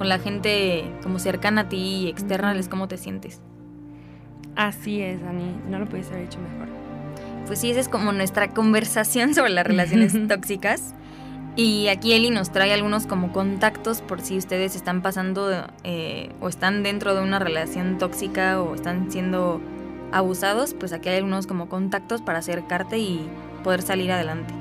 con 0.03 0.09
la 0.09 0.19
gente 0.19 0.83
como 1.01 1.17
cercana 1.17 1.61
a 1.61 1.69
ti 1.69 1.77
y 1.77 2.07
externales 2.09 2.67
cómo 2.67 2.89
te 2.89 2.97
sientes. 2.97 3.39
así 4.57 5.01
es 5.01 5.21
Dani 5.21 5.55
no 5.69 5.79
lo 5.79 5.85
puedes 5.87 6.09
haber 6.09 6.23
hecho 6.23 6.39
mejor 6.39 6.67
Pues 7.47 7.59
sí, 7.59 7.71
esa 7.71 7.79
es 7.79 7.87
como 7.87 8.11
nuestra 8.11 8.49
conversación 8.49 9.33
sobre 9.35 9.51
las 9.51 9.65
relaciones 9.65 10.11
tóxicas. 10.27 10.93
Y 11.55 11.87
aquí 11.87 12.11
Eli 12.11 12.31
nos 12.31 12.51
trae 12.51 12.73
algunos 12.73 13.07
como 13.07 13.31
contactos 13.31 14.01
por 14.01 14.19
si 14.19 14.37
ustedes 14.37 14.75
están 14.75 15.01
pasando 15.01 15.49
eh, 15.85 16.31
o 16.41 16.49
están 16.49 16.83
dentro 16.83 17.15
de 17.15 17.21
una 17.21 17.39
relación 17.39 17.97
tóxica 17.97 18.61
o 18.61 18.75
están 18.75 19.09
siendo 19.09 19.61
abusados, 20.11 20.73
pues 20.73 20.91
aquí 20.91 21.07
hay 21.07 21.17
algunos 21.19 21.47
como 21.47 21.69
contactos 21.69 22.21
para 22.21 22.39
acercarte 22.39 22.97
y 22.97 23.25
poder 23.63 23.81
salir 23.81 24.11
adelante. 24.11 24.53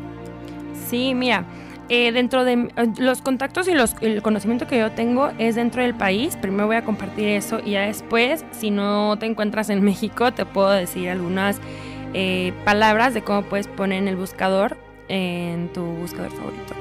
Sí, 0.88 1.14
mira, 1.14 1.46
eh, 1.88 2.12
dentro 2.12 2.44
de 2.44 2.52
eh, 2.52 2.68
los 2.98 3.22
contactos 3.22 3.68
y 3.68 3.74
los, 3.74 3.94
el 4.00 4.22
conocimiento 4.22 4.66
que 4.66 4.78
yo 4.78 4.90
tengo 4.92 5.30
es 5.38 5.54
dentro 5.54 5.82
del 5.82 5.94
país. 5.94 6.36
Primero 6.36 6.66
voy 6.66 6.76
a 6.76 6.84
compartir 6.84 7.28
eso 7.28 7.60
y 7.64 7.72
ya 7.72 7.82
después, 7.82 8.44
si 8.52 8.70
no 8.70 9.16
te 9.18 9.26
encuentras 9.26 9.70
en 9.70 9.82
México, 9.82 10.32
te 10.32 10.46
puedo 10.46 10.70
decir 10.70 11.10
algunas 11.10 11.60
eh, 12.14 12.52
palabras 12.64 13.14
de 13.14 13.22
cómo 13.22 13.42
puedes 13.42 13.68
poner 13.68 13.98
en 13.98 14.08
el 14.08 14.16
buscador, 14.16 14.76
en 15.08 15.72
tu 15.72 15.82
buscador 15.82 16.30
favorito, 16.30 16.74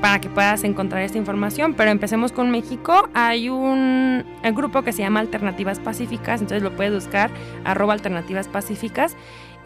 para 0.00 0.20
que 0.20 0.28
puedas 0.28 0.62
encontrar 0.64 1.02
esta 1.02 1.18
información. 1.18 1.74
Pero 1.74 1.90
empecemos 1.90 2.30
con 2.32 2.50
México. 2.50 3.08
Hay 3.14 3.48
un, 3.48 4.24
un 4.42 4.54
grupo 4.54 4.82
que 4.82 4.92
se 4.92 5.02
llama 5.02 5.20
Alternativas 5.20 5.80
Pacíficas, 5.80 6.40
entonces 6.40 6.62
lo 6.62 6.76
puedes 6.76 6.92
buscar, 6.92 7.30
arroba 7.64 7.94
Alternativas 7.94 8.48
Pacíficas 8.48 9.16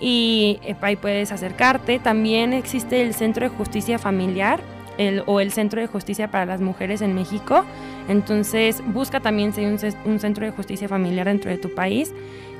y 0.01 0.59
eh, 0.63 0.77
ahí 0.81 0.97
puedes 0.97 1.33
acercarte. 1.33 1.99
También 1.99 2.53
existe 2.53 3.03
el 3.03 3.15
Centro 3.15 3.49
de 3.49 3.57
Justicia 3.57 3.99
Familiar 3.99 4.61
el- 4.99 5.23
o 5.27 5.41
el 5.41 5.53
Centro 5.53 5.81
de 5.81 5.87
Justicia 5.87 6.31
para 6.31 6.45
las 6.47 6.61
Mujeres 6.61 7.01
en 7.03 7.15
México. 7.15 7.65
Entonces 8.09 8.83
busca 8.93 9.21
también 9.21 9.53
si 9.53 9.61
hay 9.61 9.67
un, 9.67 9.79
un 10.05 10.19
centro 10.21 10.45
de 10.47 10.53
justicia 10.53 10.89
familiar 10.89 11.27
dentro 11.27 11.51
de 11.51 11.59
tu 11.59 11.75
país. 11.75 12.13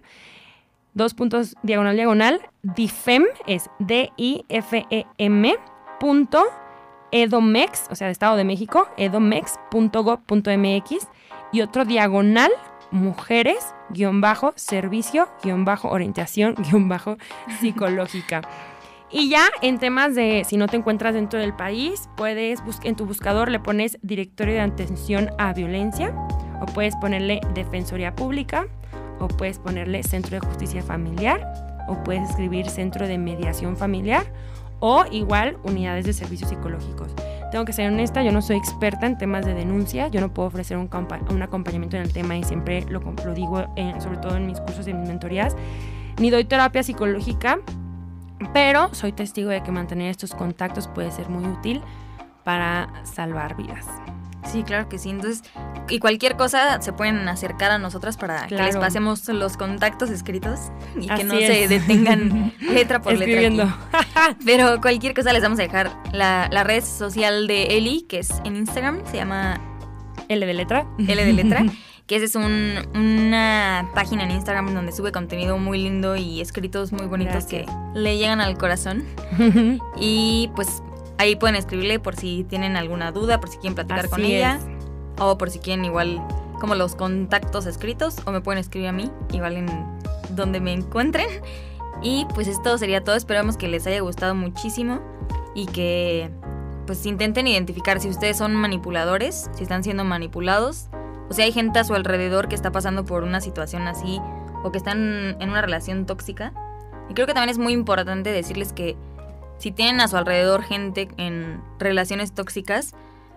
dos 0.94 1.14
puntos 1.14 1.57
diagonal 1.62 1.96
diagonal 1.96 2.40
difem 2.62 3.24
es 3.46 3.70
d 3.78 4.12
i 4.16 4.44
f 4.48 4.86
e 4.90 5.07
m 5.18 5.55
punto 5.98 6.44
edomex, 7.12 7.86
o 7.90 7.94
sea, 7.94 8.09
de 8.09 8.12
Estado 8.12 8.36
de 8.36 8.44
México, 8.44 8.88
edomex.gov.mx 8.96 11.09
y 11.53 11.61
otro 11.61 11.84
diagonal 11.84 12.50
mujeres 12.90 13.76
guion 13.90 14.20
bajo 14.20 14.53
servicio 14.57 15.28
guion 15.42 15.64
bajo 15.64 15.88
orientación 15.88 16.57
guion 16.57 16.88
bajo 16.88 17.16
psicológica. 17.61 18.42
Y 19.12 19.28
ya 19.28 19.50
en 19.60 19.78
temas 19.78 20.14
de 20.14 20.42
si 20.46 20.56
no 20.56 20.68
te 20.68 20.78
encuentras 20.78 21.12
dentro 21.12 21.38
del 21.38 21.54
país, 21.54 22.08
puedes 22.16 22.62
en 22.82 22.96
tu 22.96 23.04
buscador 23.04 23.50
le 23.50 23.60
pones 23.60 23.98
directorio 24.02 24.54
de 24.54 24.60
atención 24.60 25.30
a 25.38 25.52
violencia 25.52 26.14
o 26.62 26.66
puedes 26.66 26.96
ponerle 26.96 27.40
defensoría 27.54 28.14
pública 28.14 28.66
o 29.20 29.28
puedes 29.28 29.58
ponerle 29.58 30.02
centro 30.02 30.40
de 30.40 30.46
justicia 30.46 30.82
familiar 30.82 31.46
o 31.88 32.02
puedes 32.04 32.30
escribir 32.30 32.70
centro 32.70 33.06
de 33.06 33.18
mediación 33.18 33.76
familiar 33.76 34.24
o 34.80 35.04
igual 35.10 35.58
unidades 35.62 36.06
de 36.06 36.14
servicios 36.14 36.48
psicológicos. 36.48 37.14
Tengo 37.50 37.66
que 37.66 37.74
ser 37.74 37.92
honesta, 37.92 38.22
yo 38.22 38.32
no 38.32 38.40
soy 38.40 38.56
experta 38.56 39.06
en 39.06 39.18
temas 39.18 39.44
de 39.44 39.52
denuncia, 39.52 40.08
yo 40.08 40.22
no 40.22 40.32
puedo 40.32 40.48
ofrecer 40.48 40.78
un, 40.78 40.88
un 41.28 41.42
acompañamiento 41.42 41.96
en 41.96 42.02
el 42.02 42.12
tema 42.14 42.36
y 42.36 42.44
siempre 42.44 42.82
lo, 42.88 43.00
lo 43.00 43.34
digo 43.34 43.66
sobre 43.98 44.16
todo 44.16 44.36
en 44.36 44.46
mis 44.46 44.58
cursos 44.60 44.88
y 44.88 44.90
en 44.90 45.00
mis 45.00 45.08
mentorías, 45.08 45.54
ni 46.18 46.30
doy 46.30 46.44
terapia 46.44 46.82
psicológica, 46.82 47.58
pero 48.53 48.95
soy 48.95 49.12
testigo 49.12 49.51
de 49.51 49.62
que 49.62 49.70
mantener 49.70 50.11
estos 50.11 50.34
contactos 50.34 50.88
puede 50.88 51.11
ser 51.11 51.28
muy 51.28 51.45
útil 51.45 51.82
para 52.45 52.93
salvar 53.05 53.57
vidas. 53.57 53.86
Sí, 54.45 54.64
claro 54.64 54.88
que 54.88 54.99
sí. 54.99 55.11
Entonces, 55.11 55.43
y 55.88 55.99
cualquier 55.99 56.36
cosa 56.36 56.80
se 56.82 56.93
pueden 56.93 57.28
acercar 57.28 57.70
a 57.70 57.78
nosotras 57.78 58.16
para 58.16 58.47
que 58.47 58.57
les 58.57 58.76
pasemos 58.76 59.28
los 59.28 59.57
contactos 59.57 60.11
escritos 60.11 60.72
y 61.01 61.09
que 61.09 61.24
no 61.24 61.36
se 61.36 61.68
detengan 61.68 62.53
letra 62.61 63.01
por 63.01 63.16
letra. 63.16 63.78
Pero 64.45 64.80
cualquier 64.80 65.14
cosa 65.14 65.32
les 65.32 65.43
vamos 65.43 65.59
a 65.59 65.62
dejar 65.62 65.90
la, 66.12 66.49
red 66.64 66.82
social 66.82 67.47
de 67.47 67.76
Eli, 67.76 68.03
que 68.03 68.18
es 68.18 68.30
en 68.45 68.57
Instagram, 68.57 69.03
se 69.11 69.16
llama 69.16 69.61
L 70.28 70.45
de 70.45 70.55
letra. 70.55 70.86
L 70.99 71.24
de 71.24 71.32
letra. 71.32 71.64
que 72.12 72.24
esa 72.24 72.26
es 72.26 72.34
una 72.94 73.90
página 73.94 74.24
en 74.24 74.32
Instagram 74.32 74.74
donde 74.74 74.92
sube 74.92 75.12
contenido 75.12 75.56
muy 75.56 75.82
lindo 75.82 76.14
y 76.16 76.40
escritos 76.42 76.92
muy 76.92 77.06
bonitos 77.06 77.44
que 77.46 77.64
le 77.94 78.18
llegan 78.18 78.40
al 78.40 78.58
corazón. 78.58 79.04
y 79.96 80.50
pues 80.54 80.82
Ahí 81.22 81.36
pueden 81.36 81.54
escribirle 81.54 82.00
por 82.00 82.16
si 82.16 82.42
tienen 82.42 82.76
alguna 82.76 83.12
duda, 83.12 83.38
por 83.38 83.48
si 83.48 83.56
quieren 83.58 83.76
platicar 83.76 84.08
con 84.08 84.24
ella. 84.24 84.58
O 85.20 85.38
por 85.38 85.50
si 85.50 85.60
quieren 85.60 85.84
igual 85.84 86.20
como 86.60 86.74
los 86.74 86.96
contactos 86.96 87.66
escritos. 87.66 88.16
O 88.26 88.32
me 88.32 88.40
pueden 88.40 88.58
escribir 88.58 88.88
a 88.88 88.92
mí, 88.92 89.08
igual 89.32 89.56
en 89.56 89.66
donde 90.30 90.58
me 90.58 90.72
encuentren. 90.72 91.28
Y 92.02 92.26
pues 92.34 92.48
esto 92.48 92.76
sería 92.76 93.04
todo. 93.04 93.14
Esperamos 93.14 93.56
que 93.56 93.68
les 93.68 93.86
haya 93.86 94.00
gustado 94.00 94.34
muchísimo. 94.34 95.00
Y 95.54 95.66
que 95.66 96.28
pues 96.86 97.06
intenten 97.06 97.46
identificar 97.46 98.00
si 98.00 98.08
ustedes 98.08 98.36
son 98.36 98.56
manipuladores, 98.56 99.48
si 99.54 99.62
están 99.62 99.84
siendo 99.84 100.02
manipulados. 100.02 100.88
O 101.33 101.35
si 101.35 101.41
hay 101.41 101.51
gente 101.51 101.78
a 101.78 101.85
su 101.85 101.95
alrededor 101.95 102.47
que 102.47 102.55
está 102.55 102.72
pasando 102.72 103.07
por 103.07 103.24
una 103.24 103.41
situación 103.41 103.89
así. 103.89 104.20
O 104.64 104.70
que 104.70 104.76
están 104.76 105.35
en 105.41 105.49
una 105.49 105.62
relación 105.62 106.05
tóxica. 106.05 106.53
Y 107.09 107.14
creo 107.14 107.26
que 107.26 107.33
también 107.33 107.49
es 107.49 107.57
muy 107.57 107.72
importante 107.72 108.30
decirles 108.30 108.74
que 108.74 108.99
si 109.57 109.70
tienen 109.70 110.03
a 110.03 110.09
su 110.09 110.18
alrededor 110.18 110.62
gente 110.62 111.09
en 111.16 111.62
relaciones 111.78 112.35
tóxicas, 112.35 112.93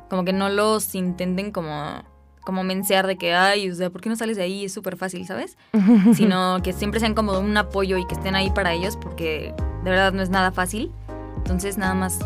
como 0.10 0.26
que 0.26 0.34
no 0.34 0.50
los 0.50 0.93
intenten 0.93 1.54
como, 1.54 2.04
como 2.43 2.66
mensear 2.66 3.08
de 3.08 3.16
que, 3.16 3.34
ay, 3.34 3.72
o 3.72 3.76
sea, 3.76 3.89
¿por 3.89 4.02
qué 4.02 4.10
no 4.10 4.18
sales 4.18 4.36
de 4.36 4.43
ahí? 4.43 4.66
Es 4.66 4.74
súper 4.74 4.98
fácil, 4.98 5.26
¿sabes? 5.26 5.58
Sino 6.16 6.62
que 6.64 6.74
siempre 6.74 7.00
sean 7.00 7.14
como 7.14 7.39
un 7.39 7.56
apoyo 7.56 7.96
y 7.96 8.06
que 8.06 8.16
estén 8.16 8.36
ahí 8.36 8.52
para 8.52 8.74
ellos 8.74 8.98
porque 8.98 9.54
de 9.86 9.89
verdad 9.89 10.12
no 10.12 10.22
es 10.22 10.30
nada 10.30 10.52
fácil. 10.52 10.91
Entonces 11.38 11.78
nada 11.78 11.93
más 11.93 12.20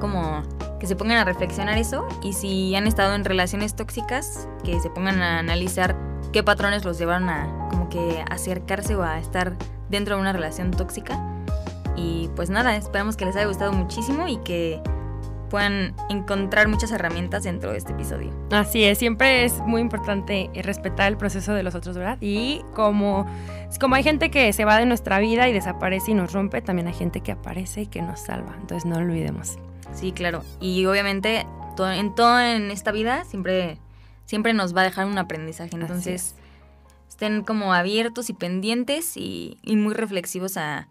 como 0.00 0.42
que 0.82 0.88
se 0.88 0.96
pongan 0.96 1.18
a 1.18 1.24
reflexionar 1.24 1.78
eso 1.78 2.08
y 2.24 2.32
si 2.32 2.74
han 2.74 2.88
estado 2.88 3.14
en 3.14 3.24
relaciones 3.24 3.76
tóxicas, 3.76 4.48
que 4.64 4.80
se 4.80 4.90
pongan 4.90 5.22
a 5.22 5.38
analizar 5.38 5.94
qué 6.32 6.42
patrones 6.42 6.84
los 6.84 6.98
llevaron 6.98 7.28
a 7.28 7.68
como 7.70 7.88
que 7.88 8.24
acercarse 8.28 8.96
o 8.96 9.04
a 9.04 9.20
estar 9.20 9.56
dentro 9.90 10.16
de 10.16 10.22
una 10.22 10.32
relación 10.32 10.72
tóxica 10.72 11.24
y 11.96 12.30
pues 12.34 12.50
nada, 12.50 12.74
esperamos 12.74 13.16
que 13.16 13.24
les 13.24 13.36
haya 13.36 13.46
gustado 13.46 13.72
muchísimo 13.72 14.26
y 14.26 14.38
que 14.38 14.80
puedan 15.50 15.94
encontrar 16.10 16.66
muchas 16.66 16.90
herramientas 16.90 17.44
dentro 17.44 17.70
de 17.70 17.78
este 17.78 17.92
episodio. 17.92 18.32
Así 18.50 18.82
es, 18.82 18.98
siempre 18.98 19.44
es 19.44 19.60
muy 19.60 19.82
importante 19.82 20.50
respetar 20.64 21.12
el 21.12 21.16
proceso 21.16 21.54
de 21.54 21.62
los 21.62 21.76
otros, 21.76 21.96
¿verdad? 21.96 22.18
Y 22.20 22.62
como, 22.74 23.24
como 23.78 23.94
hay 23.94 24.02
gente 24.02 24.32
que 24.32 24.52
se 24.52 24.64
va 24.64 24.78
de 24.78 24.86
nuestra 24.86 25.20
vida 25.20 25.48
y 25.48 25.52
desaparece 25.52 26.10
y 26.10 26.14
nos 26.14 26.32
rompe, 26.32 26.60
también 26.60 26.88
hay 26.88 26.94
gente 26.94 27.20
que 27.20 27.30
aparece 27.30 27.82
y 27.82 27.86
que 27.86 28.02
nos 28.02 28.18
salva. 28.18 28.56
Entonces 28.60 28.84
no 28.84 28.98
lo 28.98 29.06
olvidemos. 29.06 29.58
Sí, 29.94 30.12
claro. 30.12 30.42
Y 30.60 30.84
obviamente 30.86 31.46
en 31.78 32.14
todo 32.14 32.38
en 32.40 32.70
esta 32.70 32.92
vida 32.92 33.24
siempre, 33.24 33.78
siempre 34.24 34.52
nos 34.52 34.76
va 34.76 34.82
a 34.82 34.84
dejar 34.84 35.06
un 35.06 35.18
aprendizaje. 35.18 35.74
Entonces 35.74 36.34
estén 37.08 37.42
como 37.44 37.72
abiertos 37.72 38.30
y 38.30 38.34
pendientes 38.34 39.16
y 39.16 39.56
muy 39.64 39.94
reflexivos 39.94 40.56
a 40.56 40.88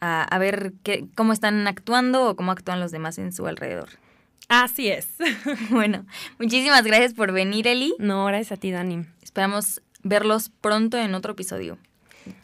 a, 0.00 0.38
ver 0.38 0.72
qué, 0.82 1.06
cómo 1.14 1.32
están 1.32 1.66
actuando 1.66 2.28
o 2.28 2.36
cómo 2.36 2.52
actúan 2.52 2.80
los 2.80 2.90
demás 2.90 3.18
en 3.18 3.32
su 3.32 3.46
alrededor. 3.46 3.90
Así 4.48 4.88
es. 4.88 5.08
bueno, 5.70 6.06
muchísimas 6.38 6.84
gracias 6.84 7.14
por 7.14 7.32
venir, 7.32 7.66
Eli. 7.66 7.94
No, 7.98 8.26
gracias 8.26 8.52
a 8.52 8.56
ti, 8.56 8.70
Dani. 8.70 9.04
Esperamos 9.22 9.82
verlos 10.02 10.50
pronto 10.60 10.96
en 10.96 11.14
otro 11.14 11.32
episodio. 11.32 11.78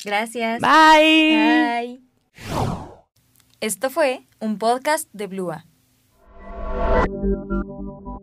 Gracias. 0.05 0.61
Bye. 0.61 1.37
Bye. 1.37 2.01
Esto 3.61 3.89
fue 3.91 4.27
un 4.41 4.59
podcast 4.59 5.09
de 5.13 5.27
Blua. 5.27 5.65
Thank 7.07 7.25
you. 7.25 8.14